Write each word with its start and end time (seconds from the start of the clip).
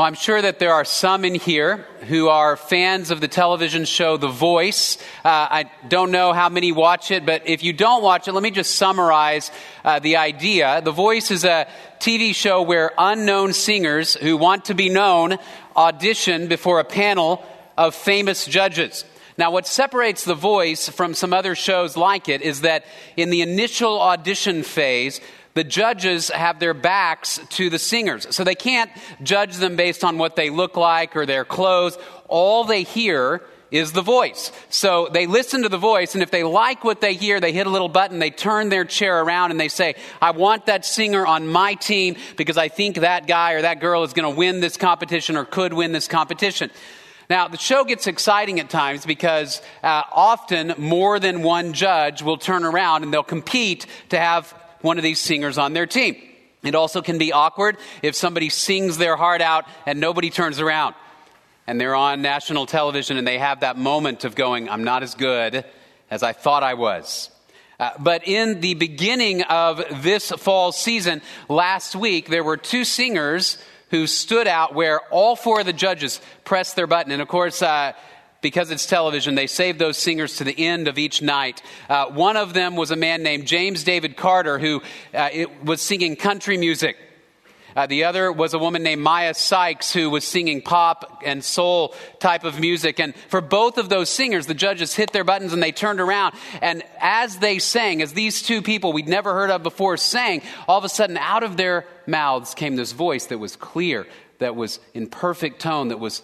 Well, 0.00 0.06
I'm 0.06 0.14
sure 0.14 0.40
that 0.40 0.58
there 0.58 0.72
are 0.72 0.86
some 0.86 1.26
in 1.26 1.34
here 1.34 1.86
who 2.08 2.30
are 2.30 2.56
fans 2.56 3.10
of 3.10 3.20
the 3.20 3.28
television 3.28 3.84
show 3.84 4.16
The 4.16 4.28
Voice. 4.28 4.96
Uh, 5.22 5.28
I 5.28 5.70
don't 5.88 6.10
know 6.10 6.32
how 6.32 6.48
many 6.48 6.72
watch 6.72 7.10
it, 7.10 7.26
but 7.26 7.46
if 7.46 7.62
you 7.62 7.74
don't 7.74 8.02
watch 8.02 8.26
it, 8.26 8.32
let 8.32 8.42
me 8.42 8.50
just 8.50 8.76
summarize 8.76 9.50
uh, 9.84 9.98
the 9.98 10.16
idea. 10.16 10.80
The 10.80 10.90
Voice 10.90 11.30
is 11.30 11.44
a 11.44 11.68
TV 11.98 12.34
show 12.34 12.62
where 12.62 12.92
unknown 12.96 13.52
singers 13.52 14.14
who 14.14 14.38
want 14.38 14.64
to 14.64 14.74
be 14.74 14.88
known 14.88 15.36
audition 15.76 16.48
before 16.48 16.80
a 16.80 16.84
panel 16.84 17.44
of 17.76 17.94
famous 17.94 18.46
judges. 18.46 19.04
Now, 19.36 19.50
what 19.50 19.66
separates 19.66 20.24
The 20.24 20.34
Voice 20.34 20.88
from 20.88 21.12
some 21.12 21.34
other 21.34 21.54
shows 21.54 21.98
like 21.98 22.30
it 22.30 22.40
is 22.40 22.62
that 22.62 22.86
in 23.18 23.28
the 23.28 23.42
initial 23.42 24.00
audition 24.00 24.62
phase, 24.62 25.20
the 25.54 25.64
judges 25.64 26.28
have 26.28 26.60
their 26.60 26.74
backs 26.74 27.40
to 27.50 27.70
the 27.70 27.78
singers. 27.78 28.34
So 28.34 28.44
they 28.44 28.54
can't 28.54 28.90
judge 29.22 29.56
them 29.56 29.76
based 29.76 30.04
on 30.04 30.18
what 30.18 30.36
they 30.36 30.50
look 30.50 30.76
like 30.76 31.16
or 31.16 31.26
their 31.26 31.44
clothes. 31.44 31.98
All 32.28 32.64
they 32.64 32.82
hear 32.82 33.42
is 33.70 33.92
the 33.92 34.02
voice. 34.02 34.50
So 34.68 35.08
they 35.12 35.26
listen 35.26 35.62
to 35.62 35.68
the 35.68 35.78
voice, 35.78 36.14
and 36.14 36.22
if 36.22 36.30
they 36.30 36.42
like 36.42 36.82
what 36.84 37.00
they 37.00 37.14
hear, 37.14 37.40
they 37.40 37.52
hit 37.52 37.66
a 37.66 37.70
little 37.70 37.88
button, 37.88 38.18
they 38.18 38.30
turn 38.30 38.68
their 38.68 38.84
chair 38.84 39.22
around, 39.22 39.50
and 39.50 39.60
they 39.60 39.68
say, 39.68 39.94
I 40.20 40.32
want 40.32 40.66
that 40.66 40.84
singer 40.84 41.26
on 41.26 41.46
my 41.46 41.74
team 41.74 42.16
because 42.36 42.56
I 42.56 42.68
think 42.68 42.96
that 42.96 43.26
guy 43.26 43.52
or 43.52 43.62
that 43.62 43.80
girl 43.80 44.02
is 44.02 44.12
going 44.12 44.30
to 44.30 44.36
win 44.36 44.60
this 44.60 44.76
competition 44.76 45.36
or 45.36 45.44
could 45.44 45.72
win 45.72 45.92
this 45.92 46.08
competition. 46.08 46.70
Now, 47.28 47.46
the 47.46 47.58
show 47.58 47.84
gets 47.84 48.08
exciting 48.08 48.58
at 48.58 48.70
times 48.70 49.06
because 49.06 49.62
uh, 49.84 50.02
often 50.10 50.74
more 50.78 51.20
than 51.20 51.44
one 51.44 51.74
judge 51.74 52.22
will 52.22 52.38
turn 52.38 52.64
around 52.64 53.04
and 53.04 53.12
they'll 53.12 53.22
compete 53.22 53.86
to 54.08 54.18
have 54.18 54.52
one 54.82 54.98
of 54.98 55.02
these 55.02 55.20
singers 55.20 55.58
on 55.58 55.72
their 55.72 55.86
team. 55.86 56.16
It 56.62 56.74
also 56.74 57.00
can 57.00 57.18
be 57.18 57.32
awkward 57.32 57.78
if 58.02 58.14
somebody 58.14 58.50
sings 58.50 58.98
their 58.98 59.16
heart 59.16 59.40
out 59.40 59.64
and 59.86 60.00
nobody 60.00 60.30
turns 60.30 60.60
around. 60.60 60.94
And 61.66 61.80
they're 61.80 61.94
on 61.94 62.22
national 62.22 62.66
television 62.66 63.16
and 63.16 63.26
they 63.26 63.38
have 63.38 63.60
that 63.60 63.78
moment 63.78 64.24
of 64.24 64.34
going, 64.34 64.68
I'm 64.68 64.84
not 64.84 65.02
as 65.02 65.14
good 65.14 65.64
as 66.10 66.22
I 66.22 66.32
thought 66.32 66.62
I 66.62 66.74
was. 66.74 67.30
Uh, 67.78 67.92
but 67.98 68.28
in 68.28 68.60
the 68.60 68.74
beginning 68.74 69.42
of 69.42 70.02
this 70.02 70.30
fall 70.32 70.70
season, 70.72 71.22
last 71.48 71.96
week, 71.96 72.28
there 72.28 72.44
were 72.44 72.58
two 72.58 72.84
singers 72.84 73.56
who 73.90 74.06
stood 74.06 74.46
out 74.46 74.74
where 74.74 75.00
all 75.10 75.34
four 75.34 75.60
of 75.60 75.66
the 75.66 75.72
judges 75.72 76.20
pressed 76.44 76.76
their 76.76 76.86
button. 76.86 77.10
And 77.10 77.22
of 77.22 77.28
course, 77.28 77.62
uh, 77.62 77.92
because 78.42 78.70
it's 78.70 78.86
television, 78.86 79.34
they 79.34 79.46
saved 79.46 79.78
those 79.78 79.98
singers 79.98 80.36
to 80.36 80.44
the 80.44 80.66
end 80.66 80.88
of 80.88 80.98
each 80.98 81.22
night. 81.22 81.62
Uh, 81.88 82.06
one 82.06 82.36
of 82.36 82.54
them 82.54 82.76
was 82.76 82.90
a 82.90 82.96
man 82.96 83.22
named 83.22 83.46
James 83.46 83.84
David 83.84 84.16
Carter 84.16 84.58
who 84.58 84.82
uh, 85.14 85.28
was 85.62 85.80
singing 85.80 86.16
country 86.16 86.56
music. 86.56 86.96
Uh, 87.76 87.86
the 87.86 88.04
other 88.04 88.32
was 88.32 88.52
a 88.54 88.58
woman 88.58 88.82
named 88.82 89.00
Maya 89.00 89.34
Sykes 89.34 89.92
who 89.92 90.10
was 90.10 90.24
singing 90.24 90.60
pop 90.60 91.22
and 91.24 91.44
soul 91.44 91.94
type 92.18 92.44
of 92.44 92.58
music. 92.58 92.98
And 92.98 93.14
for 93.28 93.40
both 93.40 93.78
of 93.78 93.88
those 93.88 94.08
singers, 94.08 94.46
the 94.46 94.54
judges 94.54 94.94
hit 94.94 95.12
their 95.12 95.24
buttons 95.24 95.52
and 95.52 95.62
they 95.62 95.72
turned 95.72 96.00
around. 96.00 96.34
And 96.60 96.82
as 97.00 97.38
they 97.38 97.58
sang, 97.58 98.02
as 98.02 98.12
these 98.12 98.42
two 98.42 98.62
people 98.62 98.92
we'd 98.92 99.08
never 99.08 99.32
heard 99.32 99.50
of 99.50 99.62
before 99.62 99.96
sang, 99.96 100.42
all 100.66 100.78
of 100.78 100.84
a 100.84 100.88
sudden 100.88 101.16
out 101.16 101.42
of 101.42 101.56
their 101.56 101.86
mouths 102.06 102.54
came 102.54 102.76
this 102.76 102.92
voice 102.92 103.26
that 103.26 103.38
was 103.38 103.56
clear, 103.56 104.06
that 104.38 104.56
was 104.56 104.80
in 104.94 105.06
perfect 105.06 105.60
tone, 105.60 105.88
that 105.88 106.00
was 106.00 106.22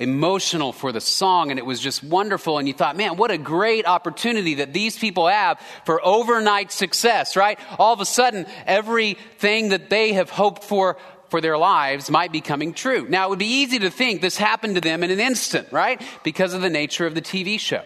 emotional 0.00 0.72
for 0.72 0.92
the 0.92 1.00
song 1.00 1.50
and 1.50 1.58
it 1.58 1.66
was 1.66 1.78
just 1.78 2.02
wonderful 2.02 2.56
and 2.56 2.66
you 2.66 2.72
thought 2.72 2.96
man 2.96 3.18
what 3.18 3.30
a 3.30 3.36
great 3.36 3.86
opportunity 3.86 4.54
that 4.54 4.72
these 4.72 4.98
people 4.98 5.28
have 5.28 5.60
for 5.84 6.04
overnight 6.04 6.72
success 6.72 7.36
right? 7.36 7.60
All 7.78 7.92
of 7.92 8.00
a 8.00 8.06
sudden 8.06 8.46
everything 8.64 9.68
that 9.68 9.90
they 9.90 10.14
have 10.14 10.30
hoped 10.30 10.64
for 10.64 10.96
for 11.28 11.42
their 11.42 11.58
lives 11.58 12.10
might 12.10 12.32
be 12.32 12.40
coming 12.40 12.72
true. 12.72 13.06
Now 13.08 13.26
it 13.26 13.30
would 13.30 13.38
be 13.38 13.60
easy 13.62 13.78
to 13.80 13.90
think 13.90 14.20
this 14.20 14.38
happened 14.38 14.74
to 14.74 14.80
them 14.80 15.04
in 15.04 15.10
an 15.10 15.20
instant 15.20 15.68
right? 15.70 16.02
Because 16.24 16.54
of 16.54 16.62
the 16.62 16.70
nature 16.70 17.06
of 17.06 17.14
the 17.14 17.22
tv 17.22 17.60
show. 17.60 17.84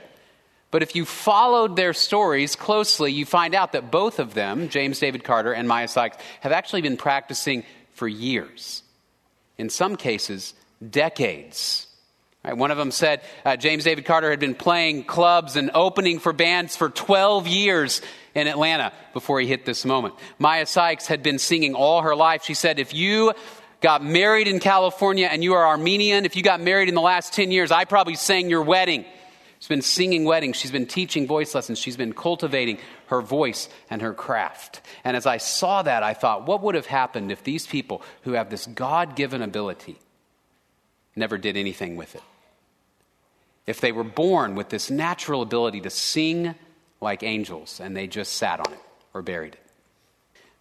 But 0.70 0.84
if 0.84 0.94
you 0.94 1.04
followed 1.04 1.74
their 1.74 1.92
stories 1.92 2.54
closely 2.54 3.10
you 3.10 3.26
find 3.26 3.56
out 3.56 3.72
that 3.72 3.90
both 3.90 4.20
of 4.20 4.34
them 4.34 4.68
james 4.68 5.00
david 5.00 5.24
carter 5.24 5.52
and 5.52 5.66
maya 5.66 5.88
sykes 5.88 6.16
have 6.42 6.52
actually 6.52 6.82
been 6.82 6.96
practicing 6.96 7.64
for 7.92 8.06
years. 8.06 8.84
In 9.58 9.68
some 9.68 9.96
cases 9.96 10.54
decades 10.88 11.88
Right, 12.44 12.56
one 12.56 12.70
of 12.70 12.76
them 12.76 12.90
said 12.90 13.22
uh, 13.44 13.56
James 13.56 13.84
David 13.84 14.04
Carter 14.04 14.28
had 14.28 14.40
been 14.40 14.54
playing 14.54 15.04
clubs 15.04 15.56
and 15.56 15.70
opening 15.72 16.18
for 16.18 16.34
bands 16.34 16.76
for 16.76 16.90
12 16.90 17.46
years 17.46 18.02
in 18.34 18.48
Atlanta 18.48 18.92
before 19.14 19.40
he 19.40 19.46
hit 19.46 19.64
this 19.64 19.84
moment. 19.86 20.14
Maya 20.38 20.66
Sykes 20.66 21.06
had 21.06 21.22
been 21.22 21.38
singing 21.38 21.74
all 21.74 22.02
her 22.02 22.14
life. 22.14 22.44
She 22.44 22.52
said, 22.52 22.78
If 22.78 22.92
you 22.92 23.32
got 23.80 24.04
married 24.04 24.46
in 24.46 24.60
California 24.60 25.26
and 25.30 25.42
you 25.42 25.54
are 25.54 25.66
Armenian, 25.66 26.26
if 26.26 26.36
you 26.36 26.42
got 26.42 26.60
married 26.60 26.90
in 26.90 26.94
the 26.94 27.00
last 27.00 27.32
10 27.32 27.50
years, 27.50 27.70
I 27.70 27.86
probably 27.86 28.14
sang 28.14 28.50
your 28.50 28.62
wedding. 28.62 29.06
She's 29.58 29.68
been 29.68 29.80
singing 29.80 30.24
weddings. 30.24 30.56
She's 30.56 30.70
been 30.70 30.86
teaching 30.86 31.26
voice 31.26 31.54
lessons. 31.54 31.78
She's 31.78 31.96
been 31.96 32.12
cultivating 32.12 32.76
her 33.06 33.22
voice 33.22 33.70
and 33.88 34.02
her 34.02 34.12
craft. 34.12 34.82
And 35.02 35.16
as 35.16 35.24
I 35.24 35.38
saw 35.38 35.80
that, 35.80 36.02
I 36.02 36.12
thought, 36.12 36.46
what 36.46 36.60
would 36.62 36.74
have 36.74 36.84
happened 36.84 37.32
if 37.32 37.42
these 37.42 37.66
people 37.66 38.02
who 38.24 38.32
have 38.32 38.50
this 38.50 38.66
God 38.66 39.16
given 39.16 39.40
ability 39.40 39.98
never 41.16 41.38
did 41.38 41.56
anything 41.56 41.96
with 41.96 42.14
it? 42.14 42.22
If 43.66 43.80
they 43.80 43.92
were 43.92 44.04
born 44.04 44.54
with 44.54 44.68
this 44.68 44.90
natural 44.90 45.42
ability 45.42 45.80
to 45.82 45.90
sing 45.90 46.54
like 47.00 47.22
angels 47.22 47.80
and 47.80 47.96
they 47.96 48.06
just 48.06 48.34
sat 48.34 48.60
on 48.60 48.72
it 48.72 48.80
or 49.12 49.22
buried 49.22 49.54
it. 49.54 49.60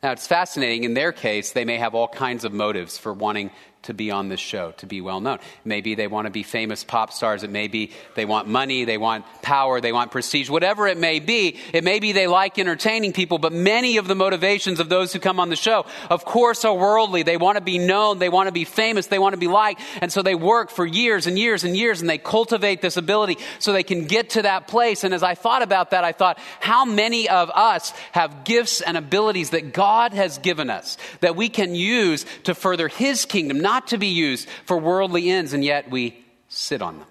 Now, 0.02 0.12
it's 0.12 0.28
fascinating. 0.28 0.84
In 0.84 0.94
their 0.94 1.14
case, 1.14 1.54
they 1.54 1.64
may 1.64 1.78
have 1.78 1.96
all 1.96 2.10
kinds 2.10 2.44
of 2.44 2.52
motives 2.52 2.98
for 2.98 3.14
wanting 3.14 3.52
to 3.84 3.94
be 3.94 4.12
on 4.12 4.30
this 4.30 4.40
show, 4.40 4.72
to 4.78 4.86
be 4.86 5.02
well 5.02 5.20
known. 5.20 5.40
Maybe 5.66 5.96
they 5.96 6.08
want 6.08 6.26
to 6.26 6.32
be 6.32 6.44
famous 6.44 6.84
pop 6.84 7.12
stars. 7.12 7.44
It 7.44 7.50
may 7.50 7.68
be 7.68 7.92
they 8.16 8.26
want 8.26 8.48
money, 8.48 8.86
they 8.86 8.98
want 8.98 9.26
power, 9.42 9.82
they 9.82 9.92
want 9.92 10.12
prestige, 10.12 10.50
whatever 10.50 10.88
it 10.88 10.98
may 10.98 11.20
be. 11.20 11.58
It 11.74 11.84
may 11.84 12.00
be 12.00 12.12
they 12.12 12.28
like 12.28 12.58
entertaining 12.58 13.14
people, 13.14 13.38
but 13.38 13.54
many 13.54 13.98
of 13.98 14.08
the 14.08 14.16
motivations 14.16 14.80
of 14.80 14.90
those 14.90 15.14
who 15.14 15.20
come 15.20 15.40
on 15.40 15.50
the 15.50 15.56
show, 15.56 15.86
of 16.10 16.26
course, 16.26 16.66
are 16.66 16.74
worldly. 16.74 17.24
They 17.24 17.38
want 17.38 17.58
to 17.58 17.64
be 17.64 17.78
known, 17.78 18.20
they 18.20 18.30
want 18.30 18.48
to 18.48 18.54
be 18.54 18.64
famous, 18.64 19.08
they 19.08 19.20
want 19.20 19.34
to 19.34 19.40
be 19.40 19.48
liked, 19.48 19.82
and 20.02 20.12
so 20.12 20.22
they 20.22 20.36
work 20.36 20.70
for 20.70 20.86
years 20.86 21.28
and 21.28 21.38
years 21.38 21.64
and 21.64 21.76
years 21.76 22.02
and 22.02 22.10
they 22.10 22.18
cultivate 22.18 22.82
this 22.82 22.98
ability 22.98 23.38
so 23.60 23.74
they 23.74 23.84
can 23.84 24.06
get 24.06 24.32
to 24.32 24.44
that 24.44 24.68
place. 24.68 25.04
And 25.04 25.14
as 25.14 25.24
I 25.24 25.36
thought 25.36 25.62
about 25.62 25.92
that, 25.92 26.04
I 26.04 26.12
thought, 26.12 26.40
how 26.60 26.86
many 26.86 27.28
of 27.28 27.50
us 27.50 27.92
have 28.14 28.44
gifts 28.44 28.82
and 28.82 28.98
abilities 28.98 29.50
that 29.50 29.74
God 29.74 30.14
has 30.14 30.38
given 30.38 30.70
us 30.70 30.98
that 31.20 31.36
we 31.36 31.50
can 31.50 31.76
use 31.76 32.26
to 32.44 32.56
further 32.56 32.88
His 32.88 33.26
kingdom, 33.26 33.60
not 33.60 33.73
not 33.74 33.88
to 33.88 33.98
be 33.98 34.08
used 34.08 34.48
for 34.66 34.78
worldly 34.78 35.32
ends, 35.32 35.52
and 35.52 35.64
yet 35.66 35.90
we 35.90 36.24
sit 36.48 36.80
on 36.80 37.00
them. 37.00 37.08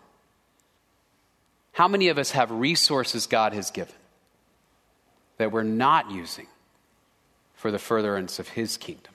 How 1.73 1.89
many 1.89 2.06
of 2.06 2.19
us 2.19 2.31
have 2.31 2.53
resources 2.53 3.27
God 3.27 3.53
has 3.53 3.73
given 3.73 3.95
that 5.39 5.50
we're 5.50 5.65
not 5.65 6.12
using 6.12 6.47
for 7.56 7.73
the 7.73 7.81
furtherance 7.81 8.39
of 8.39 8.47
His 8.50 8.77
kingdom 8.77 9.12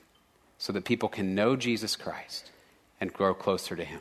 so 0.58 0.74
that 0.74 0.84
people 0.84 1.08
can 1.08 1.34
know 1.34 1.56
Jesus 1.56 1.96
Christ 1.96 2.50
and 3.00 3.14
grow 3.14 3.32
closer 3.32 3.74
to 3.76 3.84
Him? 3.84 4.00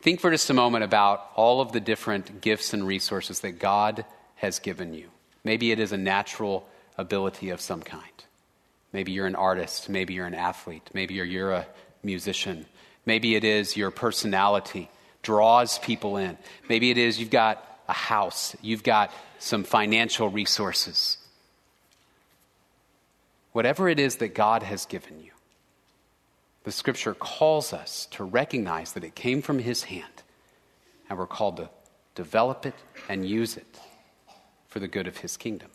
Think 0.00 0.20
for 0.20 0.30
just 0.30 0.48
a 0.48 0.54
moment 0.54 0.84
about 0.84 1.28
all 1.34 1.60
of 1.60 1.72
the 1.72 1.80
different 1.80 2.40
gifts 2.40 2.72
and 2.72 2.86
resources 2.86 3.40
that 3.40 3.58
God 3.58 4.04
has 4.36 4.60
given 4.60 4.94
you. 4.94 5.08
Maybe 5.42 5.72
it 5.72 5.80
is 5.80 5.90
a 5.90 5.98
natural 5.98 6.68
ability 6.96 7.50
of 7.50 7.60
some 7.60 7.82
kind. 7.82 8.04
Maybe 8.92 9.12
you're 9.12 9.26
an 9.26 9.36
artist. 9.36 9.88
Maybe 9.88 10.14
you're 10.14 10.26
an 10.26 10.34
athlete. 10.34 10.90
Maybe 10.92 11.14
you're, 11.14 11.24
you're 11.24 11.52
a 11.52 11.66
musician. 12.02 12.66
Maybe 13.06 13.34
it 13.34 13.44
is 13.44 13.76
your 13.76 13.90
personality 13.90 14.90
draws 15.22 15.78
people 15.78 16.16
in. 16.16 16.38
Maybe 16.68 16.90
it 16.90 16.98
is 16.98 17.20
you've 17.20 17.30
got 17.30 17.66
a 17.88 17.92
house, 17.92 18.56
you've 18.62 18.82
got 18.84 19.12
some 19.38 19.64
financial 19.64 20.28
resources. 20.28 21.18
Whatever 23.52 23.88
it 23.88 23.98
is 23.98 24.16
that 24.16 24.34
God 24.34 24.62
has 24.62 24.86
given 24.86 25.20
you, 25.20 25.32
the 26.64 26.70
scripture 26.70 27.14
calls 27.14 27.72
us 27.72 28.06
to 28.12 28.22
recognize 28.22 28.92
that 28.92 29.02
it 29.02 29.14
came 29.14 29.42
from 29.42 29.58
His 29.58 29.84
hand, 29.84 30.22
and 31.08 31.18
we're 31.18 31.26
called 31.26 31.56
to 31.56 31.70
develop 32.14 32.64
it 32.64 32.74
and 33.08 33.28
use 33.28 33.56
it 33.56 33.80
for 34.68 34.78
the 34.78 34.88
good 34.88 35.08
of 35.08 35.18
His 35.18 35.36
kingdom. 35.36 35.70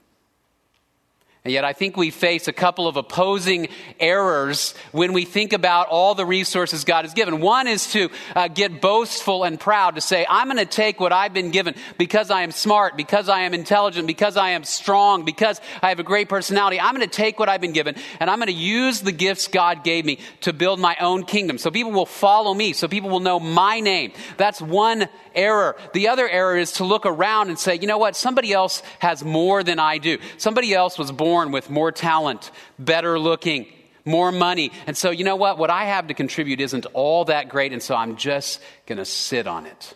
And 1.46 1.52
yet, 1.52 1.64
I 1.64 1.74
think 1.74 1.96
we 1.96 2.10
face 2.10 2.48
a 2.48 2.54
couple 2.54 2.88
of 2.88 2.98
opposing 2.98 3.68
errors 4.00 4.74
when 4.92 5.14
we 5.14 5.26
think 5.26 5.54
about 5.54 5.90
all 5.90 6.16
the 6.16 6.26
resources 6.26 6.84
God 6.86 7.06
has 7.06 7.14
given. 7.14 7.40
One 7.40 7.68
is 7.68 7.92
to 7.92 8.10
uh, 8.36 8.48
get 8.48 8.82
boastful 8.82 9.44
and 9.44 9.60
proud, 9.60 9.94
to 9.94 10.02
say, 10.02 10.26
I'm 10.28 10.48
going 10.48 10.58
to 10.58 10.66
take 10.66 11.00
what 11.00 11.14
I've 11.14 11.36
been 11.36 11.52
given 11.52 11.76
because 12.00 12.32
I 12.32 12.42
am 12.42 12.50
smart, 12.50 12.98
because 12.98 13.30
I 13.30 13.42
am 13.42 13.54
intelligent, 13.54 14.08
because 14.08 14.38
I 14.38 14.50
am 14.50 14.64
strong, 14.64 15.24
because 15.24 15.62
I 15.84 15.90
have 15.90 16.00
a 16.00 16.04
great 16.04 16.30
personality. 16.30 16.80
I'm 16.80 16.96
going 16.96 17.08
to 17.08 17.16
take 17.16 17.38
what 17.38 17.48
I've 17.48 17.62
been 17.62 17.74
given 17.74 17.94
and 18.20 18.28
I'm 18.28 18.40
going 18.40 18.48
to 18.48 18.52
use 18.52 19.02
the 19.02 19.12
gifts 19.12 19.48
God 19.48 19.84
gave 19.84 20.04
me 20.04 20.18
to 20.42 20.52
build 20.52 20.80
my 20.80 20.98
own 21.00 21.26
kingdom. 21.26 21.60
So 21.60 21.70
people 21.70 21.92
will 21.92 22.08
follow 22.08 22.56
me, 22.56 22.74
so 22.74 22.88
people 22.88 23.12
will 23.12 23.20
know 23.20 23.40
my 23.40 23.82
name. 23.82 24.14
That's 24.38 24.60
one 24.60 25.10
error. 25.36 25.76
The 25.94 26.08
other 26.08 26.28
error 26.28 26.58
is 26.58 26.72
to 26.74 26.86
look 26.86 27.06
around 27.06 27.50
and 27.50 27.60
say, 27.60 27.76
you 27.76 27.86
know 27.86 28.00
what? 28.00 28.16
Somebody 28.16 28.52
else 28.52 28.82
has 28.98 29.24
more 29.24 29.64
than 29.64 29.78
I 29.78 30.00
do. 30.00 30.18
Somebody 30.40 30.74
else 30.74 30.98
was 30.98 31.12
born 31.12 31.35
born 31.36 31.52
with 31.52 31.70
more 31.70 31.92
talent, 31.92 32.50
better 32.80 33.20
looking, 33.20 33.68
more 34.06 34.32
money. 34.32 34.72
And 34.88 34.96
so, 34.96 35.12
you 35.12 35.26
know 35.26 35.36
what? 35.36 35.58
What 35.58 35.70
I 35.70 35.84
have 35.84 36.08
to 36.08 36.14
contribute 36.14 36.62
isn't 36.62 36.86
all 36.94 37.26
that 37.26 37.50
great, 37.50 37.74
and 37.74 37.84
so 37.84 37.94
I'm 37.94 38.16
just 38.16 38.62
going 38.86 39.00
to 39.00 39.06
sit 39.06 39.46
on 39.46 39.66
it. 39.66 39.96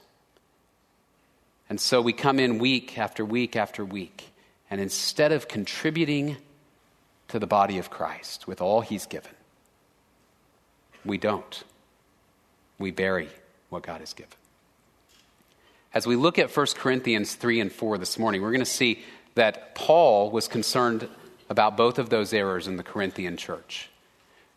And 1.69 1.80
so 1.80 2.01
we 2.01 2.12
come 2.12 2.39
in 2.39 2.59
week 2.59 2.97
after 2.97 3.24
week 3.24 3.56
after 3.56 3.86
week, 3.86 4.33
and 4.69 4.81
instead 4.81 5.31
of 5.31 5.47
contributing 5.47 6.36
to 7.30 7.39
the 7.39 7.47
body 7.47 7.77
of 7.77 7.89
Christ 7.89 8.45
with 8.45 8.59
all 8.59 8.81
he's 8.81 9.06
given, 9.06 9.31
we 11.06 11.18
don't. 11.18 11.63
We 12.77 12.92
bury 12.92 13.30
what 13.69 13.83
God 13.83 14.01
has 14.01 14.12
given. 14.12 14.33
As 15.94 16.06
we 16.06 16.18
look 16.18 16.38
at 16.38 16.53
1 16.53 16.65
Corinthians 16.75 17.35
3 17.35 17.62
and 17.62 17.71
4 17.71 17.97
this 17.97 18.19
morning, 18.19 18.42
we're 18.42 18.51
going 18.51 18.59
to 18.59 18.65
see 18.65 19.03
that 19.35 19.74
Paul 19.74 20.31
was 20.31 20.50
concerned 20.50 21.07
about 21.50 21.78
both 21.78 22.00
of 22.00 22.10
those 22.10 22.34
errors 22.34 22.68
in 22.68 22.78
the 22.78 22.84
Corinthian 22.84 23.38
church. 23.38 23.90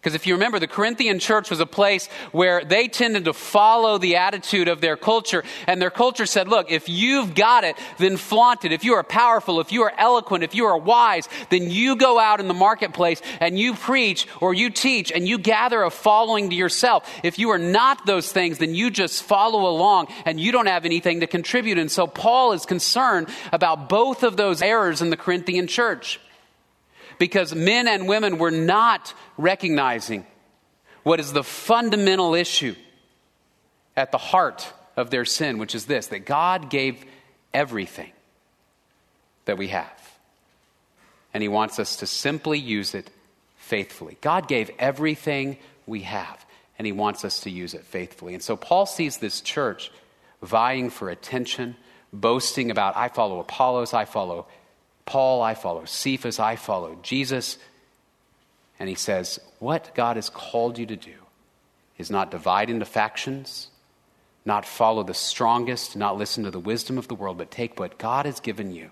Because 0.03 0.17
if 0.17 0.27
you 0.27 0.35
remember, 0.35 0.59
the 0.59 0.67
Corinthian 0.67 1.21
church 1.21 1.49
was 1.49 1.61
a 1.61 1.67
place 1.67 2.09
where 2.33 2.65
they 2.65 2.89
tended 2.89 3.27
to 3.27 3.33
follow 3.33 3.99
the 3.99 4.17
attitude 4.17 4.67
of 4.67 4.81
their 4.81 4.97
culture. 4.97 5.45
And 5.69 5.81
their 5.81 5.93
culture 5.93 6.27
said, 6.27 6.49
look, 6.49 6.73
if 6.73 6.89
you've 6.89 7.37
got 7.37 7.63
it, 7.63 7.77
then 7.99 8.17
flaunt 8.17 8.65
it. 8.65 8.73
If 8.73 8.83
you 8.83 8.95
are 8.95 9.05
powerful, 9.05 9.61
if 9.61 9.71
you 9.71 9.85
are 9.85 9.93
eloquent, 9.97 10.43
if 10.43 10.57
you 10.57 10.65
are 10.65 10.77
wise, 10.77 11.29
then 11.51 11.71
you 11.71 11.95
go 11.95 12.19
out 12.19 12.41
in 12.41 12.49
the 12.49 12.55
marketplace 12.55 13.23
and 13.39 13.57
you 13.57 13.75
preach 13.75 14.27
or 14.41 14.53
you 14.53 14.71
teach 14.71 15.13
and 15.13 15.29
you 15.29 15.39
gather 15.39 15.85
a 15.85 15.91
following 15.91 16.51
to 16.51 16.57
yourself. 16.57 17.09
If 17.23 17.39
you 17.39 17.51
are 17.51 17.59
not 17.59 18.05
those 18.05 18.33
things, 18.33 18.59
then 18.59 18.75
you 18.75 18.91
just 18.91 19.23
follow 19.23 19.71
along 19.71 20.09
and 20.25 20.41
you 20.41 20.51
don't 20.51 20.67
have 20.67 20.85
anything 20.85 21.21
to 21.21 21.29
contribute. 21.29 21.79
And 21.79 21.93
so 21.93 22.09
Paul 22.09 22.55
is 22.55 22.67
concerned 22.67 23.29
about 23.53 23.89
both 23.89 24.25
of 24.25 24.37
those 24.37 24.63
errors 24.63 25.01
in 25.01 25.11
the 25.11 25.17
Corinthian 25.17 25.69
church 25.69 26.19
because 27.19 27.55
men 27.55 27.89
and 27.89 28.07
women 28.07 28.39
were 28.39 28.51
not 28.51 29.15
recognizing 29.37 30.27
what 31.03 31.21
is 31.21 31.33
the 31.33 31.43
fundamental 31.43 32.35
issue 32.35 32.75
at 33.97 34.13
the 34.13 34.19
heart 34.19 34.73
of 34.97 35.11
their 35.11 35.25
sin, 35.25 35.59
which 35.59 35.75
is 35.75 35.87
this 35.87 36.09
that 36.09 36.25
God 36.27 36.71
gave 36.71 37.05
everything 37.53 38.13
that 39.45 39.59
we 39.59 39.69
have. 39.69 39.91
And 41.35 41.43
He 41.43 41.49
wants 41.49 41.79
us 41.79 41.97
to 41.97 42.07
simply 42.07 42.59
use 42.59 42.95
it 42.95 43.11
faithfully. 43.57 44.19
God 44.21 44.49
gave 44.49 44.71
everything 44.79 45.59
we 45.87 46.03
have, 46.03 46.45
and 46.79 46.87
He 46.87 46.93
wants 46.93 47.25
us 47.25 47.41
to 47.41 47.51
use 47.51 47.75
it 47.75 47.85
faithfully. 47.85 48.35
And 48.35 48.43
so 48.43 48.57
Paul 48.57 48.87
sees 48.87 49.19
this 49.19 49.41
church 49.41 49.91
vying 50.43 50.91
for 50.91 51.09
attention, 51.09 51.77
boasting 52.13 52.71
about, 52.71 52.97
I 52.97 53.09
follow 53.09 53.41
Apollos, 53.41 53.95
I 53.95 54.05
follow 54.05 54.47
Paul, 55.05 55.43
I 55.43 55.55
follow. 55.55 55.85
Cephas, 55.85 56.39
I 56.39 56.57
follow. 56.57 56.99
Jesus. 57.03 57.59
And 58.79 58.89
he 58.89 58.95
says, 58.95 59.41
What 59.59 59.95
God 59.95 60.17
has 60.17 60.29
called 60.29 60.79
you 60.79 60.87
to 60.87 60.97
do 60.97 61.15
is 61.99 62.11
not 62.11 62.31
divide 62.31 62.71
into 62.71 62.85
factions, 62.85 63.69
not 64.45 64.65
follow 64.65 65.03
the 65.03 65.15
strongest, 65.15 65.97
not 65.97 66.19
listen 66.19 66.45
to 66.45 66.51
the 66.51 66.59
wisdom 66.59 66.99
of 66.99 67.09
the 67.09 67.15
world, 67.15 67.39
but 67.39 67.51
take 67.51 67.79
what 67.79 67.99
God 67.99 68.27
has 68.27 68.41
given 68.41 68.75
you 68.75 68.91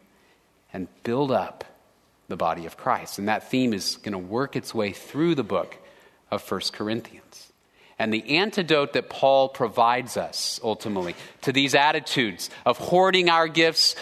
and 0.72 0.88
build 1.02 1.32
up 1.32 1.64
the 2.28 2.36
body 2.36 2.66
of 2.66 2.76
Christ. 2.76 3.18
And 3.18 3.28
that 3.28 3.50
theme 3.50 3.72
is 3.72 3.96
going 3.96 4.12
to 4.12 4.18
work 4.18 4.56
its 4.56 4.74
way 4.74 4.92
through 4.92 5.34
the 5.34 5.44
book 5.44 5.76
of 6.30 6.48
1 6.48 6.60
Corinthians. 6.72 7.52
And 7.98 8.14
the 8.14 8.38
antidote 8.38 8.94
that 8.94 9.10
Paul 9.10 9.50
provides 9.50 10.16
us 10.16 10.58
ultimately 10.62 11.14
to 11.42 11.52
these 11.52 11.74
attitudes 11.74 12.48
of 12.64 12.78
hoarding 12.78 13.28
our 13.28 13.46
gifts 13.46 13.94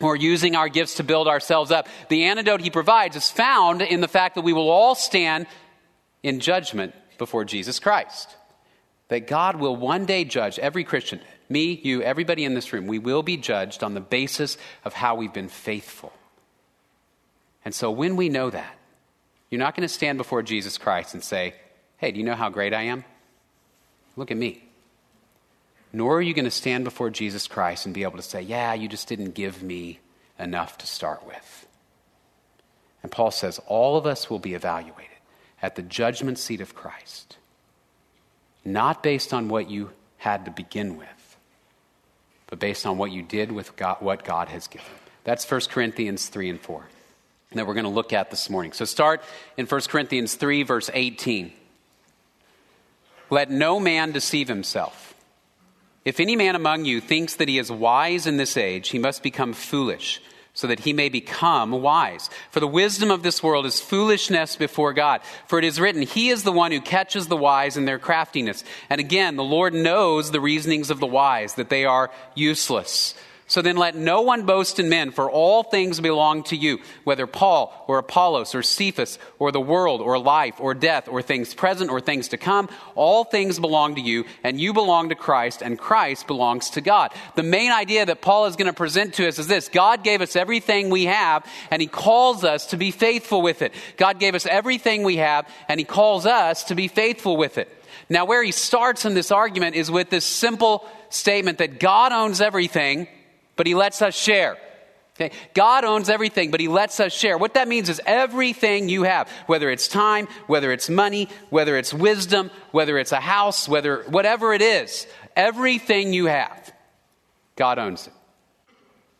or 0.00 0.16
using 0.16 0.56
our 0.56 0.68
gifts 0.68 0.96
to 0.96 1.04
build 1.04 1.28
ourselves 1.28 1.70
up. 1.70 1.88
The 2.08 2.24
antidote 2.24 2.60
he 2.60 2.70
provides 2.70 3.16
is 3.16 3.30
found 3.30 3.82
in 3.82 4.00
the 4.00 4.08
fact 4.08 4.34
that 4.34 4.42
we 4.42 4.52
will 4.52 4.68
all 4.68 4.94
stand 4.94 5.46
in 6.22 6.40
judgment 6.40 6.94
before 7.18 7.44
Jesus 7.44 7.78
Christ. 7.78 8.36
That 9.08 9.26
God 9.26 9.56
will 9.56 9.76
one 9.76 10.04
day 10.04 10.24
judge 10.24 10.58
every 10.58 10.84
Christian, 10.84 11.20
me, 11.48 11.80
you, 11.82 12.02
everybody 12.02 12.44
in 12.44 12.54
this 12.54 12.72
room. 12.72 12.86
We 12.86 12.98
will 12.98 13.22
be 13.22 13.36
judged 13.36 13.82
on 13.82 13.94
the 13.94 14.00
basis 14.00 14.58
of 14.84 14.92
how 14.92 15.14
we've 15.14 15.32
been 15.32 15.48
faithful. 15.48 16.12
And 17.64 17.74
so 17.74 17.90
when 17.90 18.16
we 18.16 18.28
know 18.28 18.50
that, 18.50 18.74
you're 19.50 19.60
not 19.60 19.76
going 19.76 19.86
to 19.86 19.92
stand 19.92 20.18
before 20.18 20.42
Jesus 20.42 20.76
Christ 20.76 21.14
and 21.14 21.22
say, 21.22 21.54
Hey, 21.98 22.10
do 22.10 22.18
you 22.18 22.24
know 22.24 22.34
how 22.34 22.50
great 22.50 22.74
I 22.74 22.82
am? 22.82 23.04
Look 24.16 24.30
at 24.30 24.36
me 24.36 24.65
nor 25.92 26.16
are 26.16 26.22
you 26.22 26.34
going 26.34 26.44
to 26.44 26.50
stand 26.50 26.84
before 26.84 27.10
Jesus 27.10 27.46
Christ 27.46 27.86
and 27.86 27.94
be 27.94 28.02
able 28.02 28.16
to 28.16 28.22
say, 28.22 28.42
Yeah, 28.42 28.74
you 28.74 28.88
just 28.88 29.08
didn't 29.08 29.34
give 29.34 29.62
me 29.62 30.00
enough 30.38 30.78
to 30.78 30.86
start 30.86 31.26
with. 31.26 31.66
And 33.02 33.12
Paul 33.12 33.30
says, 33.30 33.60
All 33.66 33.96
of 33.96 34.06
us 34.06 34.28
will 34.28 34.38
be 34.38 34.54
evaluated 34.54 35.10
at 35.62 35.76
the 35.76 35.82
judgment 35.82 36.38
seat 36.38 36.60
of 36.60 36.74
Christ, 36.74 37.36
not 38.64 39.02
based 39.02 39.32
on 39.32 39.48
what 39.48 39.70
you 39.70 39.90
had 40.18 40.44
to 40.44 40.50
begin 40.50 40.96
with, 40.96 41.36
but 42.46 42.58
based 42.58 42.86
on 42.86 42.98
what 42.98 43.12
you 43.12 43.22
did 43.22 43.52
with 43.52 43.76
God, 43.76 43.98
what 44.00 44.24
God 44.24 44.48
has 44.48 44.66
given. 44.66 44.86
That's 45.24 45.50
1 45.50 45.62
Corinthians 45.70 46.28
3 46.28 46.50
and 46.50 46.60
4 46.60 46.86
that 47.56 47.66
we're 47.66 47.74
going 47.74 47.84
to 47.84 47.90
look 47.90 48.12
at 48.12 48.30
this 48.30 48.48
morning. 48.50 48.72
So 48.72 48.84
start 48.84 49.22
in 49.56 49.66
1 49.66 49.80
Corinthians 49.82 50.34
3, 50.34 50.62
verse 50.62 50.90
18. 50.92 51.52
Let 53.30 53.50
no 53.50 53.80
man 53.80 54.12
deceive 54.12 54.48
himself. 54.48 55.14
If 56.06 56.20
any 56.20 56.36
man 56.36 56.54
among 56.54 56.84
you 56.84 57.00
thinks 57.00 57.34
that 57.34 57.48
he 57.48 57.58
is 57.58 57.68
wise 57.68 58.28
in 58.28 58.36
this 58.36 58.56
age, 58.56 58.90
he 58.90 58.98
must 58.98 59.24
become 59.24 59.52
foolish, 59.52 60.22
so 60.54 60.68
that 60.68 60.78
he 60.78 60.92
may 60.92 61.08
become 61.08 61.72
wise. 61.72 62.30
For 62.52 62.60
the 62.60 62.68
wisdom 62.68 63.10
of 63.10 63.24
this 63.24 63.42
world 63.42 63.66
is 63.66 63.80
foolishness 63.80 64.54
before 64.54 64.92
God. 64.92 65.20
For 65.48 65.58
it 65.58 65.64
is 65.64 65.80
written, 65.80 66.02
He 66.02 66.28
is 66.28 66.44
the 66.44 66.52
one 66.52 66.70
who 66.70 66.80
catches 66.80 67.26
the 67.26 67.36
wise 67.36 67.76
in 67.76 67.86
their 67.86 67.98
craftiness. 67.98 68.62
And 68.88 69.00
again, 69.00 69.34
the 69.34 69.42
Lord 69.42 69.74
knows 69.74 70.30
the 70.30 70.40
reasonings 70.40 70.90
of 70.90 71.00
the 71.00 71.06
wise, 71.08 71.54
that 71.54 71.70
they 71.70 71.84
are 71.84 72.12
useless. 72.36 73.16
So 73.48 73.62
then 73.62 73.76
let 73.76 73.94
no 73.94 74.22
one 74.22 74.44
boast 74.44 74.80
in 74.80 74.88
men, 74.88 75.12
for 75.12 75.30
all 75.30 75.62
things 75.62 76.00
belong 76.00 76.42
to 76.44 76.56
you, 76.56 76.80
whether 77.04 77.28
Paul 77.28 77.84
or 77.86 77.98
Apollos 77.98 78.56
or 78.56 78.62
Cephas 78.64 79.20
or 79.38 79.52
the 79.52 79.60
world 79.60 80.00
or 80.00 80.18
life 80.18 80.54
or 80.58 80.74
death 80.74 81.06
or 81.06 81.22
things 81.22 81.54
present 81.54 81.88
or 81.88 82.00
things 82.00 82.28
to 82.28 82.38
come. 82.38 82.68
All 82.96 83.22
things 83.22 83.60
belong 83.60 83.94
to 83.94 84.00
you, 84.00 84.24
and 84.42 84.60
you 84.60 84.72
belong 84.72 85.10
to 85.10 85.14
Christ, 85.14 85.62
and 85.62 85.78
Christ 85.78 86.26
belongs 86.26 86.70
to 86.70 86.80
God. 86.80 87.12
The 87.36 87.44
main 87.44 87.70
idea 87.70 88.04
that 88.06 88.20
Paul 88.20 88.46
is 88.46 88.56
going 88.56 88.66
to 88.66 88.72
present 88.72 89.14
to 89.14 89.28
us 89.28 89.38
is 89.38 89.46
this 89.46 89.68
God 89.68 90.02
gave 90.02 90.22
us 90.22 90.34
everything 90.34 90.90
we 90.90 91.04
have, 91.04 91.46
and 91.70 91.80
he 91.80 91.86
calls 91.86 92.42
us 92.42 92.66
to 92.66 92.76
be 92.76 92.90
faithful 92.90 93.42
with 93.42 93.62
it. 93.62 93.72
God 93.96 94.18
gave 94.18 94.34
us 94.34 94.46
everything 94.46 95.04
we 95.04 95.18
have, 95.18 95.48
and 95.68 95.78
he 95.78 95.86
calls 95.86 96.26
us 96.26 96.64
to 96.64 96.74
be 96.74 96.88
faithful 96.88 97.36
with 97.36 97.58
it. 97.58 97.70
Now, 98.08 98.24
where 98.24 98.42
he 98.42 98.52
starts 98.52 99.04
in 99.04 99.14
this 99.14 99.30
argument 99.30 99.76
is 99.76 99.88
with 99.88 100.10
this 100.10 100.24
simple 100.24 100.84
statement 101.10 101.58
that 101.58 101.78
God 101.78 102.10
owns 102.10 102.40
everything 102.40 103.06
but 103.56 103.66
he 103.66 103.74
lets 103.74 104.02
us 104.02 104.14
share. 104.14 104.56
Okay? 105.16 105.34
God 105.54 105.84
owns 105.84 106.10
everything, 106.10 106.50
but 106.50 106.60
he 106.60 106.68
lets 106.68 107.00
us 107.00 107.12
share. 107.12 107.38
What 107.38 107.54
that 107.54 107.68
means 107.68 107.88
is 107.88 108.00
everything 108.04 108.88
you 108.88 109.04
have, 109.04 109.30
whether 109.46 109.70
it's 109.70 109.88
time, 109.88 110.28
whether 110.46 110.72
it's 110.72 110.90
money, 110.90 111.28
whether 111.48 111.76
it's 111.76 111.92
wisdom, 111.92 112.50
whether 112.70 112.98
it's 112.98 113.12
a 113.12 113.20
house, 113.20 113.68
whether 113.68 114.02
whatever 114.08 114.52
it 114.52 114.60
is, 114.62 115.06
everything 115.34 116.12
you 116.12 116.26
have, 116.26 116.72
God 117.56 117.78
owns 117.78 118.06
it. 118.06 118.12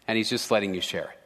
And 0.07 0.16
he's 0.16 0.31
just 0.31 0.50
letting 0.50 0.75
you 0.75 0.81
share 0.81 1.05
it. 1.05 1.19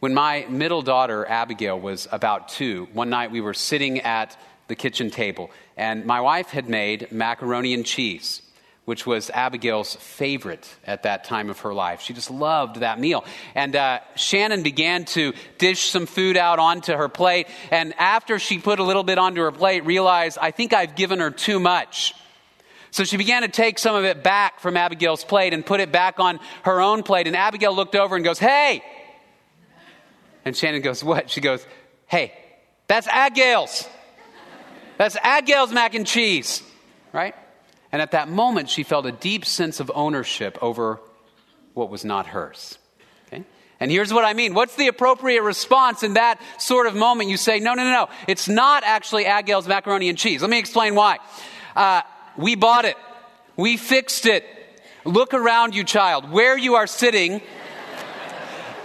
When 0.00 0.14
my 0.14 0.46
middle 0.48 0.82
daughter, 0.82 1.24
Abigail, 1.24 1.78
was 1.78 2.08
about 2.12 2.48
two, 2.48 2.88
one 2.92 3.08
night 3.08 3.30
we 3.30 3.40
were 3.40 3.54
sitting 3.54 4.00
at 4.00 4.36
the 4.68 4.74
kitchen 4.74 5.10
table, 5.10 5.50
and 5.76 6.04
my 6.04 6.20
wife 6.20 6.48
had 6.48 6.68
made 6.68 7.10
macaroni 7.10 7.72
and 7.72 7.86
cheese 7.86 8.42
which 8.84 9.06
was 9.06 9.30
Abigail's 9.30 9.94
favorite 9.94 10.68
at 10.84 11.04
that 11.04 11.24
time 11.24 11.50
of 11.50 11.60
her 11.60 11.72
life. 11.72 12.00
She 12.00 12.14
just 12.14 12.30
loved 12.30 12.76
that 12.76 12.98
meal. 12.98 13.24
And 13.54 13.76
uh, 13.76 14.00
Shannon 14.16 14.62
began 14.62 15.04
to 15.06 15.32
dish 15.58 15.90
some 15.90 16.06
food 16.06 16.36
out 16.36 16.58
onto 16.58 16.92
her 16.92 17.08
plate. 17.08 17.46
And 17.70 17.94
after 17.96 18.40
she 18.40 18.58
put 18.58 18.80
a 18.80 18.82
little 18.82 19.04
bit 19.04 19.18
onto 19.18 19.40
her 19.42 19.52
plate, 19.52 19.86
realized, 19.86 20.36
I 20.40 20.50
think 20.50 20.72
I've 20.72 20.96
given 20.96 21.20
her 21.20 21.30
too 21.30 21.60
much. 21.60 22.14
So 22.90 23.04
she 23.04 23.16
began 23.16 23.42
to 23.42 23.48
take 23.48 23.78
some 23.78 23.94
of 23.94 24.04
it 24.04 24.22
back 24.22 24.60
from 24.60 24.76
Abigail's 24.76 25.24
plate 25.24 25.54
and 25.54 25.64
put 25.64 25.80
it 25.80 25.92
back 25.92 26.18
on 26.18 26.40
her 26.64 26.80
own 26.80 27.04
plate. 27.04 27.26
And 27.26 27.36
Abigail 27.36 27.74
looked 27.74 27.94
over 27.94 28.16
and 28.16 28.24
goes, 28.24 28.38
Hey! 28.38 28.82
And 30.44 30.56
Shannon 30.56 30.82
goes, 30.82 31.04
What? 31.04 31.30
She 31.30 31.40
goes, 31.40 31.64
Hey, 32.06 32.32
that's 32.88 33.06
Abigail's. 33.06 33.88
That's 34.98 35.16
Abigail's 35.16 35.72
mac 35.72 35.94
and 35.94 36.06
cheese, 36.06 36.62
right? 37.12 37.34
And 37.92 38.00
at 38.00 38.12
that 38.12 38.28
moment, 38.28 38.70
she 38.70 38.82
felt 38.82 39.04
a 39.04 39.12
deep 39.12 39.44
sense 39.44 39.78
of 39.78 39.92
ownership 39.94 40.58
over 40.62 40.98
what 41.74 41.90
was 41.90 42.04
not 42.04 42.26
hers. 42.26 42.78
Okay? 43.26 43.44
And 43.78 43.90
here's 43.90 44.12
what 44.12 44.24
I 44.24 44.32
mean. 44.32 44.54
What's 44.54 44.76
the 44.76 44.88
appropriate 44.88 45.42
response 45.42 46.02
in 46.02 46.14
that 46.14 46.40
sort 46.58 46.86
of 46.86 46.94
moment? 46.94 47.28
You 47.28 47.36
say, 47.36 47.60
no, 47.60 47.74
no, 47.74 47.84
no, 47.84 47.90
no. 47.90 48.08
It's 48.26 48.48
not 48.48 48.82
actually 48.84 49.26
Abigail's 49.26 49.68
macaroni 49.68 50.08
and 50.08 50.16
cheese. 50.16 50.40
Let 50.40 50.50
me 50.50 50.58
explain 50.58 50.94
why. 50.94 51.18
Uh, 51.76 52.00
we 52.36 52.56
bought 52.56 52.86
it. 52.86 52.96
We 53.56 53.76
fixed 53.76 54.24
it. 54.24 54.44
Look 55.04 55.34
around 55.34 55.74
you, 55.74 55.84
child. 55.84 56.30
Where 56.30 56.56
you 56.56 56.76
are 56.76 56.86
sitting 56.86 57.42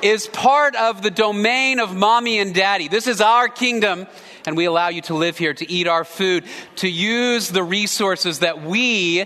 is 0.02 0.28
part 0.28 0.76
of 0.76 1.02
the 1.02 1.12
domain 1.12 1.80
of 1.80 1.96
mommy 1.96 2.40
and 2.40 2.54
daddy. 2.54 2.88
This 2.88 3.08
is 3.08 3.22
our 3.22 3.48
kingdom 3.48 4.08
and 4.48 4.56
we 4.56 4.63
allow 4.63 4.88
you 4.88 5.01
to 5.01 5.13
live 5.13 5.38
here, 5.38 5.54
to 5.54 5.70
eat 5.70 5.88
our 5.88 6.06
food, 6.06 6.46
to 6.77 6.88
use 6.88 7.50
the 7.50 7.62
resources 7.62 8.39
that 8.39 8.63
we 8.63 9.25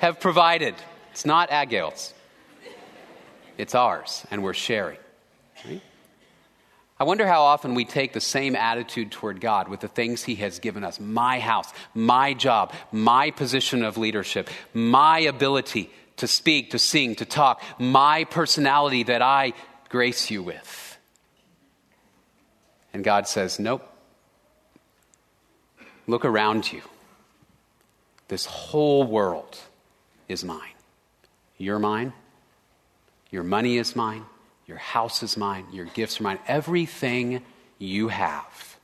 have 0.00 0.18
provided. 0.18 0.74
It's 1.12 1.24
not 1.24 1.50
Abigail's, 1.52 2.12
it's 3.56 3.76
ours, 3.76 4.26
and 4.32 4.42
we're 4.42 4.54
sharing. 4.54 4.98
Right? 5.64 5.80
I 6.98 7.04
wonder 7.04 7.24
how 7.24 7.42
often 7.42 7.74
we 7.74 7.84
take 7.84 8.12
the 8.12 8.20
same 8.20 8.56
attitude 8.56 9.12
toward 9.12 9.40
God 9.40 9.68
with 9.68 9.78
the 9.78 9.88
things 9.88 10.24
He 10.24 10.34
has 10.36 10.58
given 10.58 10.82
us 10.82 10.98
my 10.98 11.38
house, 11.38 11.72
my 11.94 12.34
job, 12.34 12.72
my 12.90 13.30
position 13.30 13.84
of 13.84 13.96
leadership, 13.96 14.50
my 14.74 15.20
ability 15.20 15.88
to 16.16 16.26
speak, 16.26 16.72
to 16.72 16.80
sing, 16.80 17.14
to 17.14 17.24
talk, 17.24 17.62
my 17.78 18.24
personality 18.24 19.04
that 19.04 19.22
I 19.22 19.52
grace 19.88 20.32
you 20.32 20.42
with. 20.42 20.98
And 22.92 23.04
God 23.04 23.28
says, 23.28 23.60
Nope. 23.60 23.94
Look 26.08 26.24
around 26.24 26.72
you. 26.72 26.82
This 28.26 28.46
whole 28.46 29.04
world 29.04 29.56
is 30.26 30.42
mine. 30.42 30.74
You're 31.58 31.78
mine. 31.78 32.12
Your 33.30 33.44
money 33.44 33.78
is 33.78 33.94
mine. 33.94 34.24
Your 34.66 34.78
house 34.78 35.22
is 35.22 35.36
mine. 35.36 35.66
Your 35.70 35.84
gifts 35.86 36.18
are 36.18 36.24
mine. 36.24 36.38
Everything 36.48 37.42
you 37.78 38.08
have 38.08 38.78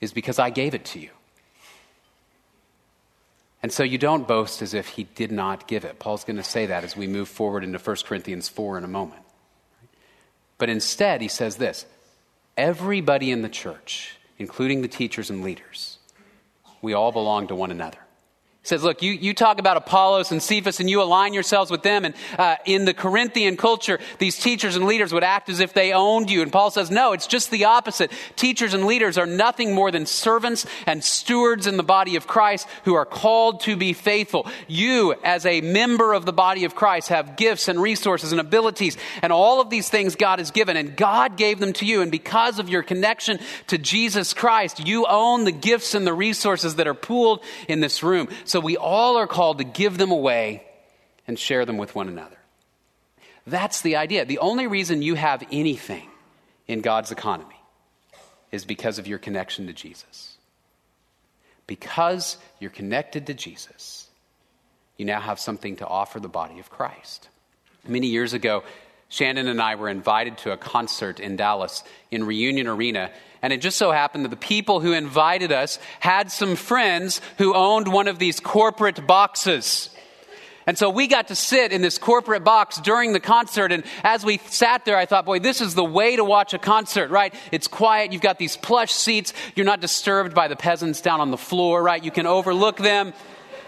is 0.00 0.12
because 0.12 0.38
I 0.38 0.50
gave 0.50 0.74
it 0.74 0.84
to 0.86 0.98
you. 0.98 1.10
And 3.62 3.72
so 3.72 3.82
you 3.82 3.96
don't 3.96 4.28
boast 4.28 4.60
as 4.60 4.74
if 4.74 4.88
he 4.88 5.04
did 5.04 5.32
not 5.32 5.66
give 5.66 5.84
it. 5.84 5.98
Paul's 5.98 6.24
going 6.24 6.36
to 6.36 6.42
say 6.42 6.66
that 6.66 6.84
as 6.84 6.96
we 6.96 7.06
move 7.06 7.28
forward 7.28 7.64
into 7.64 7.78
1 7.78 7.96
Corinthians 8.04 8.48
4 8.48 8.76
in 8.76 8.84
a 8.84 8.88
moment. 8.88 9.22
But 10.58 10.68
instead, 10.68 11.20
he 11.20 11.28
says 11.28 11.56
this 11.56 11.86
everybody 12.56 13.30
in 13.30 13.42
the 13.42 13.48
church, 13.48 14.16
including 14.38 14.82
the 14.82 14.88
teachers 14.88 15.30
and 15.30 15.42
leaders, 15.42 15.93
we 16.84 16.92
all 16.92 17.10
belong 17.10 17.46
to 17.46 17.54
one 17.54 17.70
another. 17.70 18.03
Says, 18.66 18.82
look, 18.82 19.02
you, 19.02 19.12
you 19.12 19.34
talk 19.34 19.58
about 19.58 19.76
Apollos 19.76 20.32
and 20.32 20.42
Cephas 20.42 20.80
and 20.80 20.88
you 20.88 21.02
align 21.02 21.34
yourselves 21.34 21.70
with 21.70 21.82
them. 21.82 22.06
And 22.06 22.14
uh, 22.38 22.56
in 22.64 22.86
the 22.86 22.94
Corinthian 22.94 23.58
culture, 23.58 23.98
these 24.18 24.38
teachers 24.38 24.74
and 24.74 24.86
leaders 24.86 25.12
would 25.12 25.22
act 25.22 25.50
as 25.50 25.60
if 25.60 25.74
they 25.74 25.92
owned 25.92 26.30
you. 26.30 26.40
And 26.40 26.50
Paul 26.50 26.70
says, 26.70 26.90
no, 26.90 27.12
it's 27.12 27.26
just 27.26 27.50
the 27.50 27.66
opposite. 27.66 28.10
Teachers 28.36 28.72
and 28.72 28.86
leaders 28.86 29.18
are 29.18 29.26
nothing 29.26 29.74
more 29.74 29.90
than 29.90 30.06
servants 30.06 30.64
and 30.86 31.04
stewards 31.04 31.66
in 31.66 31.76
the 31.76 31.82
body 31.82 32.16
of 32.16 32.26
Christ 32.26 32.66
who 32.84 32.94
are 32.94 33.04
called 33.04 33.60
to 33.64 33.76
be 33.76 33.92
faithful. 33.92 34.46
You, 34.66 35.14
as 35.22 35.44
a 35.44 35.60
member 35.60 36.14
of 36.14 36.24
the 36.24 36.32
body 36.32 36.64
of 36.64 36.74
Christ, 36.74 37.10
have 37.10 37.36
gifts 37.36 37.68
and 37.68 37.82
resources 37.82 38.32
and 38.32 38.40
abilities 38.40 38.96
and 39.20 39.30
all 39.30 39.60
of 39.60 39.68
these 39.68 39.90
things 39.90 40.16
God 40.16 40.38
has 40.38 40.50
given. 40.50 40.78
And 40.78 40.96
God 40.96 41.36
gave 41.36 41.60
them 41.60 41.74
to 41.74 41.84
you. 41.84 42.00
And 42.00 42.10
because 42.10 42.58
of 42.58 42.70
your 42.70 42.82
connection 42.82 43.40
to 43.66 43.76
Jesus 43.76 44.32
Christ, 44.32 44.86
you 44.86 45.04
own 45.06 45.44
the 45.44 45.52
gifts 45.52 45.94
and 45.94 46.06
the 46.06 46.14
resources 46.14 46.76
that 46.76 46.86
are 46.86 46.94
pooled 46.94 47.44
in 47.68 47.80
this 47.80 48.02
room. 48.02 48.28
We 48.60 48.76
all 48.76 49.16
are 49.16 49.26
called 49.26 49.58
to 49.58 49.64
give 49.64 49.98
them 49.98 50.10
away 50.10 50.64
and 51.26 51.38
share 51.38 51.64
them 51.64 51.78
with 51.78 51.94
one 51.94 52.08
another. 52.08 52.36
That's 53.46 53.82
the 53.82 53.96
idea. 53.96 54.24
The 54.24 54.38
only 54.38 54.66
reason 54.66 55.02
you 55.02 55.14
have 55.14 55.42
anything 55.52 56.08
in 56.66 56.80
God's 56.80 57.10
economy 57.10 57.60
is 58.50 58.64
because 58.64 58.98
of 58.98 59.06
your 59.06 59.18
connection 59.18 59.66
to 59.66 59.72
Jesus. 59.72 60.36
Because 61.66 62.36
you're 62.60 62.70
connected 62.70 63.26
to 63.26 63.34
Jesus, 63.34 64.08
you 64.96 65.04
now 65.04 65.20
have 65.20 65.40
something 65.40 65.76
to 65.76 65.86
offer 65.86 66.20
the 66.20 66.28
body 66.28 66.58
of 66.58 66.70
Christ. 66.70 67.28
Many 67.86 68.06
years 68.06 68.32
ago, 68.32 68.62
Shannon 69.14 69.46
and 69.46 69.62
I 69.62 69.76
were 69.76 69.88
invited 69.88 70.38
to 70.38 70.50
a 70.50 70.56
concert 70.56 71.20
in 71.20 71.36
Dallas 71.36 71.84
in 72.10 72.24
Reunion 72.24 72.66
Arena, 72.66 73.12
and 73.42 73.52
it 73.52 73.60
just 73.60 73.78
so 73.78 73.92
happened 73.92 74.24
that 74.24 74.30
the 74.30 74.36
people 74.36 74.80
who 74.80 74.92
invited 74.92 75.52
us 75.52 75.78
had 76.00 76.32
some 76.32 76.56
friends 76.56 77.20
who 77.38 77.54
owned 77.54 77.86
one 77.86 78.08
of 78.08 78.18
these 78.18 78.40
corporate 78.40 79.06
boxes. 79.06 79.90
And 80.66 80.76
so 80.76 80.90
we 80.90 81.06
got 81.06 81.28
to 81.28 81.36
sit 81.36 81.70
in 81.70 81.80
this 81.80 81.96
corporate 81.96 82.42
box 82.42 82.80
during 82.80 83.12
the 83.12 83.20
concert. 83.20 83.70
And 83.70 83.84
as 84.02 84.24
we 84.24 84.38
sat 84.38 84.84
there, 84.84 84.96
I 84.96 85.06
thought, 85.06 85.26
boy, 85.26 85.38
this 85.38 85.60
is 85.60 85.76
the 85.76 85.84
way 85.84 86.16
to 86.16 86.24
watch 86.24 86.52
a 86.52 86.58
concert, 86.58 87.10
right? 87.12 87.32
It's 87.52 87.68
quiet. 87.68 88.12
You've 88.12 88.20
got 88.20 88.40
these 88.40 88.56
plush 88.56 88.92
seats. 88.92 89.32
You're 89.54 89.66
not 89.66 89.80
disturbed 89.80 90.34
by 90.34 90.48
the 90.48 90.56
peasants 90.56 91.00
down 91.00 91.20
on 91.20 91.30
the 91.30 91.36
floor, 91.36 91.84
right? 91.84 92.02
You 92.02 92.10
can 92.10 92.26
overlook 92.26 92.78
them, 92.78 93.12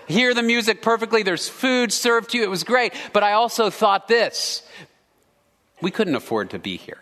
hear 0.09 0.35
the 0.35 0.43
music 0.43 0.83
perfectly. 0.83 1.23
There's 1.23 1.49
food 1.49 1.93
served 1.93 2.31
to 2.31 2.38
you. 2.38 2.43
It 2.43 2.50
was 2.50 2.65
great. 2.65 2.95
But 3.12 3.23
I 3.23 3.35
also 3.35 3.71
thought 3.71 4.09
this 4.09 4.62
we 5.80 5.90
couldn't 5.90 6.14
afford 6.14 6.50
to 6.50 6.59
be 6.59 6.76
here. 6.76 6.99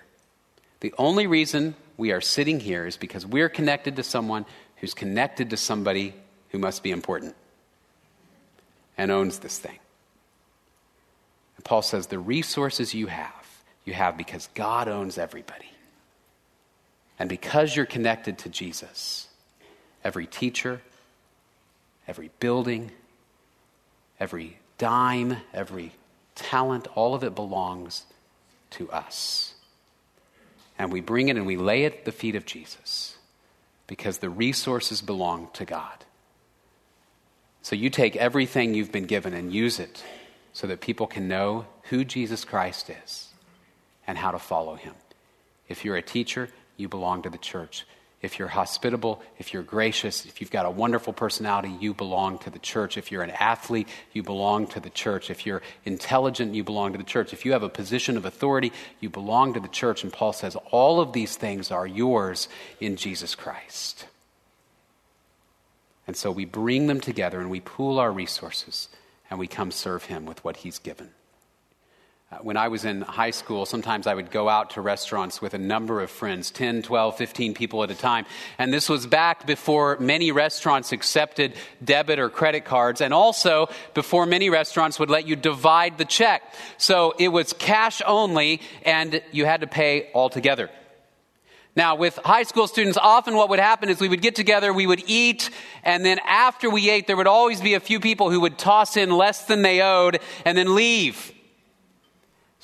The 0.81 0.95
only 0.99 1.27
reason 1.27 1.75
we 1.97 2.13
are 2.13 2.21
sitting 2.21 2.61
here 2.61 2.87
is 2.87 2.97
because 2.97 3.25
we're 3.25 3.49
connected 3.49 3.97
to 3.97 4.03
someone 4.03 4.47
who's 4.77 4.95
connected 4.95 5.51
to 5.51 5.57
somebody 5.57 6.15
who 6.51 6.59
must 6.59 6.83
be 6.83 6.91
important 6.91 7.35
and 8.99 9.11
owns 9.11 9.39
this 9.39 9.59
thing. 9.59 9.79
And 11.57 11.65
Paul 11.65 11.83
says 11.83 12.09
the 12.09 12.19
resources 12.19 12.95
you 12.95 13.07
have, 13.07 13.47
you 13.85 13.93
have 13.93 14.17
because 14.17 14.49
God 14.55 14.89
owns 14.89 15.19
everybody. 15.19 15.71
And 17.19 17.29
because 17.29 17.77
you're 17.77 17.87
connected 17.87 18.39
to 18.39 18.49
Jesus, 18.49 19.29
every 20.03 20.27
teacher, 20.27 20.81
every 22.09 22.31
building, 22.41 22.91
every 24.19 24.59
dime, 24.79 25.37
every 25.53 25.93
talent, 26.35 26.89
all 26.95 27.15
of 27.15 27.23
it 27.23 27.35
belongs 27.37 28.05
to 28.75 28.91
us 28.91 29.55
and 30.79 30.93
we 30.93 31.01
bring 31.01 31.29
it 31.29 31.37
and 31.37 31.47
we 31.47 31.57
lay 31.57 31.85
it 31.85 31.95
at 31.95 32.05
the 32.05 32.13
feet 32.13 32.35
of 32.35 32.45
Jesus 32.45 33.17
because 33.87 34.19
the 34.19 34.31
resources 34.31 35.03
belong 35.03 35.49
to 35.55 35.65
God. 35.65 36.05
So 37.63 37.77
you 37.77 37.91
take 37.91 38.17
everything 38.17 38.75
you've 38.75 38.93
been 38.93 39.07
given 39.07 39.35
and 39.35 39.53
use 39.53 39.79
it 39.79 40.03
so 40.53 40.67
that 40.67 40.81
people 40.81 41.07
can 41.07 41.29
know 41.29 41.67
who 41.85 42.05
Jesus 42.05 42.45
Christ 42.45 42.91
is 43.05 43.29
and 44.07 44.19
how 44.19 44.33
to 44.33 44.39
follow 44.39 44.75
him. 44.75 44.95
If 45.69 45.85
you're 45.85 45.97
a 45.97 46.03
teacher, 46.03 46.49
you 46.77 46.89
belong 46.89 47.23
to 47.23 47.31
the 47.31 47.39
church. 47.39 47.87
If 48.25 48.39
you're 48.39 48.49
hospitable, 48.49 49.23
if 49.39 49.53
you're 49.53 49.63
gracious, 49.63 50.25
if 50.25 50.41
you've 50.41 50.51
got 50.51 50.65
a 50.65 50.71
wonderful 50.71 51.13
personality, 51.13 51.77
you 51.79 51.93
belong 51.93 52.39
to 52.39 52.51
the 52.51 52.59
church. 52.59 52.97
If 52.97 53.13
you're 53.13 53.23
an 53.23 53.33
athlete, 53.33 53.87
you 54.15 54.23
belong 54.23 54.67
to 54.69 54.81
the 54.81 54.89
church. 54.89 55.29
If 55.29 55.45
you're 55.45 55.61
intelligent, 55.85 56.55
you 56.55 56.65
belong 56.65 56.93
to 56.93 56.99
the 56.99 57.05
church. 57.05 57.35
If 57.35 57.45
you 57.45 57.53
have 57.53 57.63
a 57.63 57.69
position 57.69 58.17
of 58.17 58.25
authority, 58.25 58.73
you 58.99 59.11
belong 59.11 59.53
to 59.55 59.61
the 59.61 59.69
church. 59.69 60.03
And 60.03 60.13
Paul 60.13 60.33
says 60.33 60.57
all 60.71 61.01
of 61.01 61.13
these 61.13 61.37
things 61.37 61.71
are 61.71 61.87
yours 61.87 62.49
in 62.81 62.97
Jesus 62.97 63.35
Christ. 63.35 64.07
And 66.07 66.17
so 66.17 66.31
we 66.31 66.47
bring 66.47 66.87
them 66.87 67.01
together 67.01 67.41
and 67.41 67.51
we 67.51 67.61
pool 67.61 67.99
our 67.99 68.11
resources 68.11 68.89
and 69.29 69.39
we 69.39 69.47
come 69.47 69.71
serve 69.71 70.05
him 70.05 70.25
with 70.25 70.43
what 70.45 70.59
he's 70.59 70.79
given. 70.79 71.11
Uh, 72.35 72.39
when 72.43 72.57
I 72.57 72.69
was 72.69 72.85
in 72.85 73.03
high 73.03 73.31
school, 73.31 73.67
sometimes 73.67 74.07
I 74.07 74.15
would 74.15 74.31
go 74.31 74.49
out 74.49 74.71
to 74.71 74.81
restaurants 74.81 75.41
with 75.43 75.55
a 75.55 75.59
number 75.59 76.01
of 76.01 76.11
friends 76.11 76.51
10, 76.51 76.83
12, 76.83 77.17
15 77.17 77.55
people 77.55 77.83
at 77.83 77.91
a 77.91 77.95
time. 77.95 78.25
And 78.59 78.73
this 78.73 78.89
was 78.89 79.07
back 79.07 79.47
before 79.47 79.99
many 79.99 80.33
restaurants 80.33 80.93
accepted 80.93 81.55
debit 81.85 82.19
or 82.19 82.29
credit 82.31 82.65
cards, 82.65 83.01
and 83.01 83.13
also 83.15 83.69
before 83.93 84.27
many 84.27 84.51
restaurants 84.51 84.99
would 84.99 85.11
let 85.11 85.27
you 85.27 85.37
divide 85.37 85.99
the 85.99 86.05
check. 86.05 86.43
So 86.79 87.15
it 87.19 87.29
was 87.29 87.53
cash 87.53 88.03
only, 88.07 88.61
and 88.85 89.23
you 89.31 89.45
had 89.45 89.61
to 89.61 89.67
pay 89.67 90.11
all 90.13 90.31
together. 90.31 90.71
Now, 91.77 91.97
with 91.97 92.17
high 92.25 92.45
school 92.45 92.69
students, 92.69 92.97
often 92.97 93.35
what 93.35 93.49
would 93.51 93.59
happen 93.59 93.89
is 93.89 94.01
we 94.01 94.09
would 94.09 94.23
get 94.23 94.35
together, 94.35 94.73
we 94.73 94.87
would 94.87 95.03
eat, 95.07 95.51
and 95.83 96.05
then 96.05 96.21
after 96.27 96.71
we 96.71 96.89
ate, 96.89 97.07
there 97.07 97.17
would 97.17 97.27
always 97.27 97.61
be 97.61 97.75
a 97.75 97.81
few 97.81 98.01
people 98.01 98.31
who 98.31 98.41
would 98.41 98.59
toss 98.59 98.97
in 98.97 99.11
less 99.11 99.45
than 99.47 99.63
they 99.63 99.81
owed 99.83 100.21
and 100.45 100.57
then 100.57 100.75
leave. 100.75 101.34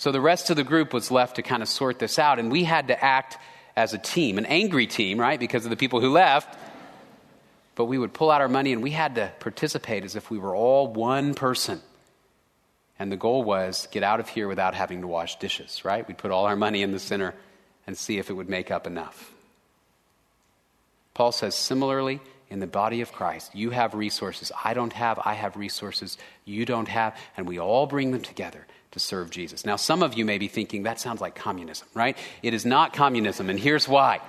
So 0.00 0.12
the 0.12 0.20
rest 0.22 0.48
of 0.48 0.56
the 0.56 0.64
group 0.64 0.94
was 0.94 1.10
left 1.10 1.36
to 1.36 1.42
kind 1.42 1.62
of 1.62 1.68
sort 1.68 1.98
this 1.98 2.18
out, 2.18 2.38
and 2.38 2.50
we 2.50 2.64
had 2.64 2.88
to 2.88 3.04
act 3.04 3.36
as 3.76 3.92
a 3.92 3.98
team, 3.98 4.38
an 4.38 4.46
angry 4.46 4.86
team, 4.86 5.20
right, 5.20 5.38
because 5.38 5.66
of 5.66 5.70
the 5.70 5.76
people 5.76 6.00
who 6.00 6.08
left. 6.08 6.58
But 7.74 7.84
we 7.84 7.98
would 7.98 8.14
pull 8.14 8.30
out 8.30 8.40
our 8.40 8.48
money 8.48 8.72
and 8.72 8.82
we 8.82 8.92
had 8.92 9.16
to 9.16 9.30
participate 9.40 10.02
as 10.04 10.16
if 10.16 10.30
we 10.30 10.38
were 10.38 10.56
all 10.56 10.90
one 10.90 11.34
person. 11.34 11.82
And 12.98 13.12
the 13.12 13.18
goal 13.18 13.44
was 13.44 13.88
get 13.90 14.02
out 14.02 14.20
of 14.20 14.28
here 14.30 14.48
without 14.48 14.74
having 14.74 15.02
to 15.02 15.06
wash 15.06 15.38
dishes, 15.38 15.84
right? 15.84 16.08
We'd 16.08 16.16
put 16.16 16.30
all 16.30 16.46
our 16.46 16.56
money 16.56 16.80
in 16.80 16.92
the 16.92 16.98
center 16.98 17.34
and 17.86 17.94
see 17.94 18.16
if 18.16 18.30
it 18.30 18.32
would 18.32 18.48
make 18.48 18.70
up 18.70 18.86
enough. 18.86 19.30
Paul 21.12 21.30
says, 21.30 21.54
similarly, 21.54 22.20
in 22.48 22.60
the 22.60 22.66
body 22.66 23.02
of 23.02 23.12
Christ, 23.12 23.54
you 23.54 23.68
have 23.68 23.92
resources. 23.92 24.50
I 24.64 24.72
don't 24.72 24.94
have, 24.94 25.20
I 25.22 25.34
have 25.34 25.58
resources 25.58 26.16
you 26.46 26.64
don't 26.64 26.88
have, 26.88 27.14
and 27.36 27.46
we 27.46 27.58
all 27.58 27.86
bring 27.86 28.12
them 28.12 28.22
together 28.22 28.66
to 28.92 28.98
serve 29.00 29.30
Jesus. 29.30 29.64
Now, 29.64 29.76
some 29.76 30.02
of 30.02 30.14
you 30.14 30.24
may 30.24 30.38
be 30.38 30.48
thinking 30.48 30.82
that 30.84 30.98
sounds 31.00 31.20
like 31.20 31.34
communism, 31.34 31.88
right? 31.94 32.16
It 32.42 32.54
is 32.54 32.66
not 32.66 32.92
communism, 32.92 33.48
and 33.48 33.58
here's 33.58 33.88
why. 33.88 34.20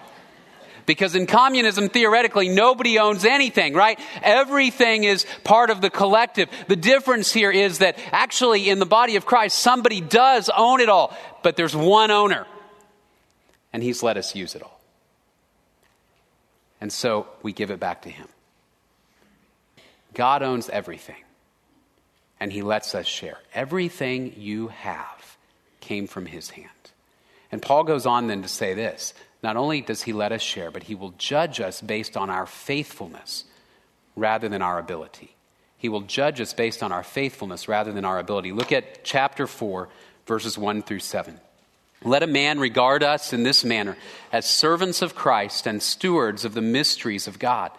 Because 0.86 1.16
in 1.16 1.28
communism, 1.28 1.90
theoretically, 1.90 2.50
nobody 2.50 3.00
owns 3.00 3.24
anything, 3.24 3.74
right? 3.74 4.00
Everything 4.22 5.04
is 5.04 5.26
part 5.44 5.70
of 5.70 5.82
the 5.82 5.90
collective. 5.90 6.50
The 6.68 6.76
difference 6.76 7.32
here 7.32 7.52
is 7.52 7.80
that 7.80 7.98
actually 8.12 8.70
in 8.70 8.80
the 8.80 8.86
body 8.86 9.16
of 9.16 9.26
Christ, 9.26 9.60
somebody 9.60 10.02
does 10.02 10.50
own 10.50 10.80
it 10.82 10.90
all, 10.90 11.16
but 11.44 11.56
there's 11.56 11.76
one 11.76 12.12
owner, 12.12 12.46
and 13.74 13.82
he's 13.82 14.04
let 14.04 14.18
us 14.18 14.36
use 14.36 14.56
it 14.56 14.64
all. 14.64 14.82
And 16.82 16.92
so 16.92 17.28
we 17.44 17.54
give 17.54 17.70
it 17.70 17.80
back 17.80 18.02
to 18.02 18.10
Him. 18.10 18.28
God 20.14 20.42
owns 20.42 20.68
everything, 20.68 21.24
and 22.42 22.52
He 22.52 22.64
lets 22.64 22.96
us 22.96 23.06
share. 23.06 23.38
Everything 23.54 24.34
you 24.36 24.70
have 24.70 25.38
came 25.80 26.08
from 26.08 26.26
His 26.26 26.50
hand. 26.50 26.68
And 27.52 27.62
Paul 27.62 27.84
goes 27.84 28.08
on 28.08 28.28
then 28.28 28.42
to 28.42 28.48
say 28.50 28.74
this 28.74 29.14
not 29.44 29.56
only 29.56 29.82
does 29.82 30.02
He 30.02 30.12
let 30.12 30.32
us 30.32 30.42
share, 30.42 30.72
but 30.72 30.84
He 30.84 30.96
will 30.96 31.14
judge 31.18 31.62
us 31.62 31.80
based 31.80 32.18
on 32.18 32.32
our 32.32 32.48
faithfulness 32.48 33.46
rather 34.16 34.50
than 34.50 34.64
our 34.64 34.80
ability. 34.80 35.36
He 35.78 35.88
will 35.88 36.02
judge 36.02 36.42
us 36.42 36.54
based 36.54 36.84
on 36.84 36.92
our 36.92 37.04
faithfulness 37.04 37.68
rather 37.68 37.92
than 37.92 38.06
our 38.06 38.20
ability. 38.20 38.52
Look 38.52 38.72
at 38.72 39.04
chapter 39.04 39.46
4, 39.48 39.88
verses 40.26 40.58
1 40.58 40.82
through 40.82 41.00
7. 41.00 41.40
Let 42.04 42.24
a 42.24 42.28
man 42.28 42.60
regard 42.60 43.04
us 43.04 43.34
in 43.34 43.44
this 43.44 43.64
manner 43.64 43.98
as 44.32 44.48
servants 44.48 45.04
of 45.04 45.14
Christ 45.14 45.68
and 45.68 45.82
stewards 45.82 46.44
of 46.44 46.56
the 46.56 46.62
mysteries 46.62 47.28
of 47.28 47.38
God. 47.38 47.72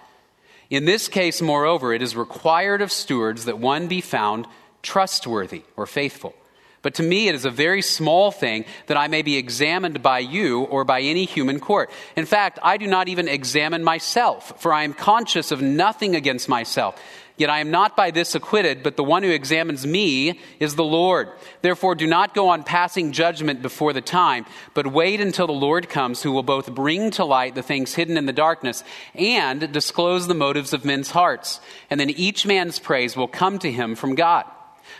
In 0.72 0.86
this 0.86 1.06
case, 1.06 1.42
moreover, 1.42 1.92
it 1.92 2.00
is 2.00 2.16
required 2.16 2.80
of 2.80 2.90
stewards 2.90 3.44
that 3.44 3.58
one 3.58 3.88
be 3.88 4.00
found 4.00 4.46
trustworthy 4.80 5.64
or 5.76 5.84
faithful. 5.84 6.32
But 6.80 6.94
to 6.94 7.02
me, 7.02 7.28
it 7.28 7.34
is 7.34 7.44
a 7.44 7.50
very 7.50 7.82
small 7.82 8.30
thing 8.30 8.64
that 8.86 8.96
I 8.96 9.06
may 9.06 9.20
be 9.20 9.36
examined 9.36 10.02
by 10.02 10.20
you 10.20 10.62
or 10.62 10.84
by 10.84 11.02
any 11.02 11.26
human 11.26 11.60
court. 11.60 11.90
In 12.16 12.24
fact, 12.24 12.58
I 12.62 12.78
do 12.78 12.86
not 12.86 13.08
even 13.08 13.28
examine 13.28 13.84
myself, 13.84 14.62
for 14.62 14.72
I 14.72 14.84
am 14.84 14.94
conscious 14.94 15.52
of 15.52 15.60
nothing 15.60 16.16
against 16.16 16.48
myself. 16.48 16.98
Yet 17.42 17.50
I 17.50 17.58
am 17.58 17.72
not 17.72 17.96
by 17.96 18.12
this 18.12 18.36
acquitted, 18.36 18.84
but 18.84 18.96
the 18.96 19.02
one 19.02 19.24
who 19.24 19.30
examines 19.30 19.84
me 19.84 20.38
is 20.60 20.76
the 20.76 20.84
Lord. 20.84 21.28
Therefore, 21.60 21.96
do 21.96 22.06
not 22.06 22.34
go 22.34 22.50
on 22.50 22.62
passing 22.62 23.10
judgment 23.10 23.62
before 23.62 23.92
the 23.92 24.00
time, 24.00 24.46
but 24.74 24.86
wait 24.86 25.20
until 25.20 25.48
the 25.48 25.52
Lord 25.52 25.88
comes, 25.88 26.22
who 26.22 26.30
will 26.30 26.44
both 26.44 26.72
bring 26.72 27.10
to 27.10 27.24
light 27.24 27.56
the 27.56 27.62
things 27.64 27.94
hidden 27.94 28.16
in 28.16 28.26
the 28.26 28.32
darkness 28.32 28.84
and 29.16 29.72
disclose 29.72 30.28
the 30.28 30.34
motives 30.34 30.72
of 30.72 30.84
men's 30.84 31.10
hearts. 31.10 31.60
And 31.90 31.98
then 31.98 32.10
each 32.10 32.46
man's 32.46 32.78
praise 32.78 33.16
will 33.16 33.26
come 33.26 33.58
to 33.58 33.72
him 33.72 33.96
from 33.96 34.14
God. 34.14 34.44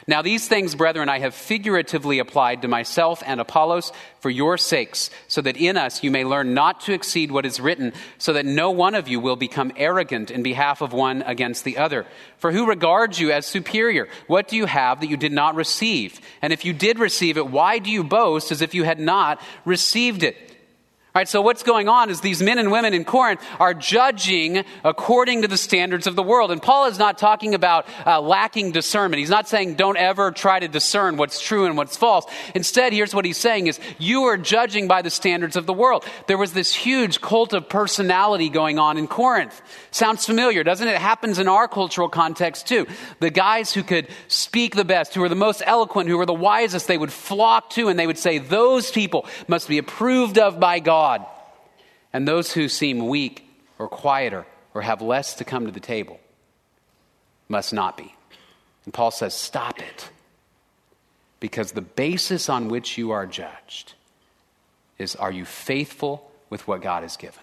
Now, 0.06 0.21
these 0.21 0.49
things, 0.49 0.75
brethren, 0.75 1.09
I 1.09 1.21
have 1.21 1.35
figuratively 1.35 2.18
applied 2.18 2.62
to 2.62 2.68
myself 2.68 3.23
and 3.25 3.40
Apollos 3.40 3.92
for 4.18 4.30
your 4.30 4.59
sakes, 4.59 5.11
so 5.28 5.40
that 5.42 5.56
in 5.56 5.76
us 5.76 6.02
you 6.02 6.11
may 6.11 6.25
learn 6.25 6.54
not 6.54 6.80
to 6.82 6.92
exceed 6.92 7.30
what 7.30 7.47
is 7.47 7.61
written, 7.61 7.92
so 8.18 8.32
that 8.32 8.44
no 8.44 8.71
one 8.71 8.94
of 8.94 9.06
you 9.06 9.21
will 9.21 9.37
become 9.37 9.73
arrogant 9.76 10.30
in 10.30 10.42
behalf 10.42 10.80
of 10.80 10.92
one 10.92 11.23
against 11.23 11.64
the 11.64 11.78
other. 11.78 12.04
For 12.38 12.50
who 12.50 12.66
regards 12.66 13.21
you 13.21 13.30
as 13.30 13.47
superior? 13.47 14.09
What 14.26 14.49
do 14.49 14.56
you 14.56 14.66
have 14.66 15.00
that 15.00 15.11
you 15.11 15.16
did 15.16 15.32
not 15.32 15.54
receive? 15.54 16.21
And 16.40 16.52
if 16.52 16.64
you 16.64 16.73
did 16.73 16.99
receive 16.99 17.37
it, 17.37 17.47
why 17.47 17.78
do 17.78 17.90
you 17.90 18.02
boast 18.02 18.50
as 18.50 18.61
if 18.61 18.75
you 18.75 18.82
had 18.82 18.99
not 18.99 19.40
received 19.64 20.25
it? 20.25 20.51
All 21.14 21.21
right, 21.21 21.28
so 21.28 21.42
what's 21.42 21.62
going 21.62 21.90
on 21.90 22.09
is 22.09 22.23
these 22.23 22.42
men 22.42 22.59
and 22.59 22.73
women 22.73 22.95
in 22.95 23.04
Corinth 23.04 23.42
are 23.61 23.75
judging 23.75 24.64
according 24.83 25.42
to 25.42 25.49
the 25.49 25.59
standards 25.59 26.07
of 26.07 26.16
the 26.16 26.23
world. 26.23 26.50
And 26.50 26.62
Paul 26.62 26.87
is 26.87 26.99
not 26.99 27.19
talking 27.19 27.54
about 27.54 27.87
uh, 28.07 28.19
lacking 28.23 28.73
discernment. 28.73 29.19
He's 29.19 29.28
not 29.28 29.47
saying 29.47 29.75
don't 29.75 29.99
ever 29.99 30.31
try 30.31 30.59
to 30.59 30.69
discern 30.69 31.19
what's 31.19 31.38
true 31.38 31.66
and 31.66 31.76
what's 31.76 31.99
false. 31.99 32.25
Instead, 32.54 32.95
here's 32.95 33.14
what 33.14 33.26
he's 33.26 33.37
saying 33.37 33.66
is 33.66 33.78
you 33.99 34.23
are 34.23 34.38
judging 34.38 34.88
by 34.88 35.02
the 35.02 35.11
standards 35.11 35.54
of 35.54 35.66
the 35.66 35.75
world. 35.75 36.07
There 36.28 36.38
was 36.38 36.54
this 36.54 36.75
huge 36.75 37.21
cult 37.21 37.52
of 37.52 37.69
personality 37.69 38.49
going 38.49 38.78
on 38.78 38.97
in 38.97 39.07
Corinth. 39.07 39.61
Sounds 39.90 40.25
familiar, 40.25 40.64
doesn't 40.64 40.88
it? 40.88 40.92
It 40.92 40.99
happens 41.02 41.38
in 41.38 41.47
our 41.47 41.69
cultural 41.69 42.09
context 42.09 42.69
too. 42.69 42.87
The 43.21 43.28
guys 43.28 43.75
who 43.75 43.83
could 43.83 44.09
speak 44.28 44.75
the 44.75 44.83
best, 44.87 45.12
who 45.12 45.21
were 45.21 45.28
the 45.28 45.35
most 45.35 45.62
eloquent, 45.66 46.09
who 46.09 46.16
were 46.16 46.25
the 46.25 46.33
wisest, 46.33 46.88
they 46.88 46.97
would 46.97 47.12
flock 47.12 47.69
to 47.73 47.88
and 47.88 47.99
they 47.99 48.07
would 48.07 48.16
say, 48.16 48.38
those 48.38 48.90
people 48.90 49.26
must 49.47 49.69
be 49.69 49.76
approved 49.76 50.38
of 50.38 50.59
by 50.59 50.81
God. 50.81 51.01
God. 51.02 51.26
And 52.12 52.28
those 52.28 52.52
who 52.52 52.68
seem 52.68 53.09
weak 53.09 53.44
or 53.78 53.88
quieter 53.88 54.47
or 54.73 54.82
have 54.82 55.02
less 55.02 55.35
to 55.35 55.44
come 55.44 55.66
to 55.66 55.73
the 55.73 55.80
table 55.80 56.21
must 57.49 57.73
not 57.73 57.97
be. 57.97 58.14
And 58.85 58.94
Paul 58.94 59.11
says, 59.11 59.35
Stop 59.35 59.80
it. 59.80 60.11
Because 61.41 61.73
the 61.73 61.82
basis 61.82 62.49
on 62.49 62.69
which 62.69 62.97
you 62.99 63.10
are 63.10 63.26
judged 63.26 63.95
is 64.97 65.17
are 65.17 65.32
you 65.32 65.45
faithful 65.45 66.30
with 66.50 66.69
what 66.69 66.82
God 66.82 67.02
has 67.02 67.17
given? 67.17 67.43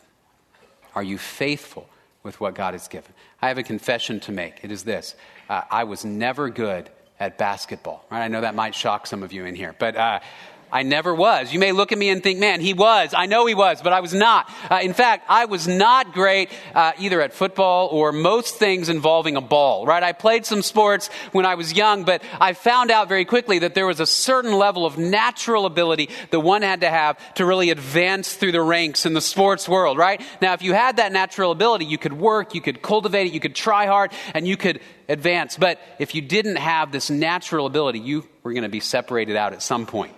Are 0.96 1.04
you 1.04 1.18
faithful 1.18 1.90
with 2.24 2.40
what 2.40 2.56
God 2.56 2.74
has 2.74 2.88
given? 2.88 3.12
I 3.42 3.50
have 3.50 3.58
a 3.58 3.64
confession 3.64 4.22
to 4.22 4.32
make. 4.32 4.64
It 4.64 4.72
is 4.72 4.84
this 4.84 5.16
uh, 5.50 5.64
I 5.70 5.84
was 5.84 6.06
never 6.06 6.50
good 6.50 6.90
at 7.20 7.38
basketball. 7.38 8.06
Right? 8.10 8.24
I 8.24 8.30
know 8.30 8.40
that 8.40 8.56
might 8.56 8.74
shock 8.74 9.06
some 9.06 9.22
of 9.22 9.34
you 9.34 9.44
in 9.44 9.56
here, 9.56 9.76
but 9.78 9.98
uh, 9.98 10.22
I 10.72 10.84
never 10.84 11.14
was. 11.14 11.52
You 11.52 11.60
may 11.60 11.72
look 11.72 11.92
at 11.92 11.98
me 11.98 12.10
and 12.10 12.22
think, 12.22 12.40
man, 12.40 12.62
he 12.62 12.74
was. 12.74 13.14
I 13.16 13.26
know 13.26 13.46
he 13.46 13.56
was, 13.56 13.82
but 13.82 13.94
I 13.94 14.02
was 14.02 14.14
not. 14.14 14.50
Uh, 14.70 14.80
in 14.82 14.94
fact, 14.94 15.26
I 15.28 15.46
was 15.46 15.68
not 15.68 16.14
great 16.14 16.50
uh, 16.76 16.92
either 17.00 17.22
at 17.22 17.34
football 17.34 17.88
or 17.88 18.12
most 18.12 18.56
things 18.56 18.90
involving 18.90 19.36
a 19.36 19.42
ball, 19.42 19.86
right? 19.86 20.04
I 20.04 20.14
played 20.14 20.46
some 20.46 20.62
sports 20.62 21.10
when 21.32 21.46
I 21.46 21.56
was 21.56 21.74
young, 21.74 22.04
but 22.04 22.24
I 22.40 22.54
found 22.54 22.92
out 22.92 23.10
very 23.10 23.26
quickly 23.26 23.60
that 23.60 23.74
there 23.74 23.88
was 23.88 24.00
a 24.00 24.06
certain 24.06 24.54
level 24.54 24.86
of 24.86 24.98
natural 24.98 25.66
ability 25.66 26.10
that 26.30 26.40
one 26.40 26.62
had 26.62 26.82
to 26.82 26.90
have 26.90 27.34
to 27.36 27.46
really 27.46 27.72
advance 27.72 28.34
through 28.34 28.52
the 28.52 28.62
ranks 28.62 29.06
in 29.06 29.14
the 29.14 29.22
sports 29.22 29.68
world, 29.68 29.98
right? 29.98 30.22
Now, 30.42 30.54
if 30.54 30.62
you 30.62 30.74
had 30.74 30.98
that 30.98 31.12
natural 31.12 31.52
ability, 31.52 31.86
you 31.86 31.98
could 31.98 32.14
work, 32.14 32.54
you 32.54 32.62
could 32.62 32.82
cultivate 32.82 33.28
it, 33.28 33.34
you 33.34 33.40
could 33.40 33.56
try 33.56 33.88
hard, 33.88 34.12
and 34.34 34.48
you 34.48 34.58
could 34.58 34.82
advance. 35.08 35.58
But 35.58 35.80
if 35.98 36.14
you 36.14 36.22
didn't 36.22 36.58
have 36.58 36.92
this 36.92 37.10
natural 37.10 37.66
ability, 37.66 38.00
you 38.00 38.28
were 38.44 38.54
going 38.54 38.64
to 38.64 38.70
be 38.70 38.80
separated 38.80 39.36
out 39.36 39.54
at 39.54 39.62
some 39.62 39.86
point. 39.86 40.14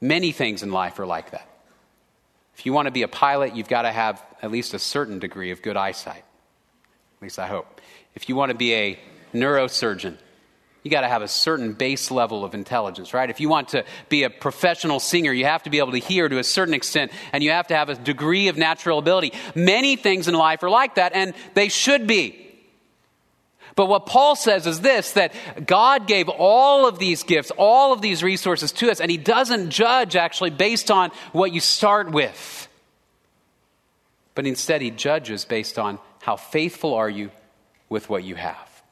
Many 0.00 0.32
things 0.32 0.62
in 0.62 0.70
life 0.70 0.98
are 0.98 1.06
like 1.06 1.32
that. 1.32 1.46
If 2.56 2.66
you 2.66 2.72
want 2.72 2.86
to 2.86 2.92
be 2.92 3.02
a 3.02 3.08
pilot, 3.08 3.54
you've 3.54 3.68
got 3.68 3.82
to 3.82 3.92
have 3.92 4.22
at 4.42 4.50
least 4.50 4.74
a 4.74 4.78
certain 4.78 5.18
degree 5.18 5.50
of 5.50 5.62
good 5.62 5.76
eyesight. 5.76 6.24
At 7.18 7.22
least 7.22 7.38
I 7.38 7.46
hope. 7.46 7.80
If 8.14 8.28
you 8.28 8.36
want 8.36 8.50
to 8.50 8.56
be 8.56 8.74
a 8.74 8.98
neurosurgeon, 9.32 10.16
you 10.82 10.90
got 10.90 11.02
to 11.02 11.08
have 11.08 11.22
a 11.22 11.28
certain 11.28 11.74
base 11.74 12.10
level 12.10 12.44
of 12.44 12.54
intelligence, 12.54 13.12
right? 13.12 13.28
If 13.28 13.40
you 13.40 13.48
want 13.48 13.68
to 13.70 13.84
be 14.08 14.22
a 14.22 14.30
professional 14.30 15.00
singer, 15.00 15.32
you 15.32 15.44
have 15.44 15.62
to 15.64 15.70
be 15.70 15.78
able 15.78 15.92
to 15.92 15.98
hear 15.98 16.28
to 16.28 16.38
a 16.38 16.44
certain 16.44 16.74
extent, 16.74 17.12
and 17.32 17.44
you 17.44 17.50
have 17.50 17.66
to 17.68 17.76
have 17.76 17.90
a 17.90 17.94
degree 17.94 18.48
of 18.48 18.56
natural 18.56 18.98
ability. 18.98 19.34
Many 19.54 19.96
things 19.96 20.26
in 20.26 20.34
life 20.34 20.62
are 20.62 20.70
like 20.70 20.94
that, 20.94 21.12
and 21.14 21.34
they 21.54 21.68
should 21.68 22.06
be. 22.06 22.49
But 23.80 23.88
what 23.88 24.04
Paul 24.04 24.36
says 24.36 24.66
is 24.66 24.82
this 24.82 25.12
that 25.12 25.32
God 25.66 26.06
gave 26.06 26.28
all 26.28 26.86
of 26.86 26.98
these 26.98 27.22
gifts, 27.22 27.50
all 27.56 27.94
of 27.94 28.02
these 28.02 28.22
resources 28.22 28.72
to 28.72 28.90
us, 28.90 29.00
and 29.00 29.10
He 29.10 29.16
doesn't 29.16 29.70
judge 29.70 30.16
actually 30.16 30.50
based 30.50 30.90
on 30.90 31.10
what 31.32 31.50
you 31.50 31.60
start 31.60 32.10
with. 32.10 32.68
But 34.34 34.46
instead, 34.46 34.82
He 34.82 34.90
judges 34.90 35.46
based 35.46 35.78
on 35.78 35.98
how 36.20 36.36
faithful 36.36 36.92
are 36.92 37.08
you 37.08 37.30
with 37.88 38.10
what 38.10 38.22
you 38.22 38.34
have. 38.34 38.82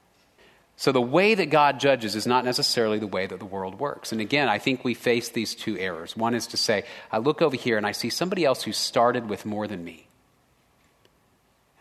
So 0.79 0.90
the 0.90 1.03
way 1.03 1.35
that 1.35 1.51
God 1.51 1.81
judges 1.81 2.16
is 2.16 2.27
not 2.27 2.46
necessarily 2.46 2.98
the 2.98 3.07
way 3.07 3.27
that 3.27 3.40
the 3.40 3.44
world 3.44 3.79
works. 3.79 4.11
And 4.11 4.22
again, 4.22 4.48
I 4.48 4.59
think 4.59 4.85
we 4.85 4.94
face 4.94 5.29
these 5.29 5.55
two 5.55 5.77
errors. 5.77 6.16
One 6.16 6.35
is 6.35 6.46
to 6.46 6.57
say, 6.57 6.85
I 7.12 7.18
look 7.18 7.42
over 7.42 7.57
here 7.57 7.77
and 7.77 7.87
I 7.87 7.92
see 7.92 8.09
somebody 8.09 8.46
else 8.46 8.62
who 8.62 8.72
started 8.72 9.29
with 9.29 9.44
more 9.44 9.68
than 9.68 9.85
me. 9.85 10.09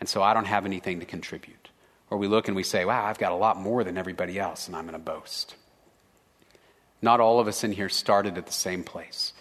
And 0.02 0.10
so 0.10 0.22
I 0.22 0.34
don't 0.34 0.44
have 0.44 0.66
anything 0.66 1.00
to 1.00 1.06
contribute. 1.06 1.67
Or 2.10 2.18
we 2.18 2.28
look 2.28 2.48
and 2.48 2.56
we 2.56 2.64
say, 2.64 2.86
wow, 2.86 3.06
I've 3.06 3.18
got 3.18 3.32
a 3.32 3.36
lot 3.36 3.58
more 3.58 3.84
than 3.84 3.98
everybody 3.98 4.40
else, 4.40 4.68
and 4.68 4.76
I'm 4.76 4.86
going 4.86 4.94
to 4.94 5.00
boast. 5.00 5.56
Not 7.02 7.20
all 7.20 7.40
of 7.40 7.48
us 7.48 7.64
in 7.64 7.74
here 7.74 7.90
started 7.90 8.38
at 8.38 8.46
the 8.46 8.54
same 8.54 8.84
place. 8.84 9.34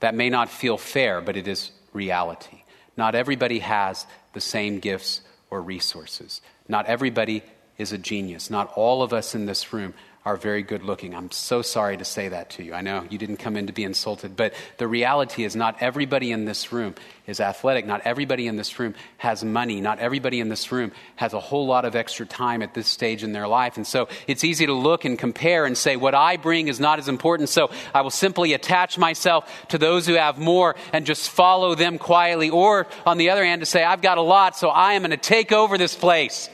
That 0.00 0.14
may 0.14 0.30
not 0.30 0.48
feel 0.48 0.78
fair, 0.78 1.20
but 1.20 1.36
it 1.36 1.48
is 1.48 1.72
reality. 1.92 2.62
Not 2.96 3.14
everybody 3.14 3.58
has 3.58 4.06
the 4.32 4.40
same 4.40 4.78
gifts 4.78 5.22
or 5.50 5.60
resources. 5.60 6.40
Not 6.68 6.86
everybody 6.86 7.42
is 7.78 7.92
a 7.92 7.98
genius. 7.98 8.50
Not 8.50 8.72
all 8.74 9.02
of 9.02 9.12
us 9.12 9.34
in 9.34 9.46
this 9.46 9.72
room 9.72 9.94
are 10.26 10.36
very 10.36 10.64
good 10.64 10.82
looking. 10.82 11.14
I'm 11.14 11.30
so 11.30 11.62
sorry 11.62 11.96
to 11.98 12.04
say 12.04 12.30
that 12.30 12.50
to 12.50 12.64
you. 12.64 12.74
I 12.74 12.80
know 12.80 13.06
you 13.08 13.16
didn't 13.16 13.36
come 13.36 13.56
in 13.56 13.68
to 13.68 13.72
be 13.72 13.84
insulted, 13.84 14.34
but 14.34 14.54
the 14.76 14.88
reality 14.88 15.44
is 15.44 15.54
not 15.54 15.80
everybody 15.80 16.32
in 16.32 16.46
this 16.46 16.72
room 16.72 16.96
is 17.28 17.38
athletic. 17.38 17.86
Not 17.86 18.00
everybody 18.04 18.48
in 18.48 18.56
this 18.56 18.76
room 18.80 18.96
has 19.18 19.44
money. 19.44 19.80
Not 19.80 20.00
everybody 20.00 20.40
in 20.40 20.48
this 20.48 20.72
room 20.72 20.90
has 21.14 21.32
a 21.32 21.38
whole 21.38 21.68
lot 21.68 21.84
of 21.84 21.94
extra 21.94 22.26
time 22.26 22.60
at 22.60 22.74
this 22.74 22.88
stage 22.88 23.22
in 23.22 23.30
their 23.30 23.46
life. 23.46 23.76
And 23.76 23.86
so 23.86 24.08
it's 24.26 24.42
easy 24.42 24.66
to 24.66 24.72
look 24.72 25.04
and 25.04 25.16
compare 25.16 25.64
and 25.64 25.78
say, 25.78 25.94
what 25.94 26.12
I 26.12 26.38
bring 26.38 26.66
is 26.66 26.80
not 26.80 26.98
as 26.98 27.06
important. 27.06 27.48
So 27.48 27.70
I 27.94 28.00
will 28.00 28.10
simply 28.10 28.52
attach 28.52 28.98
myself 28.98 29.68
to 29.68 29.78
those 29.78 30.08
who 30.08 30.14
have 30.14 30.40
more 30.40 30.74
and 30.92 31.06
just 31.06 31.30
follow 31.30 31.76
them 31.76 31.98
quietly. 31.98 32.50
Or 32.50 32.88
on 33.06 33.18
the 33.18 33.30
other 33.30 33.44
hand, 33.44 33.62
to 33.62 33.66
say, 33.66 33.84
I've 33.84 34.02
got 34.02 34.18
a 34.18 34.22
lot, 34.22 34.56
so 34.56 34.70
I 34.70 34.94
am 34.94 35.02
going 35.02 35.12
to 35.12 35.16
take 35.16 35.52
over 35.52 35.78
this 35.78 35.94
place. 35.94 36.50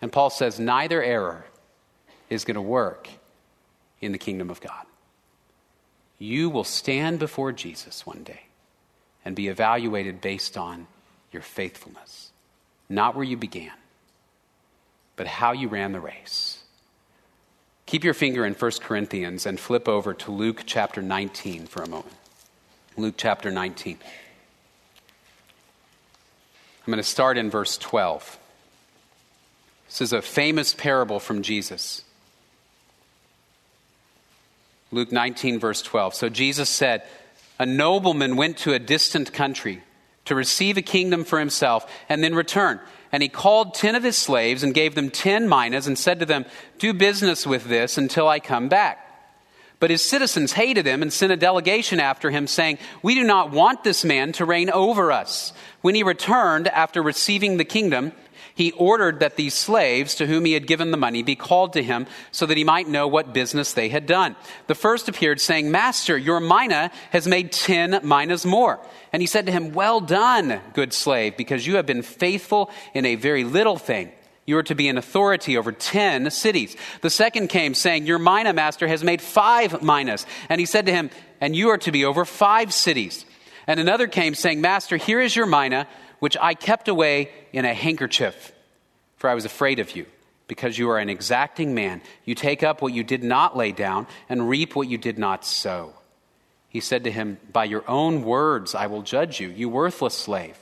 And 0.00 0.10
Paul 0.10 0.30
says, 0.30 0.58
neither 0.58 1.02
error 1.02 1.44
is 2.34 2.44
going 2.44 2.56
to 2.56 2.60
work 2.60 3.08
in 4.00 4.12
the 4.12 4.18
kingdom 4.18 4.50
of 4.50 4.60
God. 4.60 4.84
You 6.18 6.50
will 6.50 6.64
stand 6.64 7.18
before 7.18 7.52
Jesus 7.52 8.06
one 8.06 8.22
day 8.22 8.42
and 9.24 9.34
be 9.34 9.48
evaluated 9.48 10.20
based 10.20 10.56
on 10.56 10.86
your 11.32 11.42
faithfulness, 11.42 12.30
not 12.88 13.14
where 13.14 13.24
you 13.24 13.36
began, 13.36 13.72
but 15.16 15.26
how 15.26 15.52
you 15.52 15.68
ran 15.68 15.92
the 15.92 16.00
race. 16.00 16.62
Keep 17.86 18.04
your 18.04 18.14
finger 18.14 18.46
in 18.46 18.54
1 18.54 18.70
Corinthians 18.80 19.44
and 19.46 19.58
flip 19.58 19.88
over 19.88 20.14
to 20.14 20.30
Luke 20.30 20.62
chapter 20.64 21.02
19 21.02 21.66
for 21.66 21.82
a 21.82 21.88
moment. 21.88 22.16
Luke 22.96 23.14
chapter 23.16 23.50
19. 23.50 23.98
I'm 26.86 26.90
going 26.90 26.96
to 26.96 27.02
start 27.02 27.36
in 27.36 27.50
verse 27.50 27.76
12. 27.76 28.38
This 29.86 30.00
is 30.00 30.12
a 30.12 30.22
famous 30.22 30.74
parable 30.74 31.18
from 31.18 31.42
Jesus. 31.42 32.03
Luke 34.94 35.10
19, 35.10 35.58
verse 35.58 35.82
12. 35.82 36.14
So 36.14 36.28
Jesus 36.28 36.70
said, 36.70 37.02
A 37.58 37.66
nobleman 37.66 38.36
went 38.36 38.58
to 38.58 38.72
a 38.72 38.78
distant 38.78 39.32
country 39.32 39.82
to 40.26 40.36
receive 40.36 40.76
a 40.76 40.82
kingdom 40.82 41.24
for 41.24 41.40
himself 41.40 41.90
and 42.08 42.22
then 42.22 42.34
return. 42.34 42.78
And 43.10 43.22
he 43.22 43.28
called 43.28 43.74
ten 43.74 43.96
of 43.96 44.04
his 44.04 44.16
slaves 44.16 44.62
and 44.62 44.72
gave 44.72 44.94
them 44.94 45.10
ten 45.10 45.48
minas 45.48 45.88
and 45.88 45.98
said 45.98 46.20
to 46.20 46.26
them, 46.26 46.44
Do 46.78 46.94
business 46.94 47.44
with 47.44 47.64
this 47.64 47.98
until 47.98 48.28
I 48.28 48.38
come 48.38 48.68
back. 48.68 49.00
But 49.80 49.90
his 49.90 50.02
citizens 50.02 50.52
hated 50.52 50.86
him 50.86 51.02
and 51.02 51.12
sent 51.12 51.32
a 51.32 51.36
delegation 51.36 51.98
after 51.98 52.30
him, 52.30 52.46
saying, 52.46 52.78
We 53.02 53.14
do 53.14 53.24
not 53.24 53.50
want 53.50 53.82
this 53.82 54.04
man 54.04 54.32
to 54.32 54.44
reign 54.44 54.70
over 54.70 55.10
us. 55.10 55.52
When 55.82 55.96
he 55.96 56.02
returned 56.04 56.68
after 56.68 57.02
receiving 57.02 57.56
the 57.56 57.64
kingdom, 57.64 58.12
he 58.54 58.72
ordered 58.72 59.20
that 59.20 59.36
these 59.36 59.54
slaves 59.54 60.14
to 60.16 60.26
whom 60.26 60.44
he 60.44 60.52
had 60.52 60.66
given 60.66 60.90
the 60.90 60.96
money 60.96 61.22
be 61.22 61.34
called 61.34 61.72
to 61.72 61.82
him 61.82 62.06
so 62.30 62.46
that 62.46 62.56
he 62.56 62.64
might 62.64 62.88
know 62.88 63.08
what 63.08 63.34
business 63.34 63.72
they 63.72 63.88
had 63.88 64.06
done. 64.06 64.36
The 64.68 64.76
first 64.76 65.08
appeared, 65.08 65.40
saying, 65.40 65.70
Master, 65.70 66.16
your 66.16 66.40
mina 66.40 66.92
has 67.10 67.26
made 67.26 67.50
ten 67.50 68.00
minas 68.04 68.46
more. 68.46 68.80
And 69.12 69.20
he 69.20 69.26
said 69.26 69.46
to 69.46 69.52
him, 69.52 69.72
Well 69.72 70.00
done, 70.00 70.60
good 70.72 70.92
slave, 70.92 71.36
because 71.36 71.66
you 71.66 71.76
have 71.76 71.86
been 71.86 72.02
faithful 72.02 72.70
in 72.94 73.04
a 73.04 73.16
very 73.16 73.42
little 73.42 73.76
thing. 73.76 74.12
You 74.46 74.58
are 74.58 74.62
to 74.64 74.74
be 74.74 74.88
an 74.88 74.98
authority 74.98 75.56
over 75.56 75.72
ten 75.72 76.30
cities. 76.30 76.76
The 77.00 77.10
second 77.10 77.48
came, 77.48 77.74
saying, 77.74 78.06
Your 78.06 78.18
mina 78.18 78.52
master 78.52 78.86
has 78.86 79.02
made 79.02 79.20
five 79.20 79.82
minas. 79.82 80.26
And 80.48 80.60
he 80.60 80.66
said 80.66 80.86
to 80.86 80.92
him, 80.92 81.10
And 81.40 81.56
you 81.56 81.70
are 81.70 81.78
to 81.78 81.90
be 81.90 82.04
over 82.04 82.24
five 82.24 82.72
cities. 82.72 83.24
And 83.66 83.80
another 83.80 84.06
came, 84.06 84.34
saying, 84.34 84.60
Master, 84.60 84.96
here 84.96 85.20
is 85.20 85.34
your 85.34 85.46
mina 85.46 85.88
which 86.24 86.38
I 86.40 86.54
kept 86.54 86.88
away 86.88 87.28
in 87.52 87.66
a 87.66 87.74
handkerchief, 87.74 88.50
for 89.18 89.28
I 89.28 89.34
was 89.34 89.44
afraid 89.44 89.78
of 89.78 89.94
you, 89.94 90.06
because 90.48 90.78
you 90.78 90.88
are 90.88 90.98
an 90.98 91.10
exacting 91.10 91.74
man. 91.74 92.00
You 92.24 92.34
take 92.34 92.62
up 92.62 92.80
what 92.80 92.94
you 92.94 93.04
did 93.04 93.22
not 93.22 93.58
lay 93.58 93.72
down 93.72 94.06
and 94.30 94.48
reap 94.48 94.74
what 94.74 94.88
you 94.88 94.96
did 94.96 95.18
not 95.18 95.44
sow. 95.44 95.92
He 96.70 96.80
said 96.80 97.04
to 97.04 97.10
him, 97.10 97.36
By 97.52 97.64
your 97.64 97.84
own 97.86 98.22
words 98.22 98.74
I 98.74 98.86
will 98.86 99.02
judge 99.02 99.38
you, 99.38 99.48
you 99.50 99.68
worthless 99.68 100.14
slave. 100.14 100.56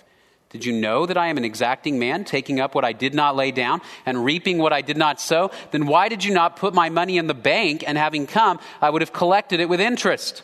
Did 0.51 0.65
you 0.65 0.73
know 0.73 1.07
that 1.07 1.17
I 1.17 1.29
am 1.29 1.37
an 1.37 1.45
exacting 1.45 1.97
man, 1.97 2.25
taking 2.25 2.59
up 2.59 2.75
what 2.75 2.85
I 2.85 2.93
did 2.93 3.15
not 3.15 3.37
lay 3.37 3.53
down 3.53 3.83
and 4.05 4.25
reaping 4.25 4.59
what 4.59 4.73
I 4.73 4.83
did 4.83 4.97
not 4.97 5.21
sow? 5.21 5.53
Then 5.71 5.87
why 5.87 6.09
did 6.09 6.25
you 6.25 6.35
not 6.35 6.57
put 6.57 6.75
my 6.75 6.89
money 6.89 7.19
in 7.19 7.29
the 7.29 7.35
bank, 7.35 7.85
and 7.87 7.97
having 7.97 8.27
come, 8.27 8.59
I 8.81 8.91
would 8.91 9.01
have 9.03 9.13
collected 9.13 9.61
it 9.61 9.69
with 9.69 9.81
interest? 9.81 10.43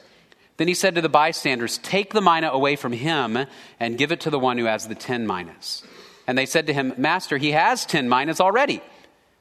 Then 0.59 0.69
he 0.69 0.75
said 0.75 0.97
to 0.97 1.01
the 1.01 1.09
bystanders, 1.09 1.79
Take 1.79 2.13
the 2.13 2.21
mina 2.21 2.51
away 2.51 2.77
from 2.77 2.93
him 2.93 3.39
and 3.81 3.99
give 3.99 4.13
it 4.13 4.21
to 4.21 4.31
the 4.31 4.39
one 4.39 4.59
who 4.59 4.67
has 4.67 4.87
the 4.87 4.95
ten 4.95 5.27
minas. 5.27 5.83
And 6.27 6.37
they 6.37 6.47
said 6.47 6.67
to 6.67 6.75
him, 6.75 6.93
Master, 6.99 7.39
he 7.39 7.53
has 7.53 7.87
ten 7.87 8.09
minas 8.09 8.41
already. 8.41 8.83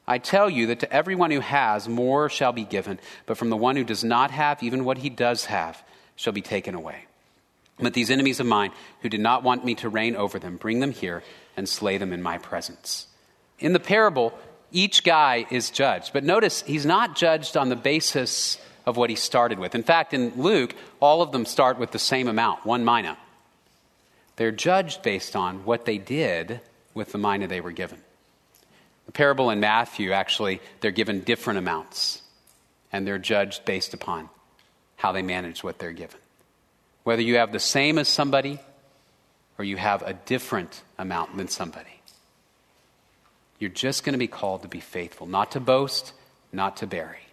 I 0.08 0.19
tell 0.19 0.49
you 0.49 0.67
that 0.67 0.80
to 0.80 0.93
everyone 0.93 1.32
who 1.32 1.41
has, 1.41 1.89
more 1.89 2.30
shall 2.30 2.53
be 2.53 2.63
given, 2.63 2.97
but 3.25 3.38
from 3.38 3.49
the 3.49 3.58
one 3.58 3.75
who 3.75 3.84
does 3.84 4.03
not 4.03 4.32
have, 4.32 4.63
even 4.63 4.86
what 4.86 4.99
he 4.99 5.10
does 5.10 5.45
have 5.45 5.84
shall 6.15 6.32
be 6.32 6.41
taken 6.41 6.75
away. 6.75 7.06
But 7.80 7.93
these 7.93 8.10
enemies 8.10 8.39
of 8.39 8.45
mine, 8.45 8.71
who 9.01 9.10
did 9.10 9.19
not 9.19 9.43
want 9.43 9.65
me 9.65 9.75
to 9.75 9.89
reign 9.89 10.15
over 10.15 10.39
them, 10.39 10.56
bring 10.56 10.80
them 10.80 10.91
here 10.91 11.23
and 11.58 11.67
slay 11.67 11.97
them 11.97 12.13
in 12.13 12.23
my 12.23 12.38
presence. 12.38 13.08
In 13.60 13.73
the 13.73 13.80
parable, 13.80 14.38
each 14.71 15.03
guy 15.03 15.45
is 15.49 15.71
judged. 15.71 16.13
But 16.13 16.23
notice, 16.23 16.62
he's 16.62 16.86
not 16.86 17.15
judged 17.15 17.58
on 17.58 17.69
the 17.69 17.75
basis 17.75 18.60
of 18.88 18.95
what 18.95 19.10
he 19.10 19.15
started 19.17 19.60
with. 19.60 19.76
In 19.76 19.84
fact, 19.84 20.13
in 20.13 20.32
Luke, 20.41 20.73
all 21.02 21.21
of 21.21 21.34
them 21.34 21.45
start 21.45 21.78
with 21.78 21.91
the 21.91 22.00
same 22.00 22.30
amount, 22.30 22.65
one 22.65 22.86
mina. 22.86 23.17
They're 24.38 24.52
judged 24.52 25.04
based 25.04 25.36
on 25.36 25.65
what 25.65 25.86
they 25.86 25.97
did 25.97 26.62
with 26.93 27.12
the 27.12 27.17
mina 27.17 27.47
they 27.47 27.60
were 27.60 27.73
given. 27.73 28.00
The 29.06 29.12
parable 29.12 29.50
in 29.50 29.60
Matthew, 29.60 30.13
actually, 30.13 30.62
they're 30.80 30.91
given 30.91 31.19
different 31.19 31.60
amounts, 31.60 32.21
and 32.93 33.06
they're 33.06 33.17
judged 33.17 33.65
based 33.65 33.93
upon 33.93 34.30
how 34.95 35.12
they 35.12 35.21
manage 35.21 35.63
what 35.63 35.80
they're 35.80 35.91
given. 35.91 36.19
Whether 37.04 37.21
you 37.21 37.38
have 37.38 37.52
the 37.52 37.60
same 37.60 37.97
as 37.97 38.08
somebody 38.08 38.58
or 39.58 39.65
you 39.65 39.76
have 39.76 40.02
a 40.02 40.13
different 40.13 40.82
amount 40.97 41.36
than 41.36 41.50
somebody, 41.50 42.02
you're 43.60 43.69
just 43.69 44.06
going 44.06 44.13
to 44.13 44.19
be 44.19 44.28
called 44.28 44.62
to 44.62 44.69
be 44.69 44.80
faithful, 44.80 45.28
not 45.28 45.52
to 45.52 45.60
boast, 45.60 46.13
not 46.54 46.78
to 46.78 46.88
bury. 46.88 47.27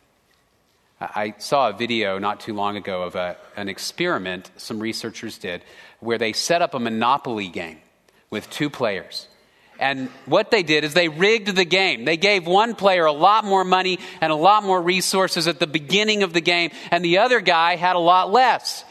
I 1.14 1.35
saw 1.38 1.69
a 1.69 1.73
video 1.73 2.19
not 2.19 2.40
too 2.40 2.55
long 2.55 2.77
ago 2.77 3.03
of 3.03 3.14
a, 3.14 3.37
an 3.57 3.69
experiment 3.69 4.51
some 4.57 4.81
researchers 4.81 5.38
did 5.38 5.62
where 6.01 6.19
they 6.19 6.33
set 6.33 6.62
up 6.62 6.75
a 6.75 6.79
Monopoly 6.79 7.49
game 7.49 7.79
with 8.31 8.49
two 8.51 8.71
players. 8.71 9.29
And 9.79 10.09
what 10.27 10.51
they 10.51 10.62
did 10.62 10.85
is 10.85 10.95
they 10.95 11.09
rigged 11.09 11.49
the 11.49 11.64
game. 11.64 12.05
They 12.05 12.17
gave 12.17 12.47
one 12.47 12.75
player 12.75 13.07
a 13.07 13.12
lot 13.12 13.45
more 13.45 13.64
money 13.64 13.99
and 14.21 14.31
a 14.33 14.37
lot 14.37 14.62
more 14.62 14.81
resources 14.81 15.49
at 15.49 15.59
the 15.59 15.67
beginning 15.67 16.23
of 16.23 16.33
the 16.33 16.40
game, 16.40 16.71
and 16.90 17.05
the 17.05 17.19
other 17.19 17.40
guy 17.40 17.77
had 17.77 17.97
a 17.97 18.01
lot 18.01 18.31
less. 18.31 18.85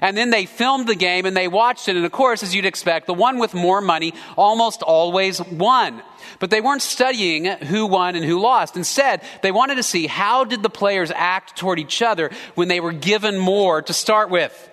And 0.00 0.16
then 0.16 0.30
they 0.30 0.46
filmed 0.46 0.86
the 0.86 0.94
game 0.94 1.26
and 1.26 1.36
they 1.36 1.48
watched 1.48 1.88
it. 1.88 1.96
And 1.96 2.04
of 2.04 2.12
course, 2.12 2.42
as 2.42 2.54
you'd 2.54 2.64
expect, 2.64 3.06
the 3.06 3.14
one 3.14 3.38
with 3.38 3.54
more 3.54 3.80
money 3.80 4.14
almost 4.36 4.82
always 4.82 5.40
won. 5.42 6.02
But 6.38 6.50
they 6.50 6.60
weren't 6.60 6.82
studying 6.82 7.44
who 7.46 7.86
won 7.86 8.16
and 8.16 8.24
who 8.24 8.40
lost. 8.40 8.76
Instead, 8.76 9.22
they 9.42 9.52
wanted 9.52 9.76
to 9.76 9.82
see 9.82 10.06
how 10.06 10.44
did 10.44 10.62
the 10.62 10.70
players 10.70 11.10
act 11.14 11.56
toward 11.56 11.78
each 11.78 12.02
other 12.02 12.30
when 12.54 12.68
they 12.68 12.80
were 12.80 12.92
given 12.92 13.38
more 13.38 13.82
to 13.82 13.92
start 13.92 14.30
with. 14.30 14.70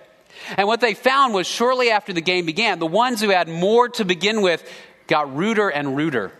And 0.56 0.68
what 0.68 0.80
they 0.80 0.94
found 0.94 1.34
was 1.34 1.46
shortly 1.46 1.90
after 1.90 2.12
the 2.12 2.20
game 2.20 2.46
began, 2.46 2.78
the 2.78 2.86
ones 2.86 3.20
who 3.20 3.30
had 3.30 3.48
more 3.48 3.88
to 3.90 4.04
begin 4.04 4.42
with 4.42 4.68
got 5.06 5.34
ruder 5.34 5.68
and 5.68 5.96
ruder 5.96 6.32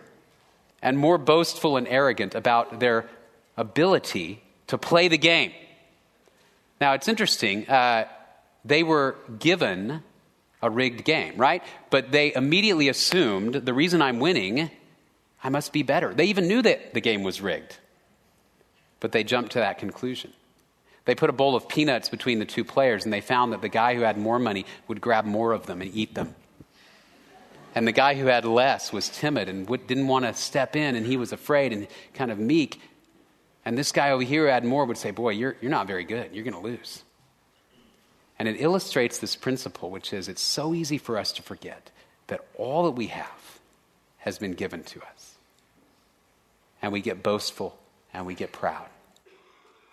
and 0.83 0.99
more 0.99 1.19
boastful 1.19 1.77
and 1.77 1.89
arrogant 1.89 2.35
about 2.35 2.79
their 2.79 3.09
ability 3.57 4.43
to 4.69 4.79
play 4.79 5.09
the 5.09 5.19
game. 5.19 5.53
Now, 6.81 6.93
it's 6.93 7.09
interesting. 7.09 7.69
Uh, 7.69 8.07
they 8.67 8.83
were 8.83 9.17
given 9.39 10.03
a 10.63 10.71
rigged 10.71 11.05
game, 11.05 11.37
right? 11.37 11.63
But 11.91 12.11
they 12.11 12.35
immediately 12.35 12.89
assumed 12.89 13.55
the 13.55 13.75
reason 13.75 14.03
I'm 14.03 14.19
winning, 14.19 14.71
I 15.43 15.49
must 15.49 15.73
be 15.73 15.83
better. 15.83 16.13
They 16.13 16.27
even 16.27 16.49
knew 16.49 16.63
that 16.63 16.95
the 16.95 17.01
game 17.01 17.23
was 17.23 17.41
rigged, 17.41 17.77
but 19.01 19.13
they 19.13 19.25
jumped 19.25 19.53
to 19.53 19.61
that 19.61 19.79
conclusion. 19.79 20.33
They 21.05 21.15
put 21.15 21.31
a 21.31 21.33
bowl 21.33 21.55
of 21.55 21.69
peanuts 21.69 22.09
between 22.09 22.41
the 22.41 22.45
two 22.45 22.65
players, 22.65 23.05
and 23.05 23.13
they 23.13 23.21
found 23.21 23.53
that 23.53 23.63
the 23.63 23.69
guy 23.69 23.95
who 23.95 24.01
had 24.01 24.19
more 24.19 24.41
money 24.41 24.67
would 24.89 25.01
grab 25.01 25.25
more 25.25 25.53
of 25.53 25.67
them 25.67 25.81
and 25.81 25.95
eat 25.95 26.15
them. 26.15 26.35
And 27.77 27.87
the 27.87 27.93
guy 27.93 28.15
who 28.15 28.27
had 28.27 28.45
less 28.45 28.93
was 28.93 29.09
timid 29.09 29.49
and 29.49 29.67
didn't 29.87 30.09
want 30.09 30.25
to 30.25 30.35
step 30.35 30.75
in, 30.75 30.97
and 30.97 31.07
he 31.07 31.17
was 31.17 31.33
afraid 31.33 31.73
and 31.73 31.87
kind 32.15 32.33
of 32.33 32.39
meek. 32.39 32.81
And 33.65 33.79
this 33.79 33.93
guy 33.93 34.11
over 34.11 34.23
here 34.23 34.47
who 34.47 34.49
had 34.49 34.65
more 34.65 34.85
would 34.85 34.97
say, 34.97 35.11
Boy, 35.11 35.31
you're, 35.31 35.57
you're 35.61 35.71
not 35.71 35.87
very 35.87 36.05
good. 36.05 36.31
You're 36.33 36.45
going 36.45 36.55
to 36.55 36.61
lose. 36.61 37.05
And 38.39 38.49
it 38.49 38.61
illustrates 38.61 39.19
this 39.19 39.37
principle, 39.37 39.91
which 39.91 40.13
is 40.13 40.29
it's 40.29 40.43
so 40.43 40.75
easy 40.75 40.99
for 40.99 41.19
us 41.19 41.33
to 41.33 41.43
forget 41.43 41.91
that 42.27 42.45
all 42.57 42.85
that 42.85 42.91
we 42.93 43.07
have 43.07 43.61
has 44.19 44.39
been 44.39 44.53
given 44.53 44.83
to 44.85 45.01
us. 45.03 45.37
And 46.83 46.93
we 46.93 47.01
get 47.01 47.23
boastful 47.23 47.79
and 48.13 48.27
we 48.27 48.35
get 48.35 48.53
proud. 48.53 48.87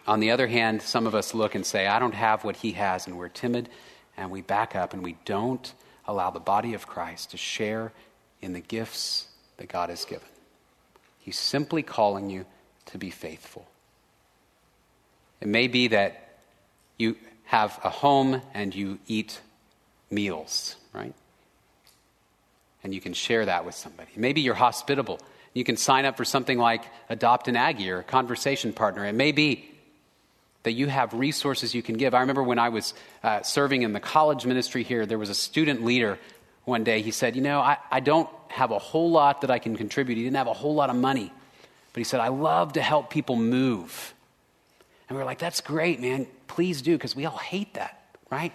On 0.05 0.19
the 0.19 0.31
other 0.31 0.47
hand, 0.47 0.81
some 0.81 1.07
of 1.07 1.15
us 1.15 1.33
look 1.33 1.55
and 1.55 1.65
say, 1.65 1.87
I 1.87 1.99
don't 1.99 2.13
have 2.13 2.43
what 2.43 2.57
he 2.57 2.73
has, 2.73 3.07
and 3.07 3.17
we're 3.17 3.29
timid 3.29 3.69
and 4.17 4.29
we 4.29 4.41
back 4.41 4.75
up 4.75 4.93
and 4.93 5.03
we 5.03 5.17
don't 5.25 5.73
allow 6.07 6.29
the 6.29 6.39
body 6.39 6.73
of 6.73 6.87
Christ 6.87 7.31
to 7.31 7.37
share 7.37 7.91
in 8.41 8.53
the 8.53 8.59
gifts 8.59 9.27
that 9.57 9.69
God 9.69 9.89
has 9.89 10.05
given. 10.05 10.27
He's 11.19 11.37
simply 11.37 11.83
calling 11.83 12.29
you 12.29 12.45
to 12.87 12.97
be 12.97 13.09
faithful. 13.09 13.67
It 15.39 15.47
may 15.47 15.67
be 15.67 15.87
that 15.89 16.37
you 16.97 17.15
have 17.53 17.79
a 17.83 17.89
home 17.89 18.41
and 18.55 18.73
you 18.73 18.97
eat 19.05 19.39
meals, 20.09 20.75
right? 20.91 21.13
And 22.83 22.95
you 22.95 22.99
can 22.99 23.13
share 23.13 23.45
that 23.45 23.63
with 23.63 23.75
somebody. 23.75 24.09
Maybe 24.15 24.41
you're 24.41 24.55
hospitable. 24.55 25.19
You 25.53 25.63
can 25.63 25.77
sign 25.77 26.05
up 26.05 26.17
for 26.17 26.25
something 26.25 26.57
like 26.57 26.81
Adopt 27.09 27.47
an 27.47 27.55
Aggie 27.55 27.91
or 27.91 27.99
a 27.99 28.03
conversation 28.03 28.73
partner. 28.73 29.05
It 29.05 29.13
may 29.13 29.31
be 29.31 29.69
that 30.63 30.71
you 30.71 30.87
have 30.87 31.13
resources 31.13 31.75
you 31.75 31.83
can 31.83 31.95
give. 31.95 32.15
I 32.15 32.21
remember 32.21 32.41
when 32.41 32.57
I 32.57 32.69
was 32.69 32.95
uh, 33.21 33.43
serving 33.43 33.83
in 33.83 33.93
the 33.93 33.99
college 33.99 34.47
ministry 34.47 34.81
here, 34.81 35.05
there 35.05 35.19
was 35.19 35.29
a 35.29 35.35
student 35.35 35.85
leader 35.85 36.17
one 36.65 36.83
day. 36.83 37.03
He 37.03 37.11
said, 37.11 37.35
You 37.35 37.43
know, 37.43 37.59
I, 37.59 37.77
I 37.91 37.99
don't 37.99 38.29
have 38.47 38.71
a 38.71 38.79
whole 38.79 39.11
lot 39.11 39.41
that 39.41 39.51
I 39.51 39.59
can 39.59 39.77
contribute. 39.77 40.15
He 40.15 40.23
didn't 40.23 40.37
have 40.37 40.47
a 40.47 40.53
whole 40.53 40.73
lot 40.73 40.89
of 40.89 40.95
money. 40.95 41.31
But 41.93 41.99
he 41.99 42.03
said, 42.03 42.19
I 42.19 42.29
love 42.29 42.73
to 42.73 42.81
help 42.81 43.11
people 43.11 43.35
move. 43.35 44.12
And 45.09 45.17
we 45.17 45.21
were 45.21 45.25
like, 45.25 45.39
That's 45.39 45.61
great, 45.61 45.99
man 45.99 46.27
please 46.53 46.83
do, 46.83 46.95
because 46.95 47.15
we 47.15 47.25
all 47.25 47.37
hate 47.37 47.73
that, 47.73 47.99
right? 48.29 48.53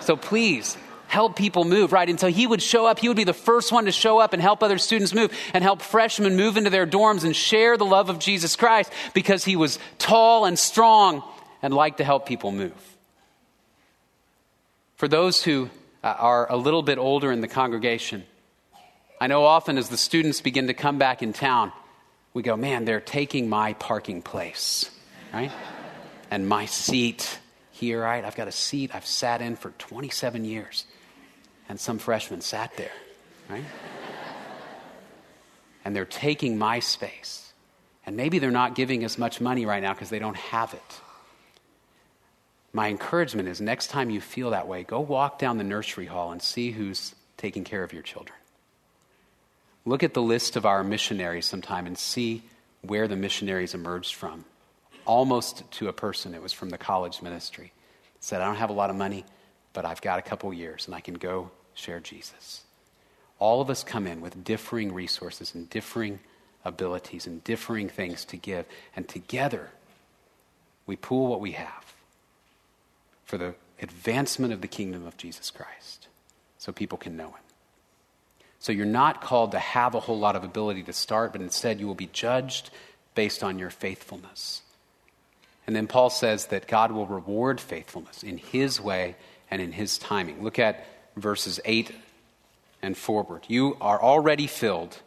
So 0.00 0.16
please 0.16 0.78
help 1.08 1.36
people 1.36 1.64
move, 1.64 1.92
right? 1.92 2.08
And 2.08 2.18
so 2.18 2.28
he 2.28 2.46
would 2.46 2.62
show 2.62 2.86
up, 2.86 2.98
he 2.98 3.08
would 3.08 3.18
be 3.18 3.24
the 3.24 3.34
first 3.34 3.70
one 3.70 3.84
to 3.84 3.92
show 3.92 4.18
up 4.18 4.32
and 4.32 4.40
help 4.40 4.62
other 4.62 4.78
students 4.78 5.14
move 5.14 5.30
and 5.52 5.62
help 5.62 5.82
freshmen 5.82 6.36
move 6.36 6.56
into 6.56 6.70
their 6.70 6.86
dorms 6.86 7.24
and 7.24 7.36
share 7.36 7.76
the 7.76 7.84
love 7.84 8.08
of 8.08 8.18
Jesus 8.18 8.56
Christ 8.56 8.90
because 9.12 9.44
he 9.44 9.56
was 9.56 9.78
tall 9.98 10.46
and 10.46 10.58
strong 10.58 11.22
and 11.60 11.74
liked 11.74 11.98
to 11.98 12.04
help 12.04 12.26
people 12.26 12.50
move. 12.50 12.96
For 14.96 15.06
those 15.06 15.42
who 15.42 15.68
uh, 16.02 16.14
are 16.18 16.50
a 16.50 16.56
little 16.56 16.82
bit 16.82 16.98
older 16.98 17.30
in 17.30 17.40
the 17.42 17.48
congregation, 17.48 18.24
I 19.20 19.26
know 19.26 19.44
often 19.44 19.76
as 19.76 19.90
the 19.90 19.98
students 19.98 20.40
begin 20.40 20.68
to 20.68 20.74
come 20.74 20.98
back 20.98 21.22
in 21.22 21.34
town, 21.34 21.72
we 22.32 22.42
go, 22.42 22.56
man, 22.56 22.84
they're 22.84 23.00
taking 23.00 23.48
my 23.48 23.74
parking 23.74 24.22
place, 24.22 24.90
right? 25.32 25.52
and 26.30 26.48
my 26.48 26.66
seat 26.66 27.38
here, 27.70 28.02
right? 28.02 28.24
I've 28.24 28.36
got 28.36 28.48
a 28.48 28.52
seat 28.52 28.94
I've 28.94 29.06
sat 29.06 29.40
in 29.40 29.56
for 29.56 29.70
27 29.78 30.44
years. 30.44 30.84
And 31.68 31.78
some 31.78 31.98
freshman 31.98 32.40
sat 32.40 32.74
there, 32.76 32.92
right? 33.48 33.64
and 35.84 35.94
they're 35.94 36.06
taking 36.06 36.58
my 36.58 36.80
space. 36.80 37.52
And 38.06 38.16
maybe 38.16 38.38
they're 38.38 38.50
not 38.50 38.74
giving 38.74 39.04
as 39.04 39.18
much 39.18 39.40
money 39.40 39.66
right 39.66 39.82
now 39.82 39.92
because 39.92 40.08
they 40.08 40.18
don't 40.18 40.36
have 40.36 40.72
it. 40.72 41.00
My 42.72 42.88
encouragement 42.88 43.48
is 43.48 43.60
next 43.60 43.88
time 43.88 44.08
you 44.08 44.20
feel 44.20 44.50
that 44.50 44.66
way, 44.66 44.82
go 44.82 45.00
walk 45.00 45.38
down 45.38 45.58
the 45.58 45.64
nursery 45.64 46.06
hall 46.06 46.32
and 46.32 46.40
see 46.40 46.70
who's 46.70 47.14
taking 47.36 47.64
care 47.64 47.82
of 47.82 47.92
your 47.92 48.02
children. 48.02 48.36
Look 49.84 50.02
at 50.02 50.14
the 50.14 50.22
list 50.22 50.56
of 50.56 50.66
our 50.66 50.82
missionaries 50.82 51.46
sometime 51.46 51.86
and 51.86 51.98
see 51.98 52.42
where 52.82 53.08
the 53.08 53.16
missionaries 53.16 53.74
emerged 53.74 54.14
from. 54.14 54.44
Almost 55.08 55.68
to 55.72 55.88
a 55.88 55.92
person, 55.92 56.34
it 56.34 56.42
was 56.42 56.52
from 56.52 56.68
the 56.68 56.78
college 56.78 57.22
ministry. 57.22 57.72
Said, 58.20 58.42
I 58.42 58.44
don't 58.44 58.56
have 58.56 58.70
a 58.70 58.74
lot 58.74 58.90
of 58.90 58.96
money, 58.96 59.24
but 59.72 59.86
I've 59.86 60.02
got 60.02 60.18
a 60.18 60.22
couple 60.22 60.52
years 60.52 60.86
and 60.86 60.94
I 60.94 61.00
can 61.00 61.14
go 61.14 61.50
share 61.72 61.98
Jesus. 61.98 62.64
All 63.38 63.62
of 63.62 63.70
us 63.70 63.82
come 63.82 64.06
in 64.06 64.20
with 64.20 64.44
differing 64.44 64.92
resources 64.92 65.54
and 65.54 65.70
differing 65.70 66.20
abilities 66.62 67.26
and 67.26 67.42
differing 67.42 67.88
things 67.88 68.24
to 68.26 68.36
give, 68.36 68.66
and 68.94 69.08
together 69.08 69.70
we 70.86 70.96
pool 70.96 71.28
what 71.28 71.40
we 71.40 71.52
have 71.52 71.94
for 73.24 73.38
the 73.38 73.54
advancement 73.80 74.52
of 74.52 74.60
the 74.60 74.68
kingdom 74.68 75.06
of 75.06 75.16
Jesus 75.16 75.50
Christ 75.50 76.08
so 76.58 76.70
people 76.70 76.98
can 76.98 77.16
know 77.16 77.28
him. 77.28 77.44
So 78.58 78.72
you're 78.72 78.84
not 78.84 79.22
called 79.22 79.52
to 79.52 79.58
have 79.58 79.94
a 79.94 80.00
whole 80.00 80.18
lot 80.18 80.36
of 80.36 80.44
ability 80.44 80.82
to 80.82 80.92
start, 80.92 81.32
but 81.32 81.40
instead 81.40 81.80
you 81.80 81.86
will 81.86 81.94
be 81.94 82.10
judged 82.12 82.70
based 83.14 83.42
on 83.42 83.58
your 83.58 83.70
faithfulness. 83.70 84.62
And 85.68 85.76
then 85.76 85.86
Paul 85.86 86.08
says 86.08 86.46
that 86.46 86.66
God 86.66 86.92
will 86.92 87.06
reward 87.06 87.60
faithfulness 87.60 88.22
in 88.22 88.38
his 88.38 88.80
way 88.80 89.16
and 89.50 89.60
in 89.60 89.72
his 89.72 89.98
timing. 89.98 90.42
Look 90.42 90.58
at 90.58 90.86
verses 91.14 91.60
8 91.62 91.92
and 92.80 92.96
forward. 92.96 93.42
You 93.48 93.76
are 93.78 94.00
already 94.00 94.46
filled. 94.46 94.98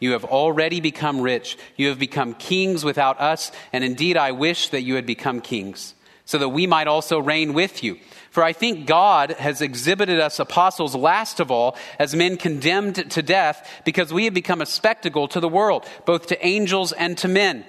You 0.00 0.12
have 0.12 0.24
already 0.24 0.80
become 0.80 1.20
rich. 1.20 1.56
You 1.76 1.90
have 1.90 2.00
become 2.00 2.34
kings 2.34 2.84
without 2.84 3.20
us, 3.20 3.52
and 3.72 3.84
indeed 3.84 4.16
I 4.16 4.32
wish 4.32 4.70
that 4.70 4.82
you 4.82 4.96
had 4.96 5.06
become 5.06 5.40
kings, 5.40 5.94
so 6.24 6.36
that 6.38 6.48
we 6.48 6.66
might 6.66 6.88
also 6.88 7.20
reign 7.20 7.54
with 7.54 7.84
you. 7.84 7.96
For 8.32 8.42
I 8.42 8.52
think 8.52 8.88
God 8.88 9.30
has 9.30 9.60
exhibited 9.60 10.18
us 10.18 10.40
apostles 10.40 10.96
last 10.96 11.38
of 11.38 11.52
all 11.52 11.76
as 12.00 12.16
men 12.16 12.38
condemned 12.38 13.08
to 13.12 13.22
death 13.22 13.70
because 13.84 14.12
we 14.12 14.24
have 14.24 14.34
become 14.34 14.62
a 14.62 14.66
spectacle 14.66 15.28
to 15.28 15.38
the 15.38 15.48
world, 15.48 15.86
both 16.06 16.26
to 16.26 16.44
angels 16.44 16.90
and 16.90 17.16
to 17.18 17.28
men. 17.28 17.64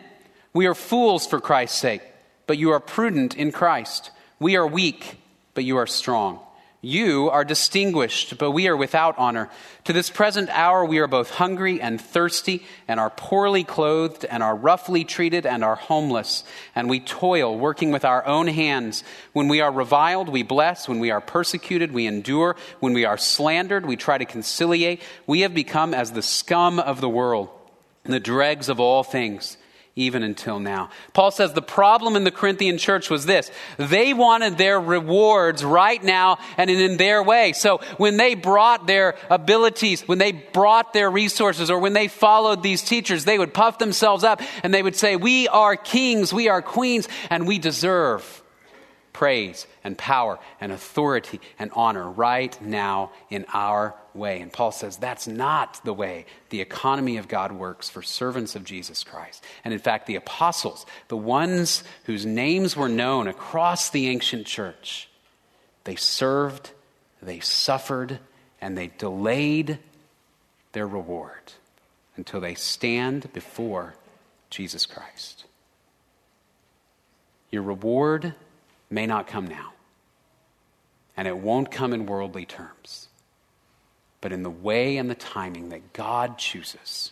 We 0.51 0.65
are 0.65 0.73
fools 0.73 1.27
for 1.27 1.39
Christ's 1.39 1.77
sake, 1.77 2.01
but 2.49 2.57
you 2.57 2.71
are 2.71 2.79
prudent 2.79 3.35
in 3.35 3.51
Christ. 3.51 4.09
We 4.39 4.55
are 4.55 4.65
weak, 4.65 5.19
but 5.53 5.63
you 5.63 5.77
are 5.77 5.85
strong. 5.85 6.39
You 6.81 7.29
are 7.29 7.45
distinguished, 7.45 8.39
but 8.39 8.49
we 8.49 8.67
are 8.67 8.75
without 8.75 9.19
honor. 9.19 9.51
To 9.83 9.93
this 9.93 10.09
present 10.09 10.49
hour, 10.49 10.83
we 10.83 10.97
are 10.97 11.05
both 11.05 11.29
hungry 11.29 11.79
and 11.79 12.01
thirsty, 12.01 12.65
and 12.87 12.99
are 12.99 13.11
poorly 13.11 13.63
clothed, 13.63 14.25
and 14.25 14.41
are 14.41 14.55
roughly 14.55 15.03
treated, 15.03 15.45
and 15.45 15.63
are 15.63 15.75
homeless. 15.75 16.43
And 16.73 16.89
we 16.89 16.99
toil, 16.99 17.55
working 17.55 17.91
with 17.91 18.03
our 18.03 18.25
own 18.25 18.47
hands. 18.47 19.03
When 19.33 19.47
we 19.47 19.61
are 19.61 19.71
reviled, 19.71 20.27
we 20.27 20.41
bless. 20.41 20.89
When 20.89 20.99
we 20.99 21.11
are 21.11 21.21
persecuted, 21.21 21.91
we 21.91 22.07
endure. 22.07 22.55
When 22.79 22.93
we 22.93 23.05
are 23.05 23.19
slandered, 23.19 23.85
we 23.85 23.95
try 23.95 24.17
to 24.17 24.25
conciliate. 24.25 25.03
We 25.27 25.41
have 25.41 25.53
become 25.53 25.93
as 25.93 26.13
the 26.13 26.23
scum 26.23 26.79
of 26.79 26.99
the 26.99 27.09
world, 27.09 27.49
and 28.03 28.11
the 28.11 28.19
dregs 28.19 28.69
of 28.69 28.79
all 28.79 29.03
things 29.03 29.55
even 29.99 30.23
until 30.23 30.59
now. 30.59 30.89
Paul 31.13 31.31
says 31.31 31.53
the 31.53 31.61
problem 31.61 32.15
in 32.15 32.23
the 32.23 32.31
Corinthian 32.31 32.77
church 32.77 33.09
was 33.09 33.25
this 33.25 33.51
they 33.77 34.13
wanted 34.13 34.57
their 34.57 34.79
rewards 34.79 35.63
right 35.63 36.03
now 36.03 36.39
and 36.57 36.69
in 36.69 36.97
their 36.97 37.21
way. 37.21 37.53
So 37.53 37.79
when 37.97 38.17
they 38.17 38.35
brought 38.35 38.87
their 38.87 39.15
abilities, 39.29 40.01
when 40.07 40.17
they 40.17 40.31
brought 40.31 40.93
their 40.93 41.09
resources, 41.09 41.69
or 41.69 41.79
when 41.79 41.93
they 41.93 42.07
followed 42.07 42.63
these 42.63 42.81
teachers, 42.81 43.25
they 43.25 43.37
would 43.37 43.53
puff 43.53 43.77
themselves 43.77 44.23
up 44.23 44.41
and 44.63 44.73
they 44.73 44.83
would 44.83 44.95
say, 44.95 45.15
We 45.15 45.47
are 45.47 45.75
kings, 45.75 46.33
we 46.33 46.47
are 46.47 46.61
queens, 46.61 47.07
and 47.29 47.47
we 47.47 47.59
deserve 47.59 48.43
praise 49.13 49.67
and 49.83 49.97
power 49.97 50.39
and 50.61 50.71
authority 50.71 51.39
and 51.57 51.71
honor 51.75 52.09
right 52.09 52.59
now 52.61 53.11
in 53.29 53.45
our 53.53 53.95
way. 54.13 54.41
And 54.41 54.51
Paul 54.51 54.71
says 54.71 54.97
that's 54.97 55.27
not 55.27 55.83
the 55.83 55.93
way 55.93 56.25
the 56.49 56.61
economy 56.61 57.17
of 57.17 57.27
God 57.27 57.51
works 57.51 57.89
for 57.89 58.01
servants 58.01 58.55
of 58.55 58.63
Jesus 58.63 59.03
Christ. 59.03 59.43
And 59.63 59.73
in 59.73 59.79
fact, 59.79 60.07
the 60.07 60.15
apostles, 60.15 60.85
the 61.07 61.17
ones 61.17 61.83
whose 62.05 62.25
names 62.25 62.75
were 62.75 62.89
known 62.89 63.27
across 63.27 63.89
the 63.89 64.07
ancient 64.07 64.45
church, 64.45 65.09
they 65.83 65.95
served, 65.95 66.71
they 67.21 67.39
suffered, 67.39 68.19
and 68.61 68.77
they 68.77 68.91
delayed 68.97 69.79
their 70.73 70.87
reward 70.87 71.53
until 72.15 72.41
they 72.41 72.53
stand 72.53 73.31
before 73.33 73.95
Jesus 74.49 74.85
Christ. 74.85 75.45
Your 77.51 77.63
reward 77.63 78.35
may 78.89 79.05
not 79.05 79.27
come 79.27 79.47
now, 79.47 79.73
and 81.15 81.27
it 81.27 81.37
won't 81.37 81.71
come 81.71 81.93
in 81.93 82.05
worldly 82.05 82.45
terms 82.45 83.09
but 84.21 84.31
in 84.31 84.43
the 84.43 84.49
way 84.49 84.97
and 84.97 85.09
the 85.09 85.15
timing 85.15 85.69
that 85.69 85.93
God 85.93 86.37
chooses. 86.37 87.11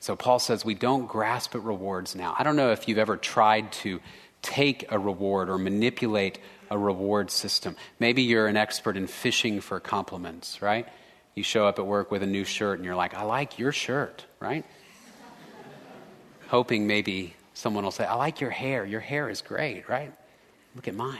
So 0.00 0.16
Paul 0.16 0.38
says 0.38 0.64
we 0.64 0.74
don't 0.74 1.06
grasp 1.06 1.54
at 1.54 1.62
rewards 1.62 2.14
now. 2.14 2.34
I 2.38 2.44
don't 2.44 2.56
know 2.56 2.70
if 2.70 2.88
you've 2.88 2.98
ever 2.98 3.16
tried 3.16 3.72
to 3.72 4.00
take 4.42 4.90
a 4.92 4.98
reward 4.98 5.50
or 5.50 5.58
manipulate 5.58 6.38
a 6.70 6.78
reward 6.78 7.30
system. 7.30 7.76
Maybe 7.98 8.22
you're 8.22 8.46
an 8.46 8.56
expert 8.56 8.96
in 8.96 9.06
fishing 9.06 9.60
for 9.60 9.80
compliments, 9.80 10.62
right? 10.62 10.86
You 11.34 11.42
show 11.42 11.66
up 11.66 11.78
at 11.78 11.86
work 11.86 12.10
with 12.10 12.22
a 12.22 12.26
new 12.26 12.44
shirt 12.44 12.78
and 12.78 12.84
you're 12.84 12.94
like, 12.96 13.14
I 13.14 13.22
like 13.22 13.58
your 13.58 13.72
shirt, 13.72 14.24
right? 14.38 14.64
Hoping 16.48 16.86
maybe 16.86 17.34
someone 17.58 17.82
will 17.82 17.90
say, 17.90 18.04
I 18.04 18.14
like 18.14 18.40
your 18.40 18.50
hair. 18.50 18.84
Your 18.84 19.00
hair 19.00 19.28
is 19.28 19.42
great, 19.42 19.88
right? 19.88 20.12
Look 20.76 20.86
at 20.86 20.94
mine. 20.94 21.18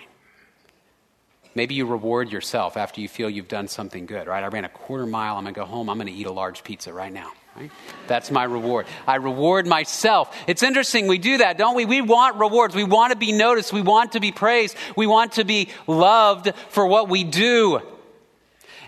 Maybe 1.56 1.74
you 1.74 1.84
reward 1.84 2.30
yourself 2.30 2.76
after 2.76 3.00
you 3.00 3.08
feel 3.08 3.28
you've 3.28 3.48
done 3.48 3.66
something 3.66 4.06
good, 4.06 4.28
right? 4.28 4.44
I 4.44 4.46
ran 4.46 4.64
a 4.64 4.68
quarter 4.68 5.04
mile. 5.04 5.36
I'm 5.36 5.42
going 5.42 5.54
to 5.54 5.60
go 5.60 5.66
home. 5.66 5.90
I'm 5.90 5.96
going 5.96 6.06
to 6.06 6.12
eat 6.12 6.26
a 6.26 6.32
large 6.32 6.62
pizza 6.62 6.92
right 6.92 7.12
now. 7.12 7.32
Right? 7.56 7.72
That's 8.06 8.30
my 8.30 8.44
reward. 8.44 8.86
I 9.04 9.16
reward 9.16 9.66
myself. 9.66 10.32
It's 10.46 10.62
interesting, 10.62 11.08
we 11.08 11.18
do 11.18 11.38
that, 11.38 11.58
don't 11.58 11.74
we? 11.74 11.86
We 11.86 12.02
want 12.02 12.36
rewards. 12.36 12.76
We 12.76 12.84
want 12.84 13.12
to 13.12 13.18
be 13.18 13.32
noticed. 13.32 13.72
We 13.72 13.82
want 13.82 14.12
to 14.12 14.20
be 14.20 14.30
praised. 14.30 14.76
We 14.96 15.08
want 15.08 15.32
to 15.32 15.44
be 15.44 15.70
loved 15.88 16.54
for 16.68 16.86
what 16.86 17.08
we 17.08 17.24
do. 17.24 17.80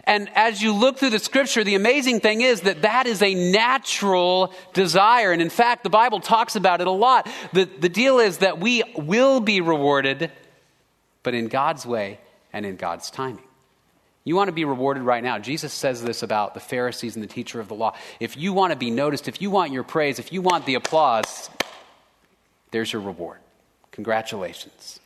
And 0.04 0.30
as 0.34 0.62
you 0.62 0.72
look 0.72 0.98
through 0.98 1.10
the 1.10 1.18
scripture, 1.18 1.64
the 1.64 1.74
amazing 1.74 2.20
thing 2.20 2.40
is 2.40 2.62
that 2.62 2.82
that 2.82 3.06
is 3.06 3.22
a 3.22 3.34
natural 3.34 4.54
desire. 4.72 5.32
And 5.32 5.42
in 5.42 5.50
fact, 5.50 5.84
the 5.84 5.90
Bible 5.90 6.20
talks 6.20 6.56
about 6.56 6.80
it 6.80 6.86
a 6.86 6.92
lot. 6.92 7.28
The, 7.52 7.64
the 7.64 7.88
deal 7.88 8.18
is 8.18 8.38
that 8.38 8.58
we 8.58 8.82
will 8.96 9.40
be 9.40 9.60
rewarded, 9.60 10.30
but 11.22 11.34
in 11.34 11.48
God's 11.48 11.84
way 11.84 12.18
and 12.52 12.64
in 12.64 12.76
God's 12.76 13.10
timing. 13.10 13.44
You 14.24 14.36
want 14.36 14.48
to 14.48 14.52
be 14.52 14.64
rewarded 14.64 15.02
right 15.02 15.22
now. 15.22 15.38
Jesus 15.38 15.72
says 15.72 16.02
this 16.02 16.22
about 16.22 16.54
the 16.54 16.60
Pharisees 16.60 17.16
and 17.16 17.22
the 17.22 17.28
teacher 17.28 17.58
of 17.58 17.68
the 17.68 17.74
law. 17.74 17.96
If 18.20 18.36
you 18.36 18.52
want 18.52 18.72
to 18.72 18.78
be 18.78 18.90
noticed, 18.90 19.28
if 19.28 19.40
you 19.40 19.50
want 19.50 19.72
your 19.72 19.82
praise, 19.82 20.18
if 20.18 20.32
you 20.32 20.42
want 20.42 20.66
the 20.66 20.74
applause, 20.74 21.48
there's 22.70 22.92
your 22.92 23.02
reward. 23.02 23.38
Congratulations. 23.92 25.00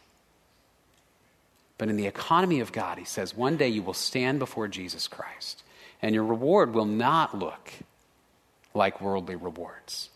But 1.85 1.91
in 1.91 1.97
the 1.97 2.07
economy 2.07 2.61
of 2.61 2.73
God, 2.73 2.97
he 2.97 3.05
says, 3.05 3.37
one 3.37 3.59
day 3.59 3.69
you 3.69 3.83
will 3.83 3.93
stand 3.93 4.39
before 4.39 4.69
Jesus 4.69 5.07
Christ, 5.07 5.63
and 6.01 6.15
your 6.15 6.25
reward 6.25 6.73
will 6.73 6.87
not 6.87 7.39
look 7.39 7.71
like 8.73 9.03
worldly 9.03 9.37
rewards. 9.37 10.09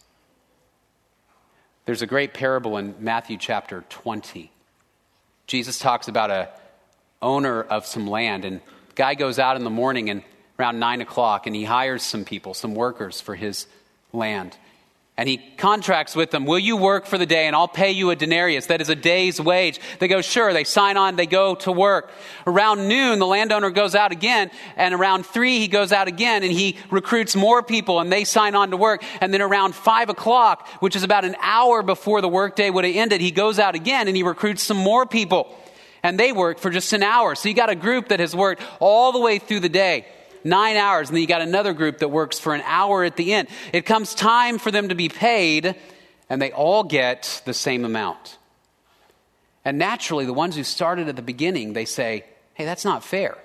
There's 1.85 2.00
a 2.00 2.07
great 2.07 2.33
parable 2.33 2.78
in 2.78 2.94
Matthew 3.00 3.37
chapter 3.37 3.85
20. 3.90 4.50
Jesus 5.46 5.78
talks 5.78 6.09
about 6.09 6.31
a 6.31 6.48
owner 7.20 7.61
of 7.61 7.85
some 7.85 8.07
land. 8.07 8.46
And 8.46 8.62
guy 8.94 9.14
goes 9.14 9.38
out 9.38 9.59
in 9.59 9.64
the 9.64 9.68
morning 9.68 10.09
and 10.09 10.22
around 10.59 10.78
nine 10.78 11.02
o'clock 11.02 11.46
and 11.46 11.54
he 11.54 11.64
hires 11.64 12.02
some 12.02 12.24
people, 12.24 12.54
some 12.54 12.74
workers 12.74 13.20
for 13.20 13.35
his 13.35 13.66
land. 14.14 14.57
And 15.18 15.28
he 15.28 15.38
contracts 15.57 16.14
with 16.14 16.31
them, 16.31 16.46
Will 16.46 16.61
you 16.61 16.76
work 16.76 17.04
for 17.04 17.18
the 17.18 17.26
day 17.26 17.48
and 17.48 17.57
I'll 17.57 17.66
pay 17.66 17.90
you 17.90 18.11
a 18.11 18.16
denarius? 18.16 18.66
That 18.66 18.81
is 18.81 18.88
a 18.88 18.94
day's 18.94 19.40
wage. 19.40 19.81
They 19.98 20.07
go, 20.07 20.20
Sure. 20.20 20.52
They 20.52 20.62
sign 20.62 20.96
on, 20.96 21.16
they 21.16 21.26
go 21.26 21.57
to 21.57 21.72
work. 21.72 22.12
Around 22.46 22.87
noon, 22.87 23.18
the 23.18 23.26
landowner 23.26 23.70
goes 23.70 23.96
out 23.96 24.12
again. 24.12 24.52
And 24.76 24.94
around 24.94 25.26
three, 25.26 25.59
he 25.59 25.66
goes 25.66 25.90
out 25.90 26.07
again 26.07 26.44
and 26.44 26.52
he 26.52 26.78
recruits 26.88 27.35
more 27.35 27.64
people 27.64 27.98
and 27.98 28.12
they 28.12 28.22
sign 28.22 28.54
on 28.54 28.70
to 28.70 28.76
work. 28.76 29.02
And 29.20 29.35
then 29.35 29.42
around 29.42 29.74
five 29.74 30.09
o'clock, 30.09 30.68
which 30.78 30.94
is 30.94 31.02
about 31.02 31.24
an 31.24 31.35
hour 31.42 31.83
before 31.83 32.20
the 32.20 32.28
workday 32.28 32.70
would 32.70 32.85
have 32.85 32.94
ended, 32.94 33.20
he 33.20 33.33
goes 33.33 33.59
out 33.59 33.74
again 33.74 34.07
and 34.07 34.16
he 34.16 34.22
recruits 34.22 34.62
some 34.62 34.76
more 34.76 35.04
people 35.04 35.52
and 36.04 36.16
they 36.16 36.31
work 36.31 36.61
for 36.61 36.70
just 36.70 36.92
an 36.92 37.02
hour. 37.02 37.35
So 37.35 37.48
you 37.48 37.57
got 37.57 37.70
a 37.70 37.74
group 37.74 38.11
that 38.11 38.20
has 38.20 38.37
worked 38.37 38.62
all 38.78 39.11
the 39.11 39.18
way 39.18 39.40
through 39.40 39.61
the 39.61 39.68
day. 39.68 40.07
Nine 40.48 40.76
hours, 40.76 41.08
and 41.08 41.16
then 41.16 41.22
you 41.22 41.28
got 41.28 41.42
another 41.42 41.72
group 41.72 41.98
that 41.98 42.08
works 42.08 42.38
for 42.38 42.54
an 42.54 42.62
hour 42.64 43.04
at 43.04 43.16
the 43.16 43.32
end. 43.32 43.48
It 43.72 43.87
comes 43.87 44.14
time 44.14 44.58
for 44.58 44.70
them 44.70 44.88
to 44.88 44.94
be 44.94 45.08
paid, 45.08 45.76
and 46.28 46.40
they 46.40 46.52
all 46.52 46.84
get 46.84 47.42
the 47.44 47.54
same 47.54 47.84
amount. 47.84 48.38
And 49.64 49.78
naturally, 49.78 50.24
the 50.24 50.32
ones 50.32 50.56
who 50.56 50.64
started 50.64 51.08
at 51.08 51.16
the 51.16 51.22
beginning, 51.22 51.72
they 51.72 51.84
say, 51.84 52.24
hey, 52.54 52.64
that's 52.64 52.84
not 52.84 53.04
fair. 53.04 53.37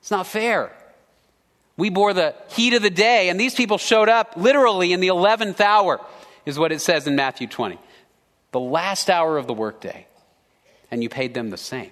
It's 0.00 0.10
not 0.10 0.26
fair. 0.26 0.72
We 1.76 1.90
bore 1.90 2.14
the 2.14 2.34
heat 2.50 2.74
of 2.74 2.82
the 2.82 2.90
day, 2.90 3.28
and 3.28 3.38
these 3.38 3.54
people 3.54 3.78
showed 3.78 4.08
up 4.08 4.36
literally 4.36 4.92
in 4.92 5.00
the 5.00 5.08
11th 5.08 5.60
hour, 5.60 6.00
is 6.44 6.58
what 6.58 6.72
it 6.72 6.80
says 6.80 7.06
in 7.06 7.16
Matthew 7.16 7.46
20. 7.46 7.78
The 8.52 8.60
last 8.60 9.10
hour 9.10 9.36
of 9.36 9.46
the 9.46 9.52
workday, 9.52 10.06
and 10.90 11.02
you 11.02 11.08
paid 11.08 11.34
them 11.34 11.50
the 11.50 11.56
same. 11.56 11.90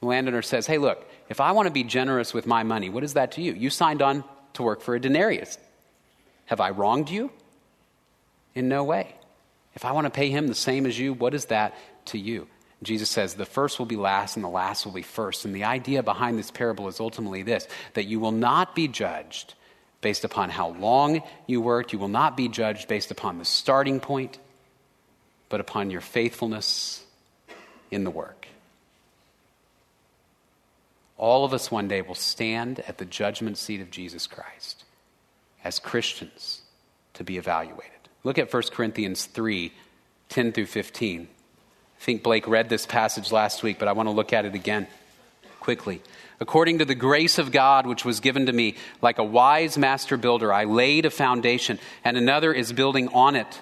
The 0.00 0.06
landowner 0.06 0.42
says, 0.42 0.66
Hey, 0.66 0.78
look, 0.78 1.08
if 1.28 1.40
I 1.40 1.52
want 1.52 1.66
to 1.66 1.72
be 1.72 1.84
generous 1.84 2.34
with 2.34 2.46
my 2.46 2.62
money, 2.62 2.88
what 2.88 3.04
is 3.04 3.14
that 3.14 3.32
to 3.32 3.42
you? 3.42 3.52
You 3.54 3.70
signed 3.70 4.02
on 4.02 4.24
to 4.54 4.62
work 4.62 4.80
for 4.82 4.94
a 4.94 5.00
denarius. 5.00 5.58
Have 6.46 6.60
I 6.60 6.70
wronged 6.70 7.10
you? 7.10 7.30
In 8.54 8.68
no 8.68 8.84
way. 8.84 9.14
If 9.74 9.84
I 9.84 9.92
want 9.92 10.04
to 10.06 10.10
pay 10.10 10.30
him 10.30 10.46
the 10.46 10.54
same 10.54 10.86
as 10.86 10.98
you, 10.98 11.12
what 11.12 11.34
is 11.34 11.46
that 11.46 11.74
to 12.06 12.18
you? 12.18 12.46
Jesus 12.82 13.10
says, 13.10 13.34
the 13.34 13.46
first 13.46 13.78
will 13.78 13.86
be 13.86 13.96
last 13.96 14.36
and 14.36 14.44
the 14.44 14.48
last 14.48 14.84
will 14.84 14.92
be 14.92 15.02
first. 15.02 15.44
And 15.44 15.54
the 15.54 15.64
idea 15.64 16.02
behind 16.02 16.38
this 16.38 16.50
parable 16.50 16.86
is 16.88 17.00
ultimately 17.00 17.42
this 17.42 17.66
that 17.94 18.04
you 18.04 18.20
will 18.20 18.32
not 18.32 18.74
be 18.74 18.88
judged 18.88 19.54
based 20.00 20.24
upon 20.24 20.50
how 20.50 20.68
long 20.68 21.22
you 21.46 21.62
worked, 21.62 21.94
you 21.94 21.98
will 21.98 22.08
not 22.08 22.36
be 22.36 22.46
judged 22.46 22.88
based 22.88 23.10
upon 23.10 23.38
the 23.38 23.44
starting 23.44 24.00
point, 24.00 24.38
but 25.48 25.60
upon 25.60 25.90
your 25.90 26.02
faithfulness 26.02 27.02
in 27.90 28.04
the 28.04 28.10
work. 28.10 28.43
All 31.16 31.44
of 31.44 31.54
us 31.54 31.70
one 31.70 31.88
day 31.88 32.02
will 32.02 32.14
stand 32.14 32.80
at 32.80 32.98
the 32.98 33.04
judgment 33.04 33.58
seat 33.58 33.80
of 33.80 33.90
Jesus 33.90 34.26
Christ 34.26 34.84
as 35.62 35.78
Christians 35.78 36.62
to 37.14 37.24
be 37.24 37.38
evaluated. 37.38 37.90
Look 38.24 38.38
at 38.38 38.52
1 38.52 38.62
Corinthians 38.72 39.26
3 39.26 39.72
10 40.30 40.52
through 40.52 40.66
15. 40.66 41.28
I 42.00 42.02
think 42.02 42.22
Blake 42.22 42.48
read 42.48 42.68
this 42.68 42.86
passage 42.86 43.30
last 43.30 43.62
week, 43.62 43.78
but 43.78 43.88
I 43.88 43.92
want 43.92 44.08
to 44.08 44.10
look 44.10 44.32
at 44.32 44.44
it 44.44 44.54
again 44.54 44.86
quickly. 45.60 46.02
According 46.40 46.78
to 46.78 46.84
the 46.84 46.94
grace 46.94 47.38
of 47.38 47.52
God 47.52 47.86
which 47.86 48.04
was 48.04 48.20
given 48.20 48.46
to 48.46 48.52
me, 48.52 48.74
like 49.00 49.18
a 49.18 49.24
wise 49.24 49.78
master 49.78 50.16
builder, 50.16 50.52
I 50.52 50.64
laid 50.64 51.06
a 51.06 51.10
foundation, 51.10 51.78
and 52.04 52.16
another 52.16 52.52
is 52.52 52.72
building 52.72 53.08
on 53.08 53.36
it. 53.36 53.60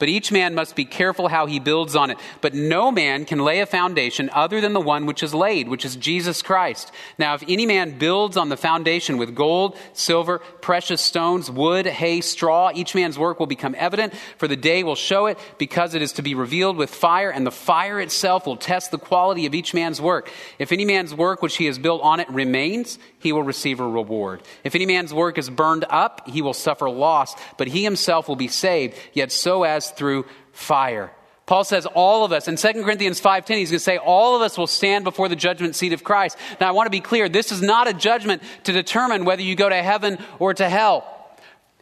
But 0.00 0.08
each 0.08 0.32
man 0.32 0.56
must 0.56 0.74
be 0.74 0.84
careful 0.84 1.28
how 1.28 1.46
he 1.46 1.60
builds 1.60 1.94
on 1.94 2.10
it. 2.10 2.18
But 2.40 2.52
no 2.52 2.90
man 2.90 3.24
can 3.24 3.38
lay 3.38 3.60
a 3.60 3.66
foundation 3.66 4.28
other 4.32 4.60
than 4.60 4.72
the 4.72 4.80
one 4.80 5.06
which 5.06 5.22
is 5.22 5.32
laid, 5.32 5.68
which 5.68 5.84
is 5.84 5.94
Jesus 5.94 6.42
Christ. 6.42 6.90
Now, 7.16 7.34
if 7.34 7.44
any 7.46 7.64
man 7.64 7.96
builds 7.96 8.36
on 8.36 8.48
the 8.48 8.56
foundation 8.56 9.18
with 9.18 9.36
gold, 9.36 9.78
silver, 9.92 10.40
precious 10.60 11.00
stones, 11.00 11.48
wood, 11.48 11.86
hay, 11.86 12.20
straw, 12.20 12.72
each 12.74 12.94
man's 12.94 13.18
work 13.18 13.38
will 13.38 13.46
become 13.46 13.76
evident, 13.78 14.14
for 14.36 14.48
the 14.48 14.56
day 14.56 14.82
will 14.82 14.96
show 14.96 15.26
it, 15.26 15.38
because 15.58 15.94
it 15.94 16.02
is 16.02 16.12
to 16.14 16.22
be 16.22 16.34
revealed 16.34 16.76
with 16.76 16.90
fire, 16.90 17.30
and 17.30 17.46
the 17.46 17.52
fire 17.52 18.00
itself 18.00 18.46
will 18.46 18.56
test 18.56 18.90
the 18.90 18.98
quality 18.98 19.46
of 19.46 19.54
each 19.54 19.74
man's 19.74 20.00
work. 20.00 20.28
If 20.58 20.72
any 20.72 20.84
man's 20.84 21.14
work 21.14 21.40
which 21.40 21.56
he 21.56 21.66
has 21.66 21.78
built 21.78 22.02
on 22.02 22.18
it 22.18 22.28
remains, 22.30 22.98
he 23.24 23.32
will 23.32 23.42
receive 23.42 23.80
a 23.80 23.88
reward. 23.88 24.42
If 24.62 24.76
any 24.76 24.86
man's 24.86 25.12
work 25.12 25.38
is 25.38 25.50
burned 25.50 25.84
up, 25.90 26.28
he 26.28 26.42
will 26.42 26.54
suffer 26.54 26.88
loss, 26.88 27.34
but 27.56 27.66
he 27.66 27.82
himself 27.82 28.28
will 28.28 28.36
be 28.36 28.46
saved, 28.46 28.96
yet 29.12 29.32
so 29.32 29.64
as 29.64 29.90
through 29.90 30.26
fire. 30.52 31.10
Paul 31.46 31.64
says 31.64 31.86
all 31.86 32.24
of 32.24 32.32
us, 32.32 32.48
in 32.48 32.56
2 32.56 32.84
Corinthians 32.84 33.20
5.10, 33.20 33.56
he's 33.56 33.70
going 33.70 33.78
to 33.78 33.80
say 33.80 33.96
all 33.96 34.36
of 34.36 34.42
us 34.42 34.56
will 34.56 34.66
stand 34.66 35.04
before 35.04 35.28
the 35.28 35.36
judgment 35.36 35.74
seat 35.74 35.92
of 35.92 36.04
Christ. 36.04 36.38
Now 36.60 36.68
I 36.68 36.72
want 36.72 36.86
to 36.86 36.90
be 36.90 37.00
clear, 37.00 37.28
this 37.28 37.50
is 37.50 37.60
not 37.60 37.88
a 37.88 37.92
judgment 37.92 38.42
to 38.64 38.72
determine 38.72 39.24
whether 39.24 39.42
you 39.42 39.56
go 39.56 39.68
to 39.68 39.82
heaven 39.82 40.18
or 40.38 40.54
to 40.54 40.68
hell. 40.68 41.13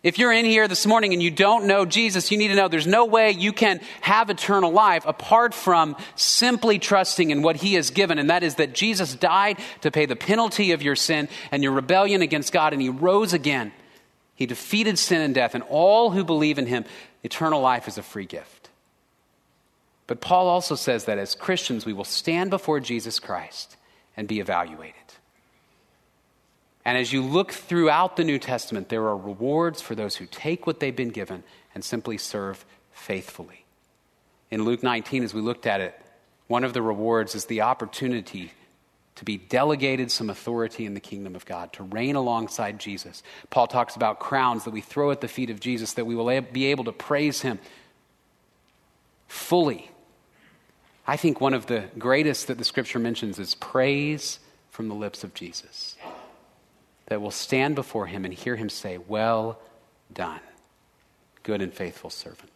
If 0.02 0.18
you're 0.18 0.32
in 0.32 0.44
here 0.44 0.66
this 0.66 0.84
morning 0.84 1.12
and 1.12 1.22
you 1.22 1.30
don't 1.30 1.66
know 1.66 1.84
Jesus, 1.84 2.32
you 2.32 2.38
need 2.38 2.48
to 2.48 2.56
know 2.56 2.66
there's 2.66 2.88
no 2.88 3.04
way 3.04 3.30
you 3.30 3.52
can 3.52 3.80
have 4.00 4.30
eternal 4.30 4.72
life 4.72 5.04
apart 5.06 5.54
from 5.54 5.96
simply 6.16 6.80
trusting 6.80 7.30
in 7.30 7.42
what 7.42 7.54
He 7.54 7.74
has 7.74 7.90
given, 7.90 8.18
and 8.18 8.28
that 8.28 8.42
is 8.42 8.56
that 8.56 8.74
Jesus 8.74 9.14
died 9.14 9.58
to 9.82 9.92
pay 9.92 10.06
the 10.06 10.16
penalty 10.16 10.72
of 10.72 10.82
your 10.82 10.96
sin 10.96 11.28
and 11.52 11.62
your 11.62 11.70
rebellion 11.70 12.20
against 12.20 12.52
God, 12.52 12.72
and 12.72 12.82
He 12.82 12.88
rose 12.88 13.32
again. 13.32 13.70
He 14.34 14.46
defeated 14.46 14.98
sin 14.98 15.20
and 15.20 15.36
death, 15.36 15.54
and 15.54 15.62
all 15.68 16.10
who 16.10 16.24
believe 16.24 16.58
in 16.58 16.66
Him, 16.66 16.84
eternal 17.22 17.60
life 17.60 17.86
is 17.86 17.96
a 17.96 18.02
free 18.02 18.26
gift. 18.26 18.70
But 20.08 20.20
Paul 20.20 20.48
also 20.48 20.74
says 20.74 21.04
that 21.04 21.18
as 21.18 21.36
Christians, 21.36 21.86
we 21.86 21.92
will 21.92 22.04
stand 22.04 22.50
before 22.50 22.80
Jesus 22.80 23.20
Christ 23.20 23.76
and 24.16 24.26
be 24.26 24.40
evaluated. 24.40 24.96
And 26.84 26.98
as 26.98 27.12
you 27.12 27.22
look 27.22 27.52
throughout 27.52 28.16
the 28.16 28.24
New 28.24 28.38
Testament, 28.38 28.88
there 28.88 29.02
are 29.02 29.16
rewards 29.16 29.80
for 29.80 29.94
those 29.94 30.16
who 30.16 30.26
take 30.26 30.66
what 30.66 30.80
they've 30.80 30.94
been 30.94 31.10
given 31.10 31.44
and 31.74 31.84
simply 31.84 32.18
serve 32.18 32.64
faithfully. 32.90 33.64
In 34.50 34.64
Luke 34.64 34.82
19, 34.82 35.22
as 35.22 35.32
we 35.32 35.40
looked 35.40 35.66
at 35.66 35.80
it, 35.80 35.98
one 36.48 36.64
of 36.64 36.72
the 36.72 36.82
rewards 36.82 37.34
is 37.34 37.46
the 37.46 37.62
opportunity 37.62 38.52
to 39.14 39.24
be 39.24 39.36
delegated 39.36 40.10
some 40.10 40.28
authority 40.28 40.84
in 40.84 40.94
the 40.94 41.00
kingdom 41.00 41.36
of 41.36 41.46
God, 41.46 41.72
to 41.74 41.84
reign 41.84 42.16
alongside 42.16 42.80
Jesus. 42.80 43.22
Paul 43.50 43.66
talks 43.66 43.94
about 43.94 44.18
crowns 44.18 44.64
that 44.64 44.70
we 44.70 44.80
throw 44.80 45.10
at 45.10 45.20
the 45.20 45.28
feet 45.28 45.50
of 45.50 45.60
Jesus, 45.60 45.94
that 45.94 46.06
we 46.06 46.14
will 46.14 46.40
be 46.40 46.66
able 46.66 46.84
to 46.84 46.92
praise 46.92 47.42
him 47.42 47.58
fully. 49.28 49.90
I 51.06 51.16
think 51.16 51.40
one 51.40 51.54
of 51.54 51.66
the 51.66 51.84
greatest 51.98 52.48
that 52.48 52.58
the 52.58 52.64
scripture 52.64 52.98
mentions 52.98 53.38
is 53.38 53.54
praise 53.54 54.40
from 54.70 54.88
the 54.88 54.94
lips 54.94 55.24
of 55.24 55.34
Jesus 55.34 55.96
that 57.12 57.20
will 57.20 57.30
stand 57.30 57.74
before 57.74 58.06
him 58.06 58.24
and 58.24 58.32
hear 58.32 58.56
him 58.56 58.70
say, 58.70 58.96
Well 58.96 59.60
done, 60.14 60.40
good 61.42 61.60
and 61.60 61.70
faithful 61.70 62.08
servant. 62.08 62.50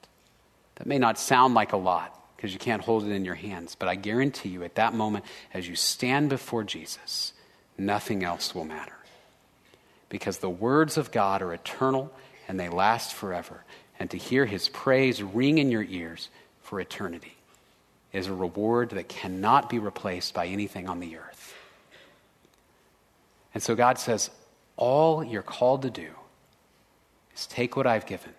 That 0.77 0.87
may 0.87 0.99
not 0.99 1.19
sound 1.19 1.53
like 1.53 1.75
a 1.75 1.77
lot 1.77 2.19
because 2.35 2.55
you 2.55 2.59
can't 2.59 2.81
hold 2.81 3.05
it 3.05 3.11
in 3.11 3.27
your 3.27 3.35
hands, 3.35 3.75
but 3.75 3.87
I 3.87 3.97
guarantee 3.97 4.49
you 4.49 4.65
at 4.65 4.77
that 4.77 4.95
moment, 4.95 5.27
as 5.53 5.69
you 5.69 5.77
stand 5.77 6.31
before 6.31 6.65
Jesus, 6.65 7.35
nothing 7.77 8.25
else 8.25 8.55
will 8.55 8.65
matter. 8.65 8.97
Because 10.09 10.39
the 10.39 10.49
words 10.49 10.97
of 10.97 11.13
God 11.13 11.43
are 11.43 11.53
eternal 11.53 12.11
and 12.49 12.59
they 12.59 12.71
last 12.71 13.13
forever. 13.13 13.63
And 14.01 14.11
to 14.11 14.17
hear 14.17 14.47
his 14.47 14.71
praise 14.71 15.23
ring 15.23 15.59
in 15.59 15.71
your 15.71 15.85
ears 15.85 16.31
for 16.63 16.81
eternity 16.81 17.37
is 18.11 18.27
a 18.27 18.33
reward 18.33 18.89
that 18.89 19.11
cannot 19.11 19.69
be 19.69 19.79
replaced 19.79 20.33
by 20.33 20.47
anything 20.47 20.89
on 20.89 21.01
the 21.01 21.19
earth. 21.19 21.55
And 23.53 23.63
so 23.63 23.75
God 23.75 23.99
says, 23.99 24.31
all 24.77 25.25
you're 25.25 25.43
called 25.43 25.83
to 25.83 25.91
do 25.91 26.09
is 27.35 27.47
take 27.47 27.77
what 27.77 27.87
I've 27.87 28.07
given 28.07 28.33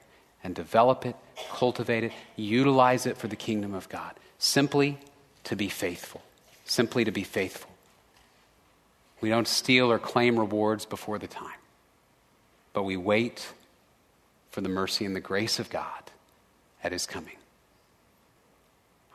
and 0.44 0.54
develop 0.54 1.06
it, 1.06 1.16
cultivate 1.52 2.04
it, 2.04 2.12
utilize 2.36 3.06
it 3.06 3.18
for 3.18 3.28
the 3.28 3.36
kingdom 3.36 3.74
of 3.74 3.90
God. 3.90 4.14
Simply 4.40 4.98
to 5.46 5.56
be 5.56 5.70
faithful. 5.70 6.22
Simply 6.66 7.04
to 7.06 7.12
be 7.12 7.24
faithful. 7.24 7.72
We 9.20 9.30
don't 9.30 9.48
steal 9.48 9.92
or 9.92 9.98
claim 9.98 10.38
rewards 10.38 10.86
before 10.86 11.18
the 11.18 11.28
time, 11.28 11.60
but 12.74 12.84
we 12.84 12.98
wait 12.98 13.48
for 14.52 14.62
the 14.62 14.70
mercy 14.70 15.06
and 15.06 15.16
the 15.16 15.20
grace 15.20 15.60
of 15.60 15.70
God 15.70 16.12
at 16.84 16.92
His 16.92 17.08
coming. 17.08 17.36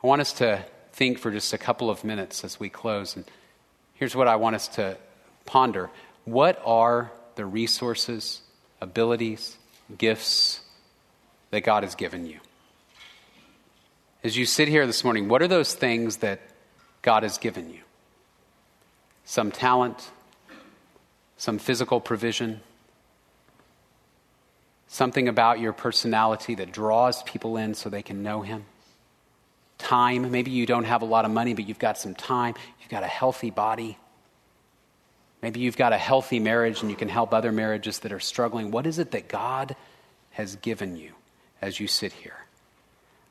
I 0.03 0.07
want 0.07 0.21
us 0.21 0.33
to 0.33 0.65
think 0.91 1.19
for 1.19 1.31
just 1.31 1.53
a 1.53 1.57
couple 1.57 1.89
of 1.89 2.03
minutes 2.03 2.43
as 2.43 2.59
we 2.59 2.69
close. 2.69 3.15
And 3.15 3.23
here's 3.93 4.15
what 4.15 4.27
I 4.27 4.35
want 4.35 4.55
us 4.55 4.67
to 4.69 4.97
ponder 5.45 5.89
What 6.25 6.61
are 6.65 7.11
the 7.35 7.45
resources, 7.45 8.41
abilities, 8.81 9.57
gifts 9.97 10.61
that 11.51 11.61
God 11.61 11.83
has 11.83 11.95
given 11.95 12.25
you. 12.25 12.39
As 14.23 14.37
you 14.37 14.45
sit 14.45 14.67
here 14.67 14.87
this 14.87 15.03
morning, 15.03 15.27
what 15.27 15.41
are 15.41 15.47
those 15.47 15.73
things 15.73 16.17
that 16.17 16.39
God 17.01 17.23
has 17.23 17.37
given 17.37 17.69
you? 17.69 17.81
Some 19.25 19.51
talent, 19.51 20.11
some 21.37 21.59
physical 21.59 21.99
provision, 21.99 22.61
something 24.87 25.27
about 25.27 25.59
your 25.59 25.73
personality 25.73 26.55
that 26.55 26.71
draws 26.71 27.23
people 27.23 27.57
in 27.57 27.73
so 27.73 27.89
they 27.89 28.01
can 28.01 28.23
know 28.23 28.41
Him. 28.41 28.65
Time, 29.77 30.31
maybe 30.31 30.51
you 30.51 30.65
don't 30.65 30.85
have 30.85 31.01
a 31.01 31.05
lot 31.05 31.25
of 31.25 31.31
money, 31.31 31.53
but 31.53 31.67
you've 31.67 31.79
got 31.79 31.97
some 31.97 32.15
time, 32.15 32.55
you've 32.79 32.89
got 32.89 33.03
a 33.03 33.07
healthy 33.07 33.49
body. 33.49 33.97
Maybe 35.43 35.59
you've 35.59 35.75
got 35.75 35.91
a 35.91 35.97
healthy 35.97 36.39
marriage 36.39 36.81
and 36.81 36.89
you 36.89 36.95
can 36.95 37.09
help 37.09 37.33
other 37.33 37.51
marriages 37.51 37.99
that 37.99 38.13
are 38.13 38.19
struggling. 38.21 38.71
What 38.71 38.87
is 38.87 38.97
it 38.97 39.11
that 39.11 39.27
God 39.27 39.75
has 40.31 40.55
given 40.55 40.95
you 40.95 41.11
as 41.61 41.81
you 41.81 41.87
sit 41.87 42.13
here? 42.13 42.45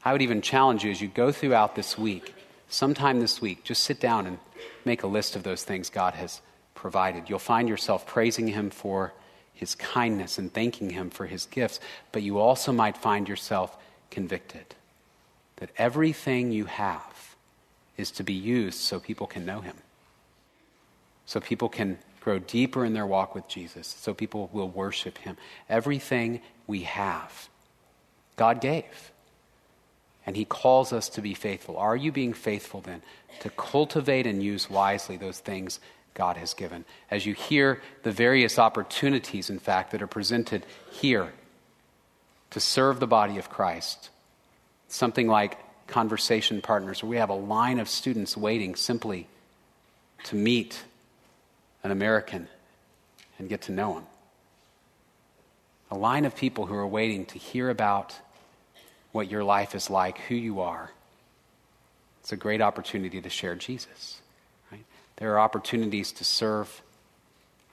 I 0.04 0.12
would 0.12 0.20
even 0.20 0.42
challenge 0.42 0.84
you 0.84 0.90
as 0.90 1.00
you 1.00 1.08
go 1.08 1.32
throughout 1.32 1.74
this 1.74 1.96
week, 1.96 2.34
sometime 2.68 3.20
this 3.20 3.40
week, 3.40 3.64
just 3.64 3.82
sit 3.82 3.98
down 3.98 4.26
and 4.26 4.38
make 4.84 5.02
a 5.02 5.06
list 5.06 5.36
of 5.36 5.42
those 5.42 5.64
things 5.64 5.88
God 5.88 6.12
has 6.12 6.42
provided. 6.74 7.30
You'll 7.30 7.38
find 7.38 7.66
yourself 7.66 8.06
praising 8.06 8.48
Him 8.48 8.68
for 8.68 9.14
His 9.54 9.74
kindness 9.74 10.36
and 10.36 10.52
thanking 10.52 10.90
Him 10.90 11.08
for 11.08 11.24
His 11.24 11.46
gifts, 11.46 11.80
but 12.10 12.22
you 12.22 12.38
also 12.38 12.72
might 12.72 12.98
find 12.98 13.26
yourself 13.26 13.74
convicted 14.10 14.74
that 15.56 15.70
everything 15.78 16.52
you 16.52 16.66
have 16.66 17.36
is 17.96 18.10
to 18.10 18.22
be 18.22 18.34
used 18.34 18.80
so 18.80 19.00
people 19.00 19.26
can 19.26 19.46
know 19.46 19.62
Him 19.62 19.76
so 21.32 21.40
people 21.40 21.70
can 21.70 21.96
grow 22.20 22.38
deeper 22.38 22.84
in 22.84 22.92
their 22.92 23.06
walk 23.06 23.34
with 23.34 23.48
Jesus 23.48 23.96
so 23.98 24.12
people 24.12 24.50
will 24.52 24.68
worship 24.68 25.16
him. 25.16 25.38
Everything 25.66 26.42
we 26.66 26.82
have, 26.82 27.48
God 28.36 28.60
gave. 28.60 29.12
And 30.26 30.36
he 30.36 30.44
calls 30.44 30.92
us 30.92 31.08
to 31.08 31.22
be 31.22 31.32
faithful. 31.32 31.78
Are 31.78 31.96
you 31.96 32.12
being 32.12 32.34
faithful 32.34 32.82
then 32.82 33.00
to 33.40 33.48
cultivate 33.48 34.26
and 34.26 34.42
use 34.42 34.68
wisely 34.68 35.16
those 35.16 35.40
things 35.40 35.80
God 36.12 36.36
has 36.36 36.52
given? 36.52 36.84
As 37.10 37.24
you 37.24 37.32
hear 37.32 37.80
the 38.02 38.12
various 38.12 38.58
opportunities, 38.58 39.48
in 39.48 39.58
fact, 39.58 39.92
that 39.92 40.02
are 40.02 40.06
presented 40.06 40.66
here 40.90 41.32
to 42.50 42.60
serve 42.60 43.00
the 43.00 43.06
body 43.06 43.38
of 43.38 43.48
Christ, 43.48 44.10
something 44.86 45.28
like 45.28 45.56
conversation 45.86 46.60
partners, 46.60 47.02
where 47.02 47.08
we 47.08 47.16
have 47.16 47.30
a 47.30 47.34
line 47.34 47.78
of 47.78 47.88
students 47.88 48.36
waiting 48.36 48.74
simply 48.74 49.28
to 50.24 50.36
meet 50.36 50.82
an 51.84 51.90
American 51.90 52.48
and 53.38 53.48
get 53.48 53.62
to 53.62 53.72
know 53.72 53.98
him. 53.98 54.04
A 55.90 55.96
line 55.96 56.24
of 56.24 56.34
people 56.34 56.66
who 56.66 56.74
are 56.74 56.86
waiting 56.86 57.26
to 57.26 57.38
hear 57.38 57.68
about 57.68 58.14
what 59.12 59.30
your 59.30 59.44
life 59.44 59.74
is 59.74 59.90
like, 59.90 60.18
who 60.18 60.34
you 60.34 60.60
are. 60.60 60.90
It's 62.20 62.32
a 62.32 62.36
great 62.36 62.60
opportunity 62.60 63.20
to 63.20 63.28
share 63.28 63.54
Jesus. 63.54 64.20
Right? 64.70 64.84
There 65.16 65.34
are 65.34 65.40
opportunities 65.40 66.12
to 66.12 66.24
serve 66.24 66.82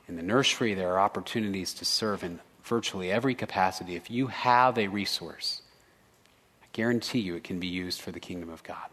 in 0.08 0.16
the 0.16 0.24
nursery, 0.24 0.74
there 0.74 0.92
are 0.94 1.00
opportunities 1.00 1.72
to 1.76 1.86
serve 1.86 2.24
in 2.24 2.40
virtually 2.64 3.12
every 3.12 3.36
capacity. 3.36 3.96
If 3.96 4.10
you 4.10 4.28
have 4.28 4.80
a 4.80 4.88
resource, 4.88 5.62
I 6.64 6.66
guarantee 6.74 7.20
you 7.20 7.36
it 7.36 7.44
can 7.44 7.60
be 7.60 7.68
used 7.68 8.02
for 8.02 8.12
the 8.12 8.20
kingdom 8.20 8.50
of 8.50 8.64
God. 8.64 8.90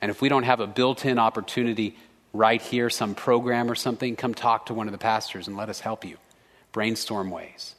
And 0.00 0.12
if 0.12 0.22
we 0.22 0.28
don't 0.28 0.44
have 0.44 0.60
a 0.60 0.66
built 0.68 1.04
in 1.04 1.18
opportunity 1.18 1.96
right 2.38 2.62
here, 2.62 2.88
some 2.88 3.16
program 3.16 3.68
or 3.68 3.74
something, 3.74 4.14
come 4.14 4.32
talk 4.32 4.66
to 4.66 4.74
one 4.74 4.86
of 4.86 4.92
the 4.92 4.98
pastors 4.98 5.48
and 5.48 5.56
let 5.56 5.68
us 5.68 5.80
help 5.80 6.04
you. 6.04 6.16
Brainstorm 6.70 7.30
ways 7.30 7.74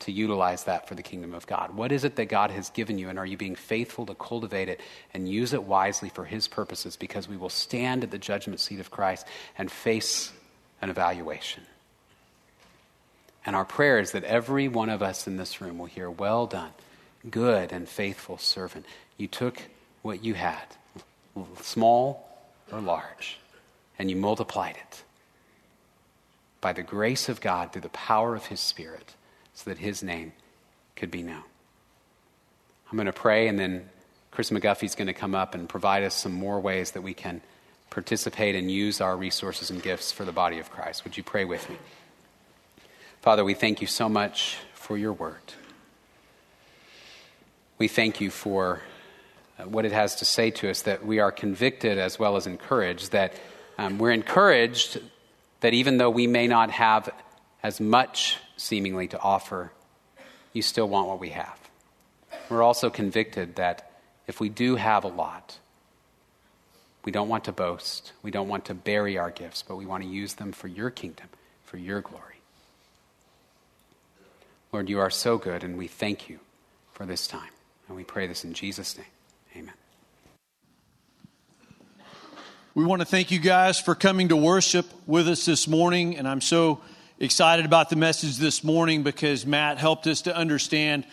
to 0.00 0.10
utilize 0.12 0.64
that 0.64 0.88
for 0.88 0.96
the 0.96 1.04
kingdom 1.04 1.32
of 1.32 1.46
God. 1.46 1.74
What 1.74 1.92
is 1.92 2.02
it 2.02 2.16
that 2.16 2.26
God 2.26 2.50
has 2.50 2.68
given 2.70 2.98
you, 2.98 3.08
and 3.08 3.18
are 3.18 3.24
you 3.24 3.36
being 3.36 3.54
faithful 3.54 4.04
to 4.06 4.14
cultivate 4.14 4.68
it 4.68 4.80
and 5.14 5.28
use 5.28 5.52
it 5.52 5.62
wisely 5.62 6.08
for 6.08 6.24
His 6.24 6.48
purposes? 6.48 6.96
Because 6.96 7.28
we 7.28 7.36
will 7.36 7.48
stand 7.48 8.02
at 8.02 8.10
the 8.10 8.18
judgment 8.18 8.58
seat 8.58 8.80
of 8.80 8.90
Christ 8.90 9.24
and 9.56 9.70
face 9.70 10.32
an 10.82 10.90
evaluation. 10.90 11.62
And 13.46 13.54
our 13.54 13.64
prayer 13.64 14.00
is 14.00 14.10
that 14.10 14.24
every 14.24 14.66
one 14.66 14.90
of 14.90 15.00
us 15.00 15.28
in 15.28 15.36
this 15.36 15.60
room 15.60 15.78
will 15.78 15.86
hear, 15.86 16.10
Well 16.10 16.46
done, 16.46 16.72
good 17.30 17.70
and 17.70 17.88
faithful 17.88 18.36
servant. 18.36 18.84
You 19.16 19.28
took 19.28 19.62
what 20.02 20.24
you 20.24 20.34
had, 20.34 20.66
small 21.62 22.28
or 22.72 22.80
large 22.80 23.38
and 23.98 24.10
you 24.10 24.16
multiplied 24.16 24.76
it 24.76 25.02
by 26.60 26.72
the 26.72 26.82
grace 26.82 27.28
of 27.28 27.40
God 27.40 27.72
through 27.72 27.82
the 27.82 27.88
power 27.90 28.34
of 28.34 28.46
His 28.46 28.60
Spirit 28.60 29.14
so 29.54 29.70
that 29.70 29.78
His 29.78 30.02
name 30.02 30.32
could 30.94 31.10
be 31.10 31.22
known. 31.22 31.44
I'm 32.90 32.96
going 32.96 33.06
to 33.06 33.12
pray, 33.12 33.48
and 33.48 33.58
then 33.58 33.88
Chris 34.30 34.50
McGuffey's 34.50 34.94
going 34.94 35.06
to 35.06 35.14
come 35.14 35.34
up 35.34 35.54
and 35.54 35.68
provide 35.68 36.02
us 36.02 36.14
some 36.14 36.32
more 36.32 36.60
ways 36.60 36.92
that 36.92 37.02
we 37.02 37.14
can 37.14 37.40
participate 37.90 38.54
and 38.54 38.70
use 38.70 39.00
our 39.00 39.16
resources 39.16 39.70
and 39.70 39.82
gifts 39.82 40.12
for 40.12 40.24
the 40.24 40.32
body 40.32 40.58
of 40.58 40.70
Christ. 40.70 41.04
Would 41.04 41.16
you 41.16 41.22
pray 41.22 41.44
with 41.44 41.68
me? 41.70 41.76
Father, 43.22 43.44
we 43.44 43.54
thank 43.54 43.80
you 43.80 43.86
so 43.86 44.08
much 44.08 44.58
for 44.74 44.96
your 44.96 45.12
word. 45.12 45.54
We 47.78 47.88
thank 47.88 48.20
you 48.20 48.30
for 48.30 48.82
uh, 49.58 49.64
what 49.64 49.84
it 49.84 49.92
has 49.92 50.16
to 50.16 50.24
say 50.24 50.50
to 50.52 50.70
us, 50.70 50.82
that 50.82 51.04
we 51.04 51.18
are 51.18 51.32
convicted 51.32 51.98
as 51.98 52.18
well 52.18 52.36
as 52.36 52.46
encouraged, 52.46 53.12
that 53.12 53.34
um, 53.78 53.98
we're 53.98 54.12
encouraged 54.12 55.00
that 55.60 55.74
even 55.74 55.98
though 55.98 56.10
we 56.10 56.26
may 56.26 56.46
not 56.46 56.70
have 56.70 57.10
as 57.62 57.80
much 57.80 58.38
seemingly 58.56 59.08
to 59.08 59.20
offer, 59.20 59.72
you 60.52 60.62
still 60.62 60.88
want 60.88 61.08
what 61.08 61.20
we 61.20 61.30
have. 61.30 61.58
We're 62.48 62.62
also 62.62 62.90
convicted 62.90 63.56
that 63.56 63.90
if 64.26 64.40
we 64.40 64.48
do 64.48 64.76
have 64.76 65.04
a 65.04 65.08
lot, 65.08 65.58
we 67.04 67.12
don't 67.12 67.28
want 67.28 67.44
to 67.44 67.52
boast. 67.52 68.12
We 68.22 68.30
don't 68.30 68.48
want 68.48 68.66
to 68.66 68.74
bury 68.74 69.18
our 69.18 69.30
gifts, 69.30 69.62
but 69.66 69.76
we 69.76 69.86
want 69.86 70.02
to 70.02 70.08
use 70.08 70.34
them 70.34 70.52
for 70.52 70.68
your 70.68 70.90
kingdom, 70.90 71.28
for 71.64 71.76
your 71.76 72.00
glory. 72.00 72.40
Lord, 74.72 74.88
you 74.88 74.98
are 74.98 75.10
so 75.10 75.38
good, 75.38 75.62
and 75.62 75.78
we 75.78 75.86
thank 75.86 76.28
you 76.28 76.40
for 76.92 77.06
this 77.06 77.26
time. 77.26 77.50
And 77.88 77.96
we 77.96 78.04
pray 78.04 78.26
this 78.26 78.44
in 78.44 78.52
Jesus' 78.52 78.96
name. 78.96 79.06
Amen. 79.56 79.85
We 82.76 82.84
want 82.84 83.00
to 83.00 83.06
thank 83.06 83.30
you 83.30 83.38
guys 83.38 83.80
for 83.80 83.94
coming 83.94 84.28
to 84.28 84.36
worship 84.36 84.84
with 85.06 85.28
us 85.28 85.46
this 85.46 85.66
morning. 85.66 86.18
And 86.18 86.28
I'm 86.28 86.42
so 86.42 86.82
excited 87.18 87.64
about 87.64 87.88
the 87.88 87.96
message 87.96 88.36
this 88.36 88.62
morning 88.62 89.02
because 89.02 89.46
Matt 89.46 89.78
helped 89.78 90.06
us 90.06 90.20
to 90.22 90.36
understand 90.36 91.06